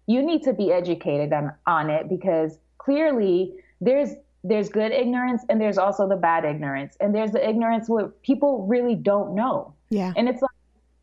You 0.08 0.26
need 0.26 0.41
to 0.43 0.53
be 0.53 0.72
educated 0.72 1.34
on, 1.34 1.53
on 1.68 1.89
it 1.89 2.10
because 2.10 2.58
clearly 2.78 3.53
there's 3.82 4.12
there's 4.43 4.70
good 4.70 4.91
ignorance 4.91 5.43
and 5.49 5.60
there's 5.60 5.78
also 5.78 6.08
the 6.08 6.16
bad 6.16 6.45
ignorance. 6.45 6.95
And 7.01 7.14
there's 7.14 7.32
the 7.32 7.47
ignorance 7.47 7.89
where 7.89 8.08
people 8.08 8.66
really 8.66 8.95
don't 8.95 9.36
know. 9.36 9.74
Yeah. 9.89 10.14
And 10.16 10.30
it's 10.30 10.41
like 10.41 10.51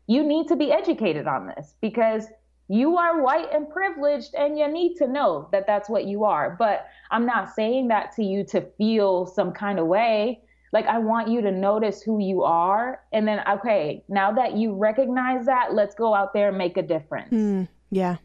you 0.07 0.23
need 0.23 0.47
to 0.47 0.55
be 0.55 0.71
educated 0.71 1.27
on 1.27 1.47
this 1.47 1.75
because 1.79 2.25
you 2.67 2.97
are 2.97 3.21
white 3.21 3.53
and 3.53 3.69
privileged 3.69 4.33
and 4.33 4.57
you 4.57 4.67
need 4.67 4.95
to 4.95 5.07
know 5.07 5.47
that 5.51 5.67
that's 5.67 5.89
what 5.89 6.05
you 6.05 6.23
are. 6.23 6.55
But 6.57 6.87
i'm 7.11 7.25
not 7.25 7.53
saying 7.53 7.89
that 7.89 8.15
to 8.15 8.23
you 8.23 8.43
to 8.45 8.61
feel 8.77 9.27
some 9.27 9.51
kind 9.51 9.77
of 9.77 9.85
way. 9.85 10.41
Like 10.73 10.87
i 10.87 10.97
want 10.97 11.27
you 11.27 11.41
to 11.41 11.51
notice 11.51 12.01
who 12.01 12.19
you 12.19 12.41
are 12.41 13.01
and 13.13 13.27
then 13.27 13.41
okay 13.47 14.03
now 14.07 14.31
that 14.31 14.57
you 14.57 14.73
recognize 14.73 15.45
that 15.45 15.73
let's 15.73 15.93
go 15.93 16.15
out 16.15 16.33
there 16.33 16.49
and 16.49 16.57
make 16.57 16.77
a 16.77 16.83
difference. 16.83 17.33
Mm, 17.33 17.67
yeah 17.91 18.17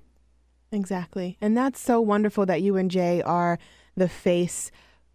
Exactly. 0.72 1.36
And 1.40 1.56
that's 1.56 1.80
so 1.80 2.00
wonderful 2.00 2.46
that 2.46 2.62
you 2.62 2.76
and 2.76 2.90
Jay 2.90 3.22
are 3.22 3.58
the 3.96 4.08
face 4.08 4.70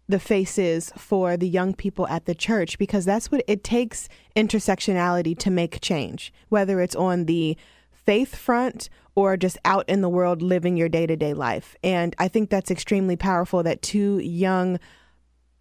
the 0.08 0.20
faces 0.20 0.92
for 0.96 1.36
the 1.36 1.48
young 1.48 1.74
people 1.74 2.06
at 2.08 2.26
the 2.26 2.34
church 2.34 2.78
because 2.78 3.04
that's 3.04 3.30
what 3.30 3.42
it 3.48 3.64
takes 3.64 4.08
intersectionality 4.36 5.36
to 5.36 5.50
make 5.50 5.80
change, 5.80 6.32
whether 6.48 6.80
it's 6.80 6.94
on 6.94 7.24
the 7.24 7.56
faith 7.90 8.36
front 8.36 8.88
or 9.16 9.36
just 9.36 9.58
out 9.64 9.88
in 9.88 10.02
the 10.02 10.08
world 10.08 10.42
living 10.42 10.76
your 10.76 10.88
day 10.88 11.06
to 11.06 11.16
day 11.16 11.34
life. 11.34 11.74
And 11.82 12.14
I 12.18 12.28
think 12.28 12.50
that's 12.50 12.70
extremely 12.70 13.16
powerful 13.16 13.62
that 13.64 13.82
two 13.82 14.18
young 14.18 14.78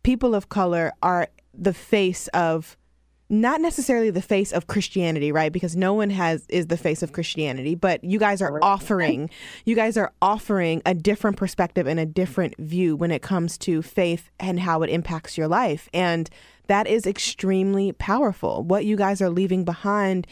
people 0.03 0.35
of 0.35 0.49
color 0.49 0.93
are 1.01 1.27
the 1.53 1.73
face 1.73 2.27
of 2.27 2.77
not 3.29 3.59
necessarily 3.59 4.11
the 4.11 4.21
face 4.21 4.51
of 4.51 4.67
Christianity, 4.67 5.31
right? 5.31 5.51
Because 5.51 5.75
no 5.75 5.93
one 5.93 6.11
has 6.11 6.45
is 6.47 6.67
the 6.67 6.77
face 6.77 7.01
of 7.01 7.11
Christianity, 7.11 7.73
but 7.73 8.03
you 8.03 8.19
guys 8.19 8.41
are 8.41 8.59
offering 8.61 9.29
you 9.65 9.75
guys 9.75 9.97
are 9.97 10.13
offering 10.21 10.81
a 10.85 10.93
different 10.93 11.37
perspective 11.37 11.87
and 11.87 11.99
a 11.99 12.05
different 12.05 12.55
view 12.57 12.95
when 12.95 13.11
it 13.11 13.21
comes 13.21 13.57
to 13.59 13.81
faith 13.81 14.29
and 14.39 14.59
how 14.59 14.83
it 14.83 14.89
impacts 14.89 15.37
your 15.37 15.47
life. 15.47 15.89
And 15.93 16.29
that 16.67 16.87
is 16.87 17.05
extremely 17.05 17.91
powerful. 17.93 18.63
What 18.63 18.85
you 18.85 18.95
guys 18.95 19.21
are 19.21 19.29
leaving 19.29 19.65
behind 19.65 20.27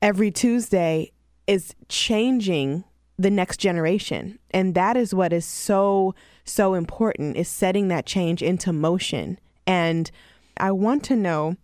every 0.00 0.30
Tuesday 0.30 1.12
is 1.46 1.74
changing 1.88 2.84
the 3.18 3.30
next 3.30 3.58
generation. 3.58 4.38
And 4.50 4.74
that 4.74 4.96
is 4.96 5.14
what 5.14 5.32
is 5.32 5.44
so 5.44 6.14
so 6.44 6.74
important 6.74 7.36
is 7.36 7.48
setting 7.48 7.88
that 7.88 8.06
change 8.06 8.40
into 8.40 8.72
motion. 8.72 9.40
And 9.66 10.10
I 10.58 10.70
want 10.70 11.02
to 11.04 11.16
know 11.16 11.56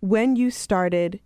when 0.00 0.36
you 0.36 0.50
started 0.50 1.20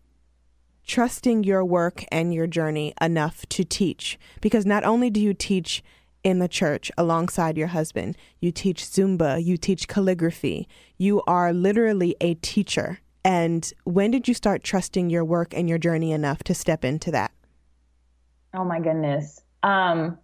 trusting 0.87 1.45
your 1.45 1.64
work 1.64 2.05
and 2.12 2.35
your 2.35 2.47
journey 2.47 2.93
enough 3.01 3.47
to 3.47 3.64
teach. 3.64 4.18
Because 4.41 4.66
not 4.66 4.85
only 4.85 5.11
do 5.11 5.20
you 5.20 5.33
teach 5.33 5.83
in 6.22 6.39
the 6.39 6.49
church 6.49 6.91
alongside 6.99 7.57
your 7.57 7.68
husband, 7.68 8.16
you 8.41 8.51
teach 8.51 8.85
Zumba, 8.85 9.43
you 9.43 9.57
teach 9.57 9.89
calligraphy, 9.89 10.68
you 10.99 11.22
are 11.27 11.53
literally 11.53 12.16
a 12.20 12.35
teacher. 12.35 13.01
And 13.25 13.70
when 13.85 14.11
did 14.11 14.29
you 14.29 14.35
start 14.35 14.62
trusting 14.62 15.09
your 15.09 15.25
work 15.25 15.55
and 15.55 15.68
your 15.68 15.79
journey 15.79 16.12
enough 16.12 16.43
to 16.45 16.55
step 16.55 16.85
into 16.85 17.11
that? 17.12 17.31
Oh 18.55 18.64
my 18.64 18.81
goodness. 18.81 19.41
Um, 19.62 20.18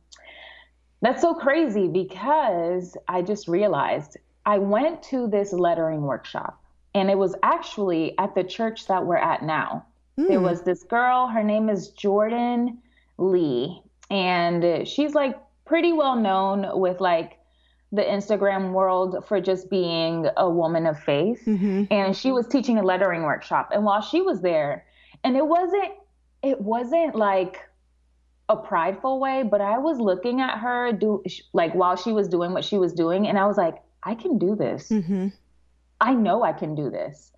that's 1.01 1.23
so 1.23 1.35
crazy 1.35 1.89
because 1.89 2.97
I 3.09 3.23
just 3.23 3.49
realized 3.49 4.19
I 4.45 4.59
went 4.59 5.03
to 5.05 5.29
this 5.29 5.53
lettering 5.53 6.03
workshop 6.03 6.63
and 6.95 7.11
it 7.11 7.19
was 7.19 7.35
actually 7.43 8.19
at 8.19 8.35
the 8.35 8.45
church 8.45 8.87
that 8.87 9.05
we're 9.05 9.17
at 9.17 9.43
now. 9.43 9.87
Mm. 10.19 10.29
There 10.29 10.39
hmm. 10.39 10.45
was 10.45 10.63
this 10.63 10.83
girl, 10.83 11.29
her 11.29 11.43
name 11.43 11.69
is 11.69 11.89
Jordan 11.89 12.79
Lee, 13.19 13.83
and 14.11 14.87
she's 14.87 15.15
like 15.15 15.37
pretty 15.65 15.93
well 15.93 16.17
known 16.17 16.67
with 16.81 17.01
like 17.01 17.39
the 17.93 18.03
Instagram 18.03 18.73
world 18.73 19.25
for 19.27 19.41
just 19.41 19.69
being 19.69 20.29
a 20.37 20.49
woman 20.49 20.87
of 20.87 20.99
faith. 21.03 21.43
Mm-hmm. 21.47 21.85
And 21.91 22.17
she 22.17 22.31
was 22.31 22.47
teaching 22.47 22.79
a 22.79 22.83
lettering 22.83 23.23
workshop. 23.23 23.71
And 23.73 23.85
while 23.85 24.01
she 24.01 24.21
was 24.21 24.41
there, 24.41 24.85
and 25.25 25.37
it 25.37 25.47
wasn't 25.47 25.93
it 26.43 26.61
wasn't 26.61 27.15
like 27.15 27.59
a 28.49 28.57
prideful 28.57 29.21
way, 29.21 29.43
but 29.43 29.61
I 29.61 29.79
was 29.79 29.99
looking 29.99 30.41
at 30.41 30.59
her 30.59 30.93
do 30.93 31.23
like 31.53 31.75
while 31.75 31.97
she 31.97 32.13
was 32.13 32.29
doing 32.29 32.53
what 32.53 32.65
she 32.65 32.79
was 32.79 32.93
doing, 32.93 33.27
and 33.27 33.39
I 33.39 33.47
was 33.47 33.57
like, 33.57 33.77
I 34.03 34.15
can 34.15 34.39
do 34.39 34.55
this. 34.57 34.89
Mm-hmm. 34.89 35.29
I 36.01 36.15
know 36.15 36.43
I 36.43 36.53
can 36.53 36.75
do 36.75 36.91
this. 36.91 37.33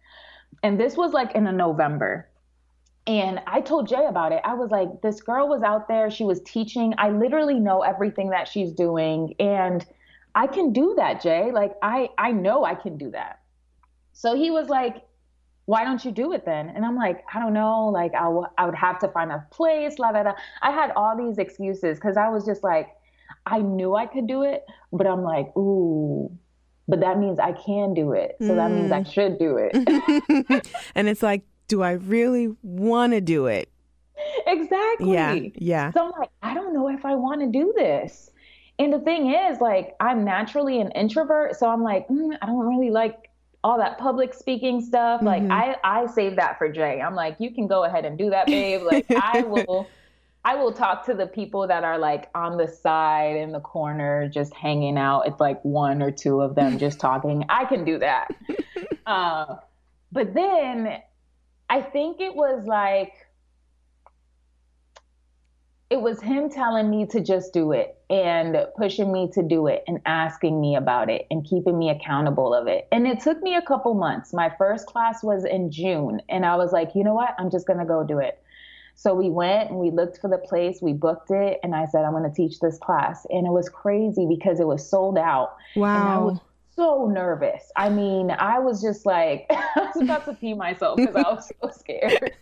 And 0.62 0.78
this 0.78 0.96
was 0.96 1.12
like 1.12 1.34
in 1.34 1.46
a 1.46 1.52
November. 1.52 2.28
And 3.06 3.40
I 3.48 3.60
told 3.60 3.88
Jay 3.88 4.06
about 4.06 4.30
it. 4.30 4.40
I 4.44 4.54
was 4.54 4.70
like, 4.70 5.02
this 5.02 5.20
girl 5.20 5.48
was 5.48 5.62
out 5.62 5.88
there. 5.88 6.08
She 6.10 6.22
was 6.24 6.40
teaching. 6.42 6.94
I 6.98 7.10
literally 7.10 7.58
know 7.58 7.82
everything 7.82 8.30
that 8.30 8.46
she's 8.46 8.72
doing. 8.72 9.34
And 9.40 9.84
I 10.36 10.46
can 10.46 10.72
do 10.72 10.94
that, 10.96 11.20
Jay. 11.20 11.50
Like, 11.52 11.72
I, 11.82 12.10
I 12.16 12.30
know 12.30 12.64
I 12.64 12.76
can 12.76 12.96
do 12.96 13.10
that. 13.10 13.40
So 14.12 14.36
he 14.36 14.50
was 14.50 14.68
like, 14.68 15.04
why 15.64 15.84
don't 15.84 16.04
you 16.04 16.12
do 16.12 16.32
it 16.32 16.44
then? 16.44 16.68
And 16.68 16.84
I'm 16.84 16.96
like, 16.96 17.24
I 17.32 17.40
don't 17.40 17.52
know. 17.54 17.88
Like, 17.88 18.14
I, 18.14 18.24
w- 18.24 18.46
I 18.56 18.66
would 18.66 18.74
have 18.74 18.98
to 19.00 19.08
find 19.08 19.32
a 19.32 19.44
place. 19.50 19.98
La, 19.98 20.10
la, 20.10 20.22
la. 20.22 20.34
I 20.60 20.70
had 20.70 20.92
all 20.94 21.16
these 21.16 21.38
excuses 21.38 21.98
because 21.98 22.16
I 22.16 22.28
was 22.28 22.44
just 22.44 22.62
like, 22.62 22.88
I 23.46 23.58
knew 23.58 23.94
I 23.94 24.06
could 24.06 24.26
do 24.26 24.42
it, 24.42 24.64
but 24.92 25.06
I'm 25.06 25.22
like, 25.22 25.56
ooh, 25.56 26.30
but 26.92 27.00
that 27.00 27.18
means 27.18 27.38
I 27.38 27.52
can 27.52 27.94
do 27.94 28.12
it. 28.12 28.36
So 28.38 28.48
mm. 28.48 28.56
that 28.56 28.70
means 28.70 28.92
I 28.92 29.00
mm. 29.00 29.10
should 29.10 29.38
do 29.38 29.56
it. 29.56 30.68
and 30.94 31.08
it's 31.08 31.22
like, 31.22 31.40
do 31.66 31.80
I 31.80 31.92
really 31.92 32.54
want 32.62 33.14
to 33.14 33.22
do 33.22 33.46
it? 33.46 33.70
Exactly. 34.46 35.14
Yeah. 35.14 35.38
Yeah. 35.54 35.92
So 35.92 36.04
I'm 36.04 36.10
like, 36.20 36.28
I 36.42 36.52
don't 36.52 36.74
know 36.74 36.90
if 36.90 37.06
I 37.06 37.14
want 37.14 37.40
to 37.40 37.46
do 37.46 37.72
this. 37.74 38.30
And 38.78 38.92
the 38.92 38.98
thing 38.98 39.32
is, 39.32 39.58
like, 39.58 39.96
I'm 40.00 40.22
naturally 40.22 40.82
an 40.82 40.90
introvert. 40.90 41.56
So 41.56 41.66
I'm 41.66 41.82
like, 41.82 42.06
mm, 42.08 42.36
I 42.42 42.44
don't 42.44 42.68
really 42.68 42.90
like 42.90 43.30
all 43.64 43.78
that 43.78 43.96
public 43.96 44.34
speaking 44.34 44.82
stuff. 44.82 45.22
Mm-hmm. 45.22 45.48
Like, 45.48 45.76
I, 45.84 46.02
I 46.02 46.06
save 46.08 46.36
that 46.36 46.58
for 46.58 46.70
Jay. 46.70 47.00
I'm 47.00 47.14
like, 47.14 47.36
you 47.38 47.54
can 47.54 47.68
go 47.68 47.84
ahead 47.84 48.04
and 48.04 48.18
do 48.18 48.28
that, 48.28 48.48
babe. 48.48 48.82
Like, 48.82 49.06
I 49.10 49.40
will. 49.40 49.88
I 50.44 50.56
will 50.56 50.72
talk 50.72 51.06
to 51.06 51.14
the 51.14 51.26
people 51.26 51.68
that 51.68 51.84
are 51.84 51.98
like 51.98 52.28
on 52.34 52.56
the 52.56 52.66
side 52.66 53.36
in 53.36 53.52
the 53.52 53.60
corner, 53.60 54.28
just 54.28 54.52
hanging 54.54 54.98
out. 54.98 55.22
It's 55.26 55.38
like 55.38 55.64
one 55.64 56.02
or 56.02 56.10
two 56.10 56.40
of 56.40 56.54
them 56.54 56.78
just 56.78 56.98
talking. 57.00 57.44
I 57.48 57.64
can 57.64 57.84
do 57.84 57.98
that. 58.00 58.28
uh, 59.06 59.56
but 60.10 60.34
then 60.34 60.98
I 61.70 61.80
think 61.80 62.20
it 62.20 62.34
was 62.34 62.64
like, 62.66 63.12
it 65.90 66.00
was 66.00 66.20
him 66.22 66.48
telling 66.50 66.90
me 66.90 67.06
to 67.06 67.20
just 67.20 67.52
do 67.52 67.72
it 67.72 67.98
and 68.08 68.56
pushing 68.76 69.12
me 69.12 69.30
to 69.34 69.42
do 69.42 69.66
it 69.66 69.84
and 69.86 70.00
asking 70.06 70.58
me 70.60 70.74
about 70.74 71.10
it 71.10 71.26
and 71.30 71.44
keeping 71.44 71.78
me 71.78 71.90
accountable 71.90 72.54
of 72.54 72.66
it. 72.66 72.88
And 72.90 73.06
it 73.06 73.20
took 73.20 73.42
me 73.42 73.56
a 73.56 73.62
couple 73.62 73.94
months. 73.94 74.32
My 74.32 74.50
first 74.56 74.86
class 74.86 75.22
was 75.22 75.44
in 75.44 75.70
June 75.70 76.20
and 76.30 76.46
I 76.46 76.56
was 76.56 76.72
like, 76.72 76.94
"You 76.94 77.04
know 77.04 77.14
what? 77.14 77.34
I'm 77.38 77.50
just 77.50 77.66
going 77.66 77.78
to 77.78 77.84
go 77.84 78.02
do 78.02 78.18
it." 78.18 78.42
So 78.94 79.14
we 79.14 79.30
went 79.30 79.70
and 79.70 79.78
we 79.78 79.90
looked 79.90 80.18
for 80.20 80.28
the 80.28 80.38
place, 80.38 80.80
we 80.80 80.92
booked 80.92 81.30
it, 81.30 81.58
and 81.62 81.74
I 81.74 81.86
said, 81.86 82.04
I'm 82.04 82.12
going 82.12 82.28
to 82.28 82.34
teach 82.34 82.60
this 82.60 82.78
class. 82.78 83.26
And 83.30 83.46
it 83.46 83.50
was 83.50 83.68
crazy 83.68 84.26
because 84.26 84.60
it 84.60 84.66
was 84.66 84.88
sold 84.88 85.18
out. 85.18 85.56
Wow. 85.74 85.96
And 85.96 86.08
I 86.08 86.18
was 86.18 86.38
so 86.76 87.06
nervous. 87.06 87.70
I 87.76 87.88
mean, 87.88 88.30
I 88.30 88.58
was 88.58 88.80
just 88.80 89.04
like, 89.04 89.46
I 89.50 89.90
was 89.94 90.02
about 90.02 90.24
to 90.26 90.34
pee 90.34 90.54
myself 90.54 90.98
because 90.98 91.16
I 91.16 91.22
was 91.22 91.50
so 91.60 91.70
scared. 91.76 92.32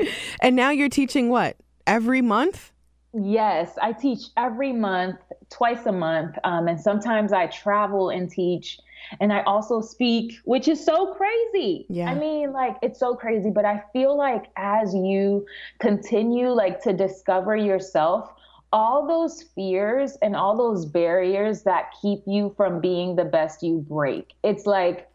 and 0.40 0.56
now 0.56 0.70
you're 0.70 0.88
teaching 0.88 1.28
what? 1.28 1.56
Every 1.86 2.22
month? 2.22 2.72
Yes, 3.12 3.72
I 3.82 3.92
teach 3.92 4.26
every 4.36 4.72
month, 4.72 5.16
twice 5.50 5.84
a 5.86 5.92
month. 5.92 6.36
Um, 6.44 6.68
and 6.68 6.80
sometimes 6.80 7.32
I 7.32 7.46
travel 7.48 8.10
and 8.10 8.30
teach. 8.30 8.78
And 9.18 9.32
I 9.32 9.42
also 9.42 9.80
speak, 9.80 10.38
which 10.44 10.68
is 10.68 10.84
so 10.84 11.14
crazy. 11.14 11.86
Yeah. 11.88 12.10
I 12.10 12.14
mean, 12.14 12.52
like, 12.52 12.76
it's 12.82 13.00
so 13.00 13.14
crazy. 13.14 13.50
But 13.50 13.64
I 13.64 13.82
feel 13.92 14.16
like 14.16 14.50
as 14.56 14.94
you 14.94 15.46
continue, 15.80 16.50
like, 16.50 16.80
to 16.82 16.92
discover 16.92 17.56
yourself, 17.56 18.30
all 18.72 19.06
those 19.06 19.42
fears 19.42 20.16
and 20.22 20.36
all 20.36 20.56
those 20.56 20.86
barriers 20.86 21.62
that 21.64 21.92
keep 22.00 22.20
you 22.26 22.54
from 22.56 22.80
being 22.80 23.16
the 23.16 23.24
best 23.24 23.62
you 23.62 23.84
break. 23.88 24.34
It's 24.44 24.64
like, 24.64 25.08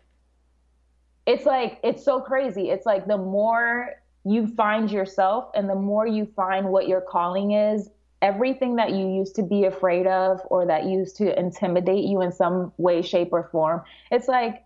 it's 1.25 1.45
like, 1.45 1.79
it's 1.83 2.03
so 2.03 2.19
crazy. 2.19 2.69
It's 2.69 2.85
like 2.85 3.07
the 3.07 3.17
more 3.17 3.93
you 4.25 4.47
find 4.47 4.91
yourself 4.91 5.51
and 5.55 5.69
the 5.69 5.75
more 5.75 6.05
you 6.05 6.25
find 6.35 6.67
what 6.67 6.87
your 6.87 7.01
calling 7.01 7.51
is, 7.51 7.89
everything 8.25 8.75
that 8.77 8.89
you 8.89 9.07
used 9.07 9.35
to 9.35 9.43
be 9.43 9.65
afraid 9.65 10.07
of 10.07 10.41
or 10.49 10.65
that 10.65 10.85
used 10.85 11.15
to 11.17 11.39
intimidate 11.39 12.03
you 12.03 12.21
in 12.21 12.31
some 12.31 12.73
way, 12.77 13.03
shape, 13.03 13.29
or 13.31 13.43
form, 13.51 13.83
it's 14.09 14.27
like, 14.27 14.63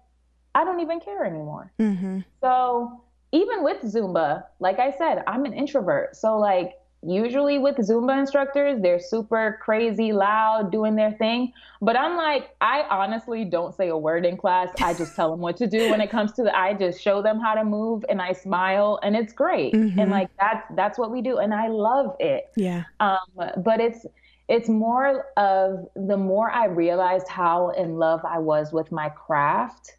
I 0.56 0.64
don't 0.64 0.80
even 0.80 1.02
care 1.02 1.26
anymore. 1.26 1.74
Mm-hmm. 1.78 2.20
So 2.42 3.04
even 3.34 3.64
with 3.64 3.82
Zumba, 3.82 4.46
like 4.60 4.80
I 4.80 4.92
said, 4.98 5.24
I'm 5.28 5.44
an 5.44 5.54
introvert. 5.54 6.16
So 6.16 6.40
like 6.40 6.79
usually 7.02 7.58
with 7.58 7.78
Zumba 7.78 8.20
instructors, 8.20 8.82
they're 8.82 9.00
super 9.00 9.60
crazy, 9.62 10.12
loud, 10.12 10.72
doing 10.72 10.96
their 10.96 11.12
thing. 11.14 11.54
But 11.82 11.96
I'm 11.96 12.18
like, 12.18 12.56
I 12.60 12.86
honestly 12.90 13.46
don't 13.46 13.74
say 13.74 13.88
a 13.88 13.98
word 13.98 14.26
in 14.26 14.36
class. 14.36 14.70
I 14.82 14.94
just 14.94 15.16
tell 15.16 15.32
them 15.32 15.40
what 15.40 15.56
to 15.58 15.68
do 15.68 15.90
when 15.90 16.02
it 16.02 16.10
comes 16.10 16.34
to 16.34 16.44
the, 16.44 16.58
I 16.58 16.74
just 16.74 17.02
show 17.02 17.22
them 17.22 17.40
how 17.40 17.54
to 17.54 17.64
move 17.64 18.04
and 18.10 18.22
I 18.22 18.34
smile 18.34 19.00
and 19.02 19.16
it's 19.16 19.32
great. 19.32 19.74
Mhm. 19.74 19.98
And 19.98 20.12
like 20.12 20.30
that's 20.40 20.66
that's 20.76 20.98
what 21.00 21.12
we 21.12 21.22
do. 21.22 21.38
And 21.38 21.54
I 21.54 21.68
love 21.68 22.16
it. 22.20 22.52
Yeah. 22.58 22.84
Um, 23.00 23.18
but 23.36 23.80
it's 23.80 24.06
it's 24.50 24.68
more 24.68 25.28
of 25.38 25.88
the 25.96 26.18
more 26.18 26.52
I 26.52 26.66
realized 26.66 27.28
how 27.28 27.70
in 27.70 27.98
love 27.98 28.22
I 28.26 28.40
was 28.40 28.74
with 28.74 28.92
my 28.92 29.10
craft, 29.10 29.98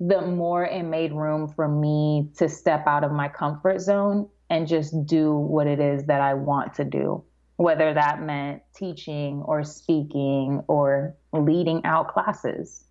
the 0.00 0.22
more 0.22 0.64
it 0.64 0.82
made 0.82 1.12
room 1.12 1.46
for 1.46 1.68
me 1.68 2.30
to 2.38 2.48
step 2.48 2.86
out 2.86 3.04
of 3.04 3.12
my 3.12 3.28
comfort 3.28 3.80
zone 3.80 4.28
and 4.52 4.68
just 4.68 5.06
do 5.06 5.34
what 5.34 5.66
it 5.66 5.80
is 5.80 6.04
that 6.04 6.20
I 6.20 6.34
want 6.34 6.74
to 6.74 6.84
do. 6.84 7.24
Whether 7.56 7.94
that 7.94 8.20
meant 8.20 8.60
teaching 8.76 9.40
or 9.46 9.64
speaking 9.64 10.62
or 10.68 11.16
leading 11.32 11.82
out 11.86 12.08
classes. 12.08 12.84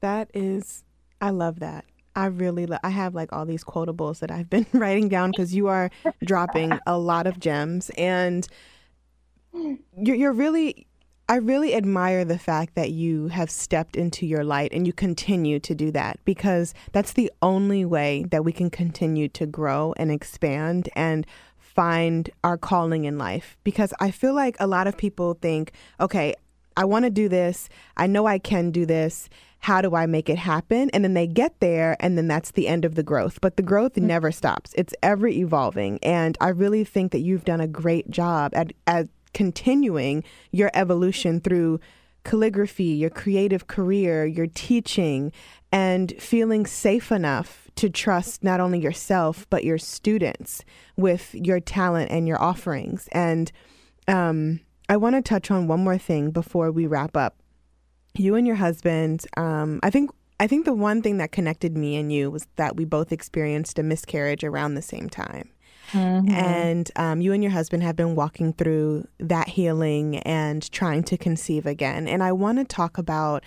That 0.00 0.30
is, 0.34 0.84
I 1.18 1.30
love 1.30 1.60
that. 1.60 1.86
I 2.14 2.26
really, 2.26 2.66
lo- 2.66 2.76
I 2.82 2.90
have 2.90 3.14
like 3.14 3.32
all 3.32 3.46
these 3.46 3.64
quotables 3.64 4.18
that 4.18 4.30
I've 4.30 4.50
been 4.50 4.66
writing 4.74 5.08
down 5.08 5.30
because 5.30 5.54
you 5.54 5.68
are 5.68 5.90
dropping 6.22 6.78
a 6.86 6.98
lot 6.98 7.26
of 7.26 7.40
gems, 7.40 7.90
and 7.96 8.46
you're, 9.54 10.16
you're 10.16 10.32
really, 10.32 10.86
I 11.30 11.36
really 11.36 11.76
admire 11.76 12.24
the 12.24 12.40
fact 12.40 12.74
that 12.74 12.90
you 12.90 13.28
have 13.28 13.52
stepped 13.52 13.94
into 13.94 14.26
your 14.26 14.42
light 14.42 14.72
and 14.72 14.84
you 14.84 14.92
continue 14.92 15.60
to 15.60 15.76
do 15.76 15.92
that 15.92 16.18
because 16.24 16.74
that's 16.90 17.12
the 17.12 17.30
only 17.40 17.84
way 17.84 18.24
that 18.32 18.44
we 18.44 18.50
can 18.50 18.68
continue 18.68 19.28
to 19.28 19.46
grow 19.46 19.94
and 19.96 20.10
expand 20.10 20.88
and 20.96 21.24
find 21.56 22.30
our 22.42 22.58
calling 22.58 23.04
in 23.04 23.16
life. 23.16 23.56
Because 23.62 23.94
I 24.00 24.10
feel 24.10 24.34
like 24.34 24.56
a 24.58 24.66
lot 24.66 24.88
of 24.88 24.96
people 24.96 25.34
think, 25.34 25.70
okay, 26.00 26.34
I 26.76 26.84
want 26.84 27.04
to 27.04 27.10
do 27.10 27.28
this. 27.28 27.68
I 27.96 28.08
know 28.08 28.26
I 28.26 28.40
can 28.40 28.72
do 28.72 28.84
this. 28.84 29.28
How 29.60 29.80
do 29.82 29.94
I 29.94 30.06
make 30.06 30.28
it 30.28 30.38
happen? 30.38 30.90
And 30.90 31.04
then 31.04 31.14
they 31.14 31.28
get 31.28 31.60
there, 31.60 31.96
and 32.00 32.18
then 32.18 32.26
that's 32.26 32.50
the 32.52 32.66
end 32.66 32.84
of 32.84 32.96
the 32.96 33.02
growth. 33.04 33.40
But 33.40 33.56
the 33.56 33.62
growth 33.62 33.94
mm. 33.94 34.02
never 34.02 34.32
stops, 34.32 34.72
it's 34.76 34.94
ever 35.00 35.28
evolving. 35.28 36.00
And 36.02 36.36
I 36.40 36.48
really 36.48 36.82
think 36.82 37.12
that 37.12 37.20
you've 37.20 37.44
done 37.44 37.60
a 37.60 37.68
great 37.68 38.10
job 38.10 38.52
at, 38.54 38.72
at 38.88 39.08
continuing 39.32 40.24
your 40.50 40.70
evolution 40.74 41.40
through 41.40 41.80
calligraphy, 42.24 42.84
your 42.84 43.10
creative 43.10 43.66
career, 43.66 44.26
your 44.26 44.46
teaching, 44.46 45.32
and 45.72 46.12
feeling 46.18 46.66
safe 46.66 47.10
enough 47.10 47.68
to 47.76 47.88
trust 47.88 48.42
not 48.44 48.60
only 48.60 48.78
yourself, 48.78 49.46
but 49.48 49.64
your 49.64 49.78
students 49.78 50.64
with 50.96 51.34
your 51.34 51.60
talent 51.60 52.10
and 52.10 52.28
your 52.28 52.40
offerings. 52.40 53.08
And 53.12 53.50
um, 54.08 54.60
I 54.88 54.96
want 54.96 55.16
to 55.16 55.22
touch 55.22 55.50
on 55.50 55.68
one 55.68 55.82
more 55.82 55.98
thing 55.98 56.30
before 56.30 56.70
we 56.70 56.86
wrap 56.86 57.16
up. 57.16 57.36
You 58.14 58.34
and 58.34 58.46
your 58.46 58.56
husband, 58.56 59.24
um, 59.36 59.80
I 59.82 59.90
think. 59.90 60.10
I 60.42 60.46
think 60.46 60.64
the 60.64 60.72
one 60.72 61.02
thing 61.02 61.18
that 61.18 61.32
connected 61.32 61.76
me 61.76 61.96
and 61.96 62.10
you 62.10 62.30
was 62.30 62.46
that 62.56 62.74
we 62.74 62.86
both 62.86 63.12
experienced 63.12 63.78
a 63.78 63.82
miscarriage 63.82 64.42
around 64.42 64.72
the 64.72 64.80
same 64.80 65.10
time. 65.10 65.50
And 65.92 66.90
um, 66.96 67.20
you 67.20 67.32
and 67.32 67.42
your 67.42 67.52
husband 67.52 67.82
have 67.82 67.96
been 67.96 68.14
walking 68.14 68.52
through 68.52 69.06
that 69.18 69.48
healing 69.48 70.18
and 70.18 70.70
trying 70.70 71.02
to 71.04 71.16
conceive 71.16 71.66
again. 71.66 72.06
And 72.06 72.22
I 72.22 72.32
want 72.32 72.58
to 72.58 72.64
talk 72.64 72.98
about 72.98 73.44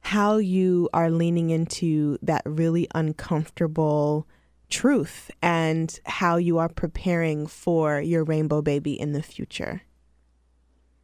how 0.00 0.36
you 0.38 0.88
are 0.92 1.10
leaning 1.10 1.50
into 1.50 2.18
that 2.22 2.42
really 2.44 2.88
uncomfortable 2.94 4.26
truth 4.68 5.30
and 5.42 6.00
how 6.06 6.36
you 6.36 6.58
are 6.58 6.68
preparing 6.68 7.46
for 7.46 8.00
your 8.00 8.24
rainbow 8.24 8.62
baby 8.62 8.98
in 8.98 9.12
the 9.12 9.22
future. 9.22 9.82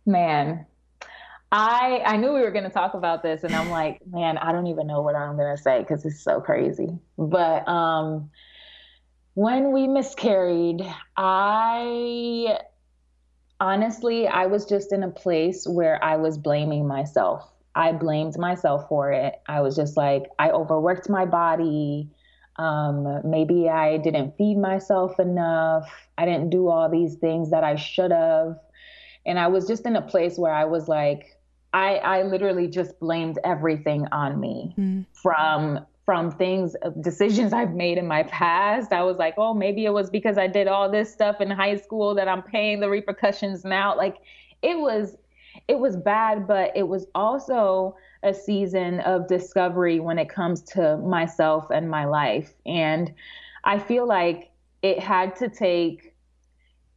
Man, 0.07 0.67
I 1.53 2.03
I 2.05 2.17
knew 2.17 2.33
we 2.33 2.41
were 2.41 2.51
going 2.51 2.65
to 2.65 2.71
talk 2.71 2.95
about 2.95 3.23
this 3.23 3.45
and 3.45 3.55
I'm 3.55 3.71
like, 3.71 4.01
man, 4.07 4.39
I 4.39 4.53
don't 4.53 4.67
even 4.67 4.87
know 4.87 5.03
what 5.03 5.15
I'm 5.15 5.37
going 5.37 5.55
to 5.55 5.63
say 5.63 5.85
cuz 5.85 6.05
it's 6.05 6.21
so 6.21 6.41
crazy. 6.41 6.99
But 7.17 7.69
um 7.69 8.31
when 9.39 9.71
we 9.71 9.87
miscarried, 9.87 10.83
I 11.17 12.59
honestly, 13.61 14.27
I 14.27 14.47
was 14.47 14.67
just 14.67 14.93
in 14.93 15.05
a 15.05 15.11
place 15.11 15.65
where 15.65 16.03
I 16.03 16.17
was 16.17 16.37
blaming 16.37 16.89
myself. 16.89 17.49
I 17.77 17.93
blamed 17.93 18.37
myself 18.37 18.89
for 18.89 19.13
it. 19.13 19.41
I 19.47 19.61
was 19.61 19.77
just 19.77 19.97
like, 19.97 20.25
I 20.41 20.51
overworked 20.51 21.09
my 21.09 21.25
body. 21.25 22.11
Um, 22.57 23.21
maybe 23.25 23.69
I 23.69 23.99
didn't 23.99 24.37
feed 24.37 24.59
myself 24.59 25.21
enough. 25.21 25.89
I 26.19 26.25
didn't 26.25 26.51
do 26.51 26.67
all 26.67 26.89
these 26.91 27.15
things 27.15 27.53
that 27.53 27.63
I 27.63 27.77
should 27.77 28.11
have. 28.11 28.59
And 29.25 29.39
I 29.39 29.47
was 29.47 29.69
just 29.69 29.87
in 29.87 29.95
a 29.95 30.03
place 30.03 30.37
where 30.37 30.53
I 30.53 30.65
was 30.65 30.89
like, 30.89 31.39
I, 31.73 31.99
I 31.99 32.23
literally 32.23 32.67
just 32.67 32.99
blamed 32.99 33.39
everything 33.45 34.09
on 34.11 34.41
me 34.41 34.75
Mm. 34.77 35.07
from 35.13 35.87
from 36.09 36.31
things 36.31 36.75
uh, 36.81 36.89
decisions 37.03 37.53
I've 37.53 37.75
made 37.75 37.99
in 37.99 38.07
my 38.07 38.23
past. 38.23 38.95
I 38.95 39.03
was 39.03 39.19
like, 39.19 39.35
oh, 39.37 39.53
maybe 39.53 39.85
it 39.85 39.93
was 39.93 40.09
because 40.09 40.39
I 40.39 40.47
did 40.47 40.67
all 40.67 40.91
this 40.91 41.13
stuff 41.13 41.43
in 41.43 41.51
high 41.51 41.77
school 41.77 42.15
that 42.15 42.27
I'm 42.27 42.41
paying 42.41 42.81
the 42.81 42.89
repercussions 42.89 43.63
now. 43.63 43.95
Like 43.95 44.17
it 44.63 44.79
was 44.79 45.19
it 45.69 45.79
was 45.79 45.99
bad, 45.99 46.47
but 46.47 46.75
it 46.75 46.89
was 46.89 47.09
also 47.15 47.95
a 48.23 48.33
season 48.33 49.01
of 49.01 49.29
discovery 49.29 50.01
when 50.01 50.19
it 50.19 50.31
comes 50.31 50.63
to 50.63 50.97
myself 50.97 51.67
and 51.69 51.91
my 51.91 52.07
life. 52.07 52.55
And 52.65 53.13
I 53.65 53.79
feel 53.79 54.09
like 54.09 54.51
it 54.81 54.99
had 54.99 55.37
to 55.37 55.51
take 55.51 56.08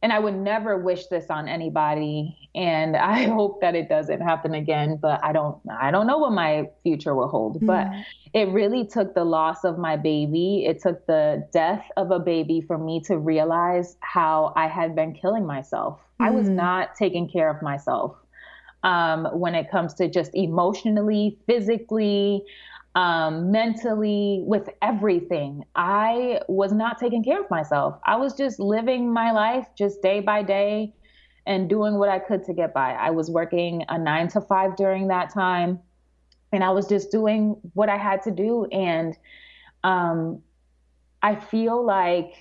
and 0.02 0.12
I 0.12 0.18
would 0.18 0.34
never 0.36 0.76
wish 0.76 1.06
this 1.06 1.26
on 1.30 1.48
anybody 1.48 2.36
and 2.54 2.96
I 2.96 3.22
hope 3.38 3.60
that 3.60 3.74
it 3.74 3.88
doesn't 3.88 4.20
happen 4.20 4.54
again, 4.54 4.98
but 5.00 5.24
I 5.24 5.32
don't 5.32 5.58
I 5.70 5.90
don't 5.90 6.06
know 6.06 6.18
what 6.18 6.32
my 6.32 6.68
future 6.82 7.14
will 7.14 7.28
hold. 7.28 7.64
But 7.64 7.88
it 8.34 8.48
really 8.48 8.86
took 8.86 9.14
the 9.14 9.24
loss 9.24 9.64
of 9.64 9.78
my 9.78 9.96
baby, 9.96 10.64
it 10.66 10.80
took 10.80 11.06
the 11.06 11.46
death 11.52 11.84
of 11.96 12.10
a 12.10 12.18
baby 12.18 12.60
for 12.60 12.78
me 12.78 13.00
to 13.02 13.18
realize 13.18 13.96
how 14.00 14.52
I 14.56 14.66
had 14.66 14.94
been 14.94 15.14
killing 15.14 15.46
myself. 15.46 16.00
I 16.20 16.30
was 16.30 16.48
Mm. 16.48 16.54
not 16.54 16.94
taking 16.94 17.28
care 17.28 17.50
of 17.50 17.62
myself 17.62 18.16
um, 18.84 19.26
when 19.32 19.54
it 19.54 19.70
comes 19.70 19.94
to 19.94 20.08
just 20.08 20.34
emotionally, 20.34 21.38
physically, 21.46 22.44
um, 22.94 23.50
mentally, 23.50 24.42
with 24.44 24.68
everything. 24.82 25.64
I 25.74 26.40
was 26.48 26.72
not 26.72 26.98
taking 26.98 27.24
care 27.24 27.40
of 27.40 27.50
myself. 27.50 27.98
I 28.04 28.16
was 28.16 28.34
just 28.34 28.60
living 28.60 29.12
my 29.12 29.32
life 29.32 29.66
just 29.76 30.02
day 30.02 30.20
by 30.20 30.42
day 30.42 30.92
and 31.46 31.68
doing 31.68 31.98
what 31.98 32.08
I 32.08 32.18
could 32.18 32.44
to 32.44 32.52
get 32.52 32.74
by. 32.74 32.92
I 32.92 33.10
was 33.10 33.30
working 33.30 33.84
a 33.88 33.98
nine 33.98 34.28
to 34.28 34.40
five 34.40 34.76
during 34.76 35.08
that 35.08 35.32
time, 35.32 35.80
and 36.52 36.62
I 36.62 36.70
was 36.70 36.86
just 36.86 37.10
doing 37.10 37.56
what 37.74 37.88
I 37.88 37.96
had 37.96 38.22
to 38.22 38.30
do. 38.30 38.66
And 38.66 39.16
um, 39.84 40.42
I 41.22 41.36
feel 41.36 41.84
like 41.84 42.34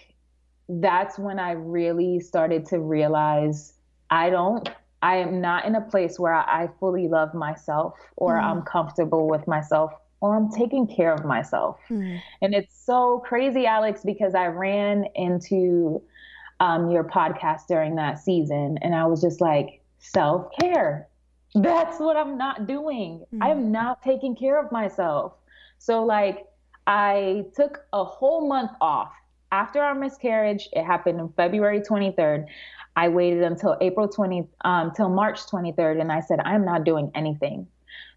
that's 0.67 1.17
when 1.17 1.39
I 1.39 1.51
really 1.51 2.19
started 2.19 2.65
to 2.67 2.79
realize 2.79 3.73
I 4.09 4.29
don't 4.29 4.69
I 5.01 5.17
am 5.17 5.41
not 5.41 5.65
in 5.65 5.75
a 5.75 5.81
place 5.81 6.19
where 6.19 6.33
I 6.33 6.69
fully 6.79 7.07
love 7.07 7.33
myself 7.33 7.95
or 8.17 8.35
mm. 8.35 8.43
I'm 8.43 8.61
comfortable 8.61 9.27
with 9.27 9.47
myself 9.47 9.91
or 10.21 10.35
I'm 10.37 10.49
taking 10.51 10.87
care 10.87 11.13
of 11.13 11.25
myself. 11.25 11.79
Mm. 11.89 12.21
And 12.41 12.53
it's 12.53 12.85
so 12.85 13.23
crazy, 13.25 13.65
Alex, 13.65 14.01
because 14.05 14.35
I 14.35 14.47
ran 14.47 15.05
into 15.15 16.01
um, 16.59 16.91
your 16.91 17.03
podcast 17.03 17.67
during 17.67 17.95
that 17.95 18.19
season 18.19 18.77
and 18.81 18.95
I 18.95 19.05
was 19.05 19.21
just 19.21 19.41
like, 19.41 19.81
self 19.99 20.47
care. 20.59 21.07
That's 21.55 21.99
what 21.99 22.15
I'm 22.15 22.37
not 22.37 22.67
doing. 22.67 23.25
Mm. 23.33 23.43
I 23.43 23.49
am 23.49 23.71
not 23.71 24.01
taking 24.03 24.35
care 24.35 24.63
of 24.63 24.71
myself. 24.71 25.33
So, 25.79 26.03
like, 26.05 26.45
I 26.85 27.45
took 27.55 27.83
a 27.91 28.03
whole 28.03 28.47
month 28.47 28.71
off 28.79 29.11
after 29.51 29.81
our 29.81 29.95
miscarriage. 29.95 30.69
It 30.71 30.83
happened 30.83 31.19
on 31.19 31.33
February 31.33 31.81
23rd. 31.81 32.45
I 32.95 33.07
waited 33.09 33.43
until 33.43 33.77
April 33.81 34.07
20, 34.07 34.47
um, 34.63 34.91
till 34.95 35.09
March 35.09 35.45
23rd, 35.47 35.99
and 35.99 36.11
I 36.11 36.19
said, 36.19 36.39
I'm 36.43 36.65
not 36.65 36.83
doing 36.83 37.11
anything. 37.15 37.67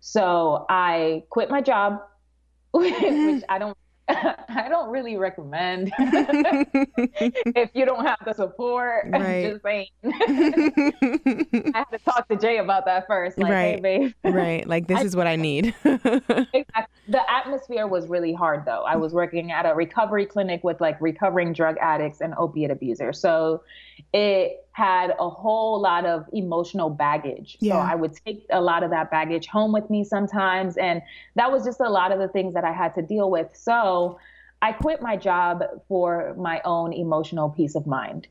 So 0.01 0.67
I 0.69 1.25
quit 1.31 1.51
my 1.51 1.61
job, 1.61 2.01
which 2.73 2.95
I 3.49 3.59
don't 3.59 3.77
I 4.09 4.67
don't 4.69 4.91
really 4.91 5.17
recommend 5.17 5.91
if 5.97 7.71
you 7.73 7.87
don't 7.87 8.05
have 8.05 8.19
the 8.27 8.35
support. 8.35 9.07
Right. 9.09 9.53
Just 9.53 9.63
saying. 9.63 9.87
I 10.05 11.71
had 11.75 11.85
to 11.85 11.99
talk 12.05 12.29
to 12.29 12.37
Jay 12.37 12.59
about 12.59 12.85
that 12.85 13.07
first. 13.07 13.39
Like, 13.39 13.51
right. 13.51 13.83
Hey, 13.83 14.13
babe. 14.23 14.35
right. 14.35 14.69
Like 14.69 14.89
this 14.89 14.99
I, 14.99 15.05
is 15.05 15.17
what 15.17 15.27
I 15.27 15.37
need. 15.37 15.75
exactly. 15.85 16.85
The 17.09 17.23
atmosphere 17.31 17.87
was 17.87 18.07
really 18.07 18.35
hard 18.35 18.67
though. 18.67 18.83
I 18.83 18.97
was 18.97 19.15
working 19.15 19.53
at 19.53 19.65
a 19.65 19.75
recovery 19.75 20.27
clinic 20.27 20.63
with 20.65 20.83
like 20.83 21.01
recovering 21.01 21.55
drug 21.55 21.79
addicts 21.81 22.21
and 22.21 22.35
opiate 22.37 22.71
abusers. 22.71 23.19
So 23.19 23.63
it 24.13 24.64
had 24.75 25.15
a 25.21 25.31
whole 25.31 25.81
lot 25.81 26.05
of 26.05 26.29
emotional 26.33 26.91
baggage. 26.91 27.57
Yeah. 27.61 27.75
So 27.75 27.79
I 27.79 27.95
would 27.95 28.13
take 28.27 28.45
a 28.51 28.61
lot 28.61 28.83
of 28.83 28.91
that 28.91 29.09
baggage 29.09 29.47
home 29.47 29.71
with 29.73 29.89
me 29.89 30.03
sometimes. 30.03 30.77
And 30.77 31.01
that 31.37 31.53
was 31.53 31.65
just 31.65 31.79
a 31.79 31.89
lot 31.89 32.11
of 32.11 32.19
the 32.19 32.27
things 32.27 32.55
that 32.55 32.65
I 32.65 32.73
had 32.73 32.93
to 32.97 33.03
deal 33.03 33.31
with. 33.31 33.49
So 33.55 34.19
I 34.63 34.73
quit 34.73 35.01
my 35.01 35.17
job 35.17 35.63
for 35.87 36.35
my 36.37 36.61
own 36.65 36.93
emotional 36.93 37.51
peace 37.51 37.77
of 37.77 37.87
mind. 37.87 38.27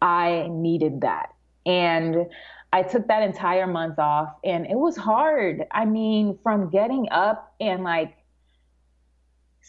I 0.00 0.46
needed 0.48 1.00
that. 1.00 1.34
And 1.66 2.26
I 2.72 2.84
took 2.84 3.08
that 3.08 3.24
entire 3.24 3.66
month 3.66 3.98
off 3.98 4.36
and 4.44 4.66
it 4.66 4.76
was 4.76 4.96
hard. 4.96 5.66
I 5.72 5.84
mean, 5.84 6.38
from 6.44 6.70
getting 6.70 7.08
up 7.10 7.54
and 7.60 7.82
like 7.82 8.17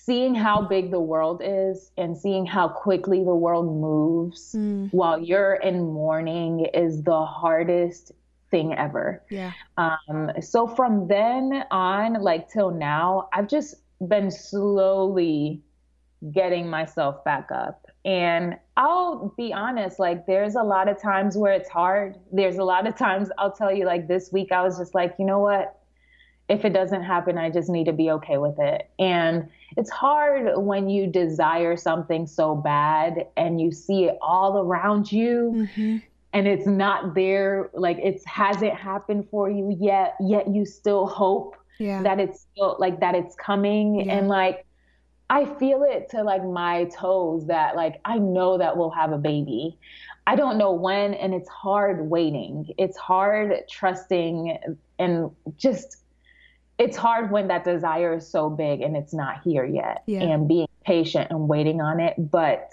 seeing 0.05 0.35
how 0.35 0.61
big 0.61 0.91
the 0.91 0.99
world 0.99 1.41
is 1.43 1.91
and 1.97 2.17
seeing 2.17 2.45
how 2.45 2.67
quickly 2.67 3.23
the 3.23 3.35
world 3.35 3.65
moves 3.65 4.55
mm. 4.57 4.91
while 4.91 5.19
you're 5.19 5.55
in 5.55 5.81
mourning 5.81 6.65
is 6.73 7.03
the 7.03 7.25
hardest 7.25 8.11
thing 8.51 8.73
ever. 8.73 9.21
Yeah. 9.29 9.51
Um, 9.77 10.31
so 10.41 10.67
from 10.67 11.07
then 11.07 11.63
on, 11.71 12.13
like 12.21 12.49
till 12.49 12.71
now, 12.71 13.29
I've 13.33 13.47
just 13.47 13.75
been 14.07 14.31
slowly 14.31 15.61
getting 16.31 16.69
myself 16.69 17.23
back 17.23 17.49
up. 17.51 17.85
And 18.05 18.57
I'll 18.77 19.33
be 19.37 19.53
honest, 19.53 19.99
like 19.99 20.25
there's 20.25 20.55
a 20.55 20.63
lot 20.63 20.87
of 20.87 21.01
times 21.01 21.37
where 21.37 21.53
it's 21.53 21.69
hard. 21.69 22.17
There's 22.31 22.57
a 22.57 22.63
lot 22.63 22.87
of 22.87 22.97
times 22.97 23.29
I'll 23.37 23.51
tell 23.51 23.73
you, 23.73 23.85
like 23.85 24.07
this 24.07 24.31
week, 24.31 24.51
I 24.51 24.61
was 24.61 24.77
just 24.77 24.95
like, 24.95 25.15
you 25.19 25.25
know 25.25 25.39
what? 25.39 25.78
If 26.49 26.65
it 26.65 26.73
doesn't 26.73 27.03
happen, 27.03 27.37
I 27.37 27.51
just 27.51 27.69
need 27.69 27.85
to 27.85 27.93
be 27.93 28.09
okay 28.11 28.37
with 28.37 28.57
it. 28.59 28.89
And 28.97 29.47
it's 29.77 29.91
hard 29.91 30.57
when 30.57 30.89
you 30.89 31.05
desire 31.05 31.77
something 31.77 32.25
so 32.25 32.55
bad 32.55 33.27
and 33.37 33.61
you 33.61 33.71
see 33.71 34.05
it 34.05 34.17
all 34.21 34.57
around 34.57 35.11
you 35.11 35.53
mm-hmm. 35.55 35.97
and 36.33 36.47
it's 36.47 36.65
not 36.65 37.13
there, 37.13 37.69
like 37.73 37.99
it 37.99 38.21
hasn't 38.25 38.73
happened 38.73 39.27
for 39.29 39.49
you 39.49 39.77
yet, 39.79 40.15
yet 40.19 40.47
you 40.47 40.65
still 40.65 41.05
hope 41.05 41.55
yeah. 41.77 42.01
that 42.01 42.19
it's 42.19 42.47
still 42.51 42.75
like 42.79 42.99
that 42.99 43.13
it's 43.13 43.35
coming. 43.35 43.99
Yeah. 43.99 44.17
And 44.17 44.27
like, 44.27 44.65
I 45.29 45.45
feel 45.45 45.83
it 45.83 46.09
to 46.09 46.23
like 46.23 46.43
my 46.43 46.85
toes 46.85 47.45
that 47.45 47.75
like 47.75 48.01
I 48.05 48.17
know 48.17 48.57
that 48.57 48.75
we'll 48.75 48.89
have 48.89 49.11
a 49.11 49.19
baby. 49.19 49.77
I 50.25 50.35
don't 50.35 50.57
know 50.57 50.71
when, 50.71 51.13
and 51.13 51.35
it's 51.35 51.49
hard 51.49 52.09
waiting. 52.09 52.73
It's 52.79 52.97
hard 52.97 53.53
trusting 53.69 54.57
and 54.97 55.29
just 55.55 55.97
it's 56.80 56.95
hard 56.95 57.30
when 57.30 57.49
that 57.49 57.65
desire 57.65 58.15
is 58.15 58.27
so 58.27 58.49
big 58.49 58.82
and 58.82 58.95
it's 58.95 59.13
not 59.13 59.41
here 59.43 59.65
yet 59.65 60.01
yeah. 60.07 60.21
and 60.21 60.47
being 60.47 60.67
patient 60.86 61.27
and 61.30 61.47
waiting 61.47 61.82
on 61.82 61.99
it. 61.99 62.15
But 62.17 62.71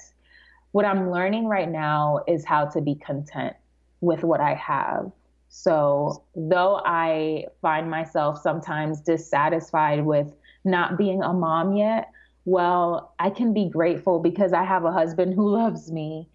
what 0.73 0.85
i'm 0.85 1.11
learning 1.11 1.47
right 1.47 1.71
now 1.71 2.23
is 2.29 2.45
how 2.45 2.67
to 2.67 2.81
be 2.81 2.95
content 2.95 3.57
with 4.01 4.23
what 4.23 4.41
i 4.41 4.55
have. 4.55 5.11
So 5.49 6.23
though 6.35 6.81
i 6.85 7.47
find 7.61 7.91
myself 7.91 8.41
sometimes 8.41 9.01
dissatisfied 9.01 10.05
with 10.05 10.33
not 10.65 10.97
being 10.99 11.23
a 11.23 11.33
mom 11.33 11.77
yet 11.77 12.11
well 12.45 13.15
i 13.19 13.31
can 13.31 13.55
be 13.55 13.69
grateful 13.69 14.19
because 14.19 14.53
i 14.53 14.65
have 14.65 14.85
a 14.85 14.93
husband 14.93 15.35
who 15.35 15.49
loves 15.61 15.91
me. 15.91 16.29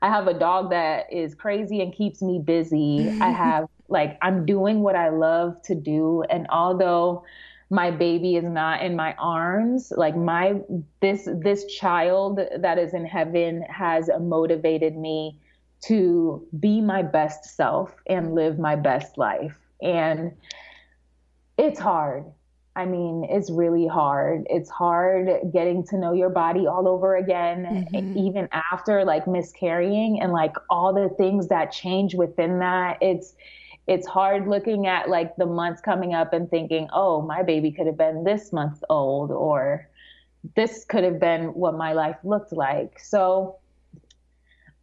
I 0.00 0.08
have 0.08 0.28
a 0.28 0.38
dog 0.38 0.70
that 0.70 1.12
is 1.12 1.34
crazy 1.34 1.80
and 1.80 1.92
keeps 1.92 2.22
me 2.22 2.38
busy. 2.38 3.08
I 3.20 3.30
have 3.44 3.68
like 3.88 4.18
I'm 4.22 4.46
doing 4.46 4.80
what 4.80 4.96
I 4.96 5.08
love 5.08 5.60
to 5.62 5.74
do. 5.74 6.22
And 6.30 6.46
although 6.50 7.24
my 7.70 7.90
baby 7.90 8.36
is 8.36 8.44
not 8.44 8.82
in 8.82 8.96
my 8.96 9.14
arms, 9.18 9.92
like 9.96 10.16
my 10.16 10.60
this 11.00 11.28
this 11.42 11.66
child 11.66 12.40
that 12.56 12.78
is 12.78 12.94
in 12.94 13.04
heaven 13.04 13.62
has 13.68 14.08
motivated 14.20 14.96
me 14.96 15.38
to 15.80 16.46
be 16.58 16.80
my 16.80 17.02
best 17.02 17.56
self 17.56 17.94
and 18.06 18.34
live 18.34 18.58
my 18.58 18.74
best 18.74 19.18
life. 19.18 19.58
And 19.80 20.32
it's 21.56 21.78
hard. 21.78 22.24
I 22.74 22.84
mean, 22.84 23.26
it's 23.28 23.50
really 23.50 23.88
hard. 23.88 24.46
It's 24.48 24.70
hard 24.70 25.28
getting 25.52 25.84
to 25.88 25.98
know 25.98 26.12
your 26.12 26.30
body 26.30 26.66
all 26.68 26.86
over 26.86 27.16
again, 27.16 27.88
mm-hmm. 27.92 28.16
even 28.16 28.48
after 28.52 29.04
like 29.04 29.26
miscarrying 29.26 30.20
and 30.20 30.32
like 30.32 30.54
all 30.70 30.94
the 30.94 31.08
things 31.16 31.48
that 31.48 31.72
change 31.72 32.14
within 32.14 32.60
that. 32.60 32.98
It's 33.00 33.34
it's 33.88 34.06
hard 34.06 34.46
looking 34.46 34.86
at 34.86 35.08
like 35.08 35.34
the 35.36 35.46
months 35.46 35.80
coming 35.80 36.12
up 36.14 36.34
and 36.34 36.48
thinking, 36.50 36.88
oh, 36.92 37.22
my 37.22 37.42
baby 37.42 37.72
could 37.72 37.86
have 37.86 37.96
been 37.96 38.22
this 38.22 38.52
month 38.52 38.84
old, 38.90 39.32
or 39.32 39.88
this 40.54 40.84
could 40.84 41.02
have 41.04 41.18
been 41.18 41.46
what 41.54 41.74
my 41.76 41.94
life 41.94 42.18
looked 42.22 42.52
like. 42.52 43.00
So 43.00 43.56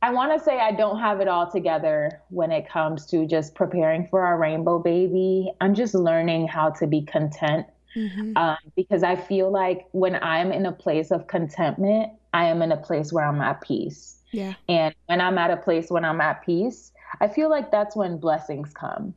I 0.01 0.12
want 0.12 0.38
to 0.38 0.43
say 0.43 0.60
I 0.60 0.72
don't 0.72 0.99
have 0.99 1.22
it 1.22 1.28
all 1.28 1.49
together 1.49 2.22
when 2.30 2.51
it 2.51 2.68
comes 2.68 3.06
to 3.08 3.28
just 3.28 3.53
preparing 3.53 4.08
for 4.08 4.22
our 4.22 4.39
rainbow 4.39 4.80
baby. 4.80 5.51
I'm 5.62 5.76
just 5.76 5.93
learning 5.93 6.47
how 6.47 6.72
to 6.72 6.88
be 6.88 7.03
content 7.03 7.68
mm-hmm. 7.95 8.36
um, 8.36 8.58
because 8.76 9.03
I 9.03 9.16
feel 9.16 9.51
like 9.51 9.86
when 9.91 10.16
I'm 10.16 10.51
in 10.51 10.66
a 10.66 10.72
place 10.72 11.12
of 11.12 11.28
contentment, 11.28 12.12
I 12.34 12.45
am 12.45 12.64
in 12.64 12.72
a 12.72 12.78
place 12.78 13.14
where 13.14 13.26
I'm 13.26 13.39
at 13.41 13.62
peace. 13.62 14.18
Yeah. 14.32 14.56
And 14.68 14.93
when 15.06 15.22
I'm 15.22 15.38
at 15.38 15.51
a 15.51 15.58
place 15.58 15.89
when 15.89 16.03
I'm 16.03 16.20
at 16.22 16.43
peace, 16.45 16.91
I 17.22 17.28
feel 17.28 17.49
like 17.49 17.72
that's 17.72 17.95
when 17.95 18.18
blessings 18.18 18.72
come. 18.74 19.13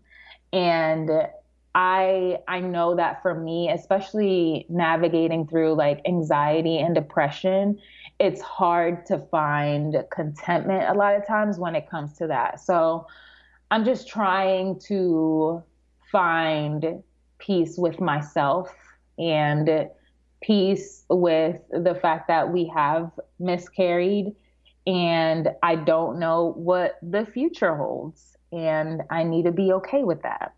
And 0.53 1.11
I 1.75 2.39
I 2.49 2.61
know 2.61 2.97
that 2.97 3.23
for 3.23 3.35
me, 3.35 3.71
especially 3.71 4.67
navigating 4.69 5.47
through 5.47 5.75
like 5.75 6.01
anxiety 6.07 6.79
and 6.79 6.95
depression, 6.95 7.79
it's 8.19 8.41
hard 8.41 9.07
to 9.07 9.19
find 9.31 9.97
contentment 10.11 10.89
a 10.89 10.95
lot 10.95 11.15
of 11.15 11.27
times 11.27 11.59
when 11.59 11.75
it 11.75 11.89
comes 11.89 12.15
to 12.19 12.27
that. 12.27 12.61
So 12.61 13.07
I'm 13.71 13.85
just 13.85 14.09
trying 14.09 14.81
to 14.89 15.63
find 16.11 17.03
peace 17.39 17.77
with 17.77 18.01
myself 18.01 18.75
and 19.19 19.89
peace 20.41 21.05
with 21.11 21.61
the 21.71 21.95
fact 21.95 22.29
that 22.29 22.51
we 22.53 22.67
have 22.75 23.11
miscarried 23.39 24.35
and 24.89 25.51
I 25.63 25.77
don't 25.77 26.19
know 26.19 26.55
what 26.57 26.99
the 27.03 27.27
future 27.27 27.77
holds. 27.77 28.37
And 28.51 29.03
I 29.11 29.23
need 29.25 29.45
to 29.45 29.53
be 29.53 29.71
okay 29.75 30.03
with 30.03 30.23
that. 30.23 30.55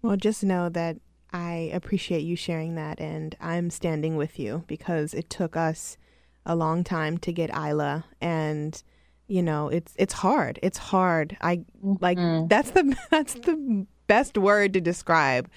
Well, 0.00 0.16
just 0.16 0.42
know 0.42 0.70
that 0.70 0.96
I 1.30 1.70
appreciate 1.74 2.22
you 2.22 2.34
sharing 2.34 2.74
that, 2.76 2.98
and 2.98 3.36
I'm 3.38 3.68
standing 3.68 4.16
with 4.16 4.38
you 4.38 4.64
because 4.66 5.12
it 5.12 5.28
took 5.28 5.56
us 5.56 5.98
a 6.46 6.56
long 6.56 6.82
time 6.82 7.18
to 7.18 7.32
get 7.32 7.54
Isla, 7.54 8.06
and 8.22 8.82
you 9.28 9.42
know 9.42 9.68
it's 9.68 9.92
it's 9.96 10.14
hard. 10.14 10.58
It's 10.62 10.78
hard. 10.78 11.36
I 11.42 11.58
mm-hmm. 11.58 11.96
like 12.00 12.18
that's 12.48 12.70
the 12.70 12.96
that's 13.10 13.34
the 13.34 13.86
best 14.06 14.38
word 14.38 14.72
to 14.72 14.80
describe 14.80 15.50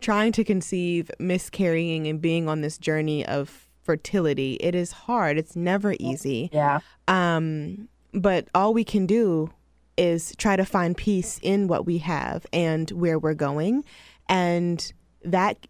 trying 0.00 0.32
to 0.32 0.44
conceive, 0.44 1.10
miscarrying, 1.18 2.06
and 2.06 2.20
being 2.20 2.48
on 2.48 2.60
this 2.60 2.76
journey 2.76 3.24
of 3.26 3.67
fertility. 3.88 4.58
It 4.60 4.74
is 4.74 4.92
hard. 4.92 5.38
It's 5.38 5.56
never 5.56 5.94
easy. 5.98 6.50
Yeah. 6.52 6.80
Um, 7.08 7.88
but 8.12 8.48
all 8.54 8.74
we 8.74 8.84
can 8.84 9.06
do 9.06 9.50
is 9.96 10.34
try 10.36 10.56
to 10.56 10.64
find 10.66 10.94
peace 10.94 11.40
in 11.42 11.68
what 11.68 11.86
we 11.86 11.96
have 11.98 12.44
and 12.52 12.90
where 12.90 13.18
we're 13.18 13.32
going. 13.32 13.82
And 14.28 14.92
that 15.24 15.66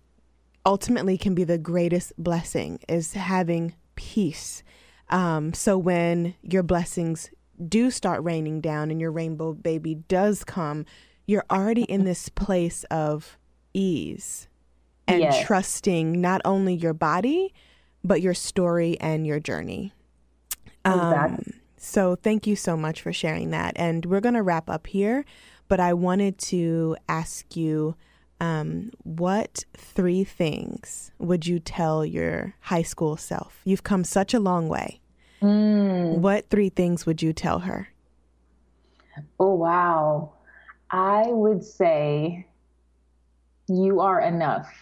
ultimately 0.67 1.17
can 1.17 1.37
be 1.37 1.45
the 1.45 1.59
greatest 1.59 2.13
blessing 2.19 2.81
is 2.89 3.13
having 3.13 3.75
peace. 3.95 4.65
Um, 5.11 5.55
so 5.55 5.79
when 5.79 6.35
your 6.43 6.65
blessings 6.65 7.31
do 7.69 7.89
start 7.93 8.21
raining 8.25 8.61
down 8.61 8.91
and 8.91 9.01
your 9.01 9.13
rainbow 9.13 9.53
baby 9.53 9.95
does 9.95 10.43
come, 10.43 10.85
you're 11.25 11.47
already 11.53 11.85
in 11.85 12.03
this 12.05 12.29
place 12.29 12.83
of 12.91 13.39
ease 13.73 14.49
and 15.07 15.21
Yes. 15.21 15.47
trusting 15.47 16.21
not 16.21 16.41
only 16.45 16.75
your 16.75 16.93
body, 16.95 17.55
but 18.09 18.23
your 18.23 18.35
story 18.35 18.99
and 19.01 19.27
your 19.27 19.39
journey. 19.39 19.93
Exactly. 20.85 21.53
Um, 21.53 21.61
so 21.77 22.17
thank 22.17 22.47
you 22.47 22.57
so 22.57 22.77
much 22.77 23.03
for 23.03 23.13
sharing 23.13 23.51
that. 23.51 23.75
And 23.77 24.07
we're 24.07 24.21
going 24.21 24.35
to 24.35 24.43
wrap 24.43 24.69
up 24.69 24.89
here, 24.89 25.25
but 25.69 25.79
I 25.79 25.93
wanted 25.93 26.39
to 26.39 26.97
ask 27.09 27.55
you 27.55 27.95
um, 28.41 28.91
what 29.03 29.65
three 29.77 30.25
things 30.25 31.13
would 31.19 31.47
you 31.47 31.61
tell 31.61 32.05
your 32.05 32.55
high 32.63 32.83
school 32.83 33.17
self? 33.17 33.61
You've 33.65 33.85
come 33.85 34.05
such 34.05 34.33
a 34.33 34.41
long 34.41 34.69
way. 34.69 35.01
Mm. 35.43 36.19
What 36.19 36.49
three 36.49 36.69
things 36.69 37.05
would 37.07 37.23
you 37.23 37.33
tell 37.33 37.61
her? 37.61 37.89
Oh, 39.39 39.55
wow. 39.55 40.33
I 40.91 41.27
would 41.27 41.63
say 41.63 42.47
you 43.69 44.01
are 44.01 44.21
enough 44.21 44.73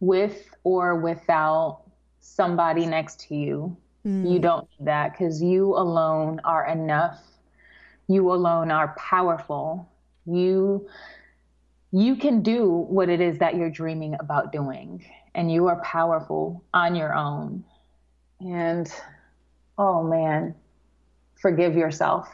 with 0.00 0.48
or 0.64 0.96
without 0.96 1.81
somebody 2.34 2.86
next 2.86 3.20
to 3.28 3.34
you. 3.34 3.76
You 4.04 4.10
mm. 4.10 4.40
don't 4.40 4.68
need 4.78 4.86
that 4.86 5.12
because 5.12 5.42
you 5.42 5.74
alone 5.74 6.40
are 6.44 6.66
enough. 6.66 7.20
You 8.08 8.32
alone 8.32 8.70
are 8.70 8.94
powerful. 8.98 9.88
You 10.26 10.88
you 11.92 12.16
can 12.16 12.42
do 12.42 12.68
what 12.68 13.08
it 13.08 13.20
is 13.20 13.38
that 13.38 13.54
you're 13.54 13.70
dreaming 13.70 14.16
about 14.18 14.50
doing 14.50 15.04
and 15.34 15.52
you 15.52 15.68
are 15.68 15.80
powerful 15.82 16.64
on 16.72 16.94
your 16.94 17.14
own. 17.14 17.64
And 18.40 18.92
oh 19.78 20.02
man, 20.02 20.54
forgive 21.36 21.76
yourself 21.76 22.28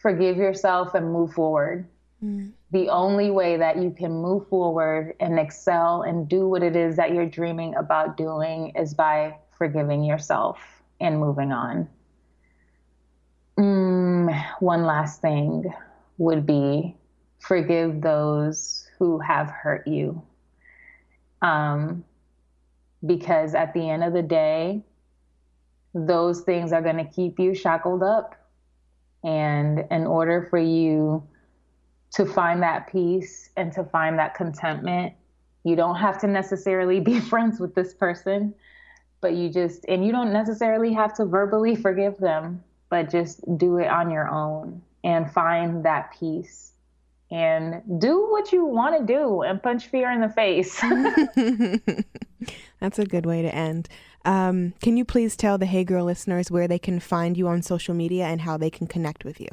forgive 0.00 0.36
yourself 0.36 0.94
and 0.94 1.12
move 1.12 1.32
forward. 1.32 1.86
Mm. 2.24 2.52
The 2.72 2.88
only 2.88 3.30
way 3.30 3.56
that 3.56 3.78
you 3.78 3.90
can 3.90 4.12
move 4.12 4.48
forward 4.48 5.14
and 5.18 5.38
excel 5.38 6.02
and 6.02 6.28
do 6.28 6.48
what 6.48 6.62
it 6.62 6.76
is 6.76 6.96
that 6.96 7.12
you're 7.12 7.26
dreaming 7.26 7.74
about 7.74 8.16
doing 8.16 8.72
is 8.76 8.94
by 8.94 9.36
forgiving 9.58 10.04
yourself 10.04 10.60
and 11.00 11.18
moving 11.18 11.50
on. 11.50 11.88
Mm, 13.58 14.44
one 14.60 14.84
last 14.84 15.20
thing 15.20 15.64
would 16.18 16.46
be 16.46 16.96
forgive 17.40 18.02
those 18.02 18.86
who 18.98 19.18
have 19.18 19.50
hurt 19.50 19.86
you. 19.86 20.22
Um, 21.42 22.04
because 23.04 23.54
at 23.54 23.72
the 23.74 23.88
end 23.88 24.04
of 24.04 24.12
the 24.12 24.22
day, 24.22 24.84
those 25.94 26.42
things 26.42 26.72
are 26.72 26.82
going 26.82 26.98
to 26.98 27.04
keep 27.04 27.38
you 27.38 27.54
shackled 27.54 28.02
up 28.02 28.36
and 29.24 29.84
in 29.90 30.06
order 30.06 30.46
for 30.50 30.58
you 30.58 31.26
to 32.12 32.26
find 32.26 32.62
that 32.62 32.90
peace 32.90 33.50
and 33.56 33.72
to 33.72 33.84
find 33.84 34.18
that 34.18 34.34
contentment, 34.34 35.14
you 35.64 35.76
don't 35.76 35.96
have 35.96 36.18
to 36.20 36.26
necessarily 36.26 37.00
be 37.00 37.20
friends 37.20 37.60
with 37.60 37.74
this 37.74 37.94
person, 37.94 38.54
but 39.20 39.34
you 39.34 39.50
just, 39.50 39.84
and 39.88 40.04
you 40.04 40.12
don't 40.12 40.32
necessarily 40.32 40.92
have 40.92 41.14
to 41.14 41.24
verbally 41.24 41.76
forgive 41.76 42.16
them, 42.18 42.62
but 42.88 43.10
just 43.10 43.40
do 43.58 43.78
it 43.78 43.86
on 43.86 44.10
your 44.10 44.28
own 44.28 44.82
and 45.04 45.30
find 45.32 45.84
that 45.84 46.12
peace 46.18 46.72
and 47.30 47.82
do 48.00 48.26
what 48.28 48.52
you 48.52 48.64
want 48.64 48.98
to 48.98 49.12
do 49.12 49.42
and 49.42 49.62
punch 49.62 49.86
fear 49.86 50.10
in 50.10 50.20
the 50.20 50.28
face. 50.28 50.80
That's 52.80 52.98
a 52.98 53.04
good 53.04 53.24
way 53.24 53.42
to 53.42 53.54
end. 53.54 53.88
Um, 54.24 54.74
can 54.82 54.96
you 54.96 55.04
please 55.04 55.36
tell 55.36 55.56
the 55.56 55.66
Hey 55.66 55.84
Girl 55.84 56.04
listeners 56.04 56.50
where 56.50 56.66
they 56.66 56.78
can 56.78 56.98
find 56.98 57.36
you 57.36 57.46
on 57.46 57.62
social 57.62 57.94
media 57.94 58.24
and 58.24 58.40
how 58.40 58.56
they 58.56 58.70
can 58.70 58.86
connect 58.86 59.24
with 59.24 59.40
you? 59.40 59.48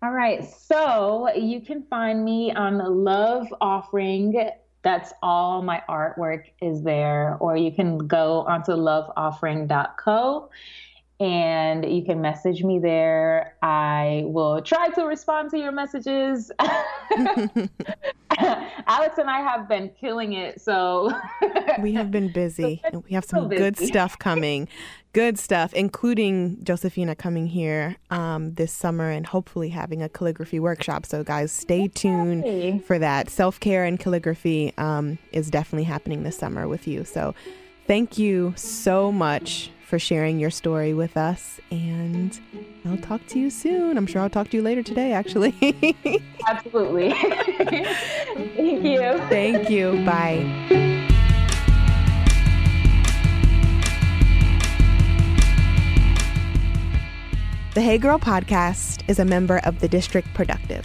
All 0.00 0.12
right. 0.12 0.44
So 0.44 1.28
you 1.34 1.60
can 1.60 1.82
find 1.90 2.24
me 2.24 2.52
on 2.52 2.78
Love 2.78 3.52
Offering. 3.60 4.50
That's 4.82 5.12
all 5.22 5.60
my 5.62 5.82
artwork 5.88 6.44
is 6.62 6.82
there. 6.82 7.36
Or 7.40 7.56
you 7.56 7.72
can 7.72 7.98
go 7.98 8.42
onto 8.42 8.72
loveoffering.co 8.72 10.50
and 11.20 11.84
you 11.84 12.04
can 12.04 12.20
message 12.20 12.62
me 12.62 12.78
there. 12.78 13.56
I 13.60 14.22
will 14.26 14.62
try 14.62 14.88
to 14.90 15.02
respond 15.04 15.50
to 15.50 15.58
your 15.58 15.72
messages. 15.72 16.52
Alex 18.86 19.18
and 19.18 19.28
I 19.28 19.40
have 19.40 19.68
been 19.68 19.90
killing 20.00 20.34
it. 20.34 20.60
So 20.60 21.12
We 21.80 21.92
have 21.94 22.12
been 22.12 22.28
busy 22.28 22.80
and 22.84 23.02
we 23.08 23.10
have 23.14 23.24
some 23.24 23.44
So 23.44 23.48
good 23.48 23.76
stuff 23.78 24.16
coming. 24.18 24.68
Good 25.14 25.38
stuff, 25.38 25.72
including 25.72 26.62
Josefina 26.62 27.14
coming 27.16 27.46
here 27.46 27.96
um, 28.10 28.54
this 28.54 28.72
summer 28.72 29.10
and 29.10 29.26
hopefully 29.26 29.70
having 29.70 30.02
a 30.02 30.08
calligraphy 30.08 30.60
workshop. 30.60 31.06
So, 31.06 31.24
guys, 31.24 31.50
stay 31.50 31.88
tuned 31.88 32.84
for 32.84 32.98
that. 32.98 33.30
Self 33.30 33.58
care 33.58 33.84
and 33.84 33.98
calligraphy 33.98 34.74
um, 34.76 35.18
is 35.32 35.50
definitely 35.50 35.84
happening 35.84 36.22
this 36.24 36.36
summer 36.36 36.68
with 36.68 36.86
you. 36.86 37.04
So, 37.04 37.34
thank 37.86 38.18
you 38.18 38.52
so 38.56 39.10
much 39.10 39.70
for 39.88 39.98
sharing 39.98 40.38
your 40.38 40.50
story 40.50 40.92
with 40.92 41.16
us. 41.16 41.58
And 41.70 42.38
I'll 42.84 42.98
talk 42.98 43.26
to 43.28 43.38
you 43.38 43.48
soon. 43.48 43.96
I'm 43.96 44.06
sure 44.06 44.20
I'll 44.20 44.30
talk 44.30 44.50
to 44.50 44.56
you 44.58 44.62
later 44.62 44.82
today, 44.82 45.12
actually. 45.12 45.54
absolutely. 46.46 47.12
Thank 47.58 48.84
you. 48.84 49.18
Thank 49.30 49.70
you. 49.70 50.04
Bye. 50.04 50.84
The 57.78 57.84
Hey 57.84 57.98
Girl 57.98 58.18
podcast 58.18 59.08
is 59.08 59.20
a 59.20 59.24
member 59.24 59.58
of 59.58 59.78
the 59.78 59.86
District 59.86 60.26
Productive, 60.34 60.84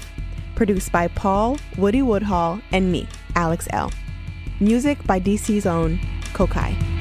produced 0.54 0.92
by 0.92 1.08
Paul, 1.08 1.58
Woody 1.76 2.04
Woodhall, 2.04 2.62
and 2.72 2.92
me, 2.92 3.08
Alex 3.36 3.68
Elle. 3.72 3.92
Music 4.60 5.04
by 5.08 5.20
DC's 5.20 5.66
own 5.66 5.98
Kokai. 6.34 6.93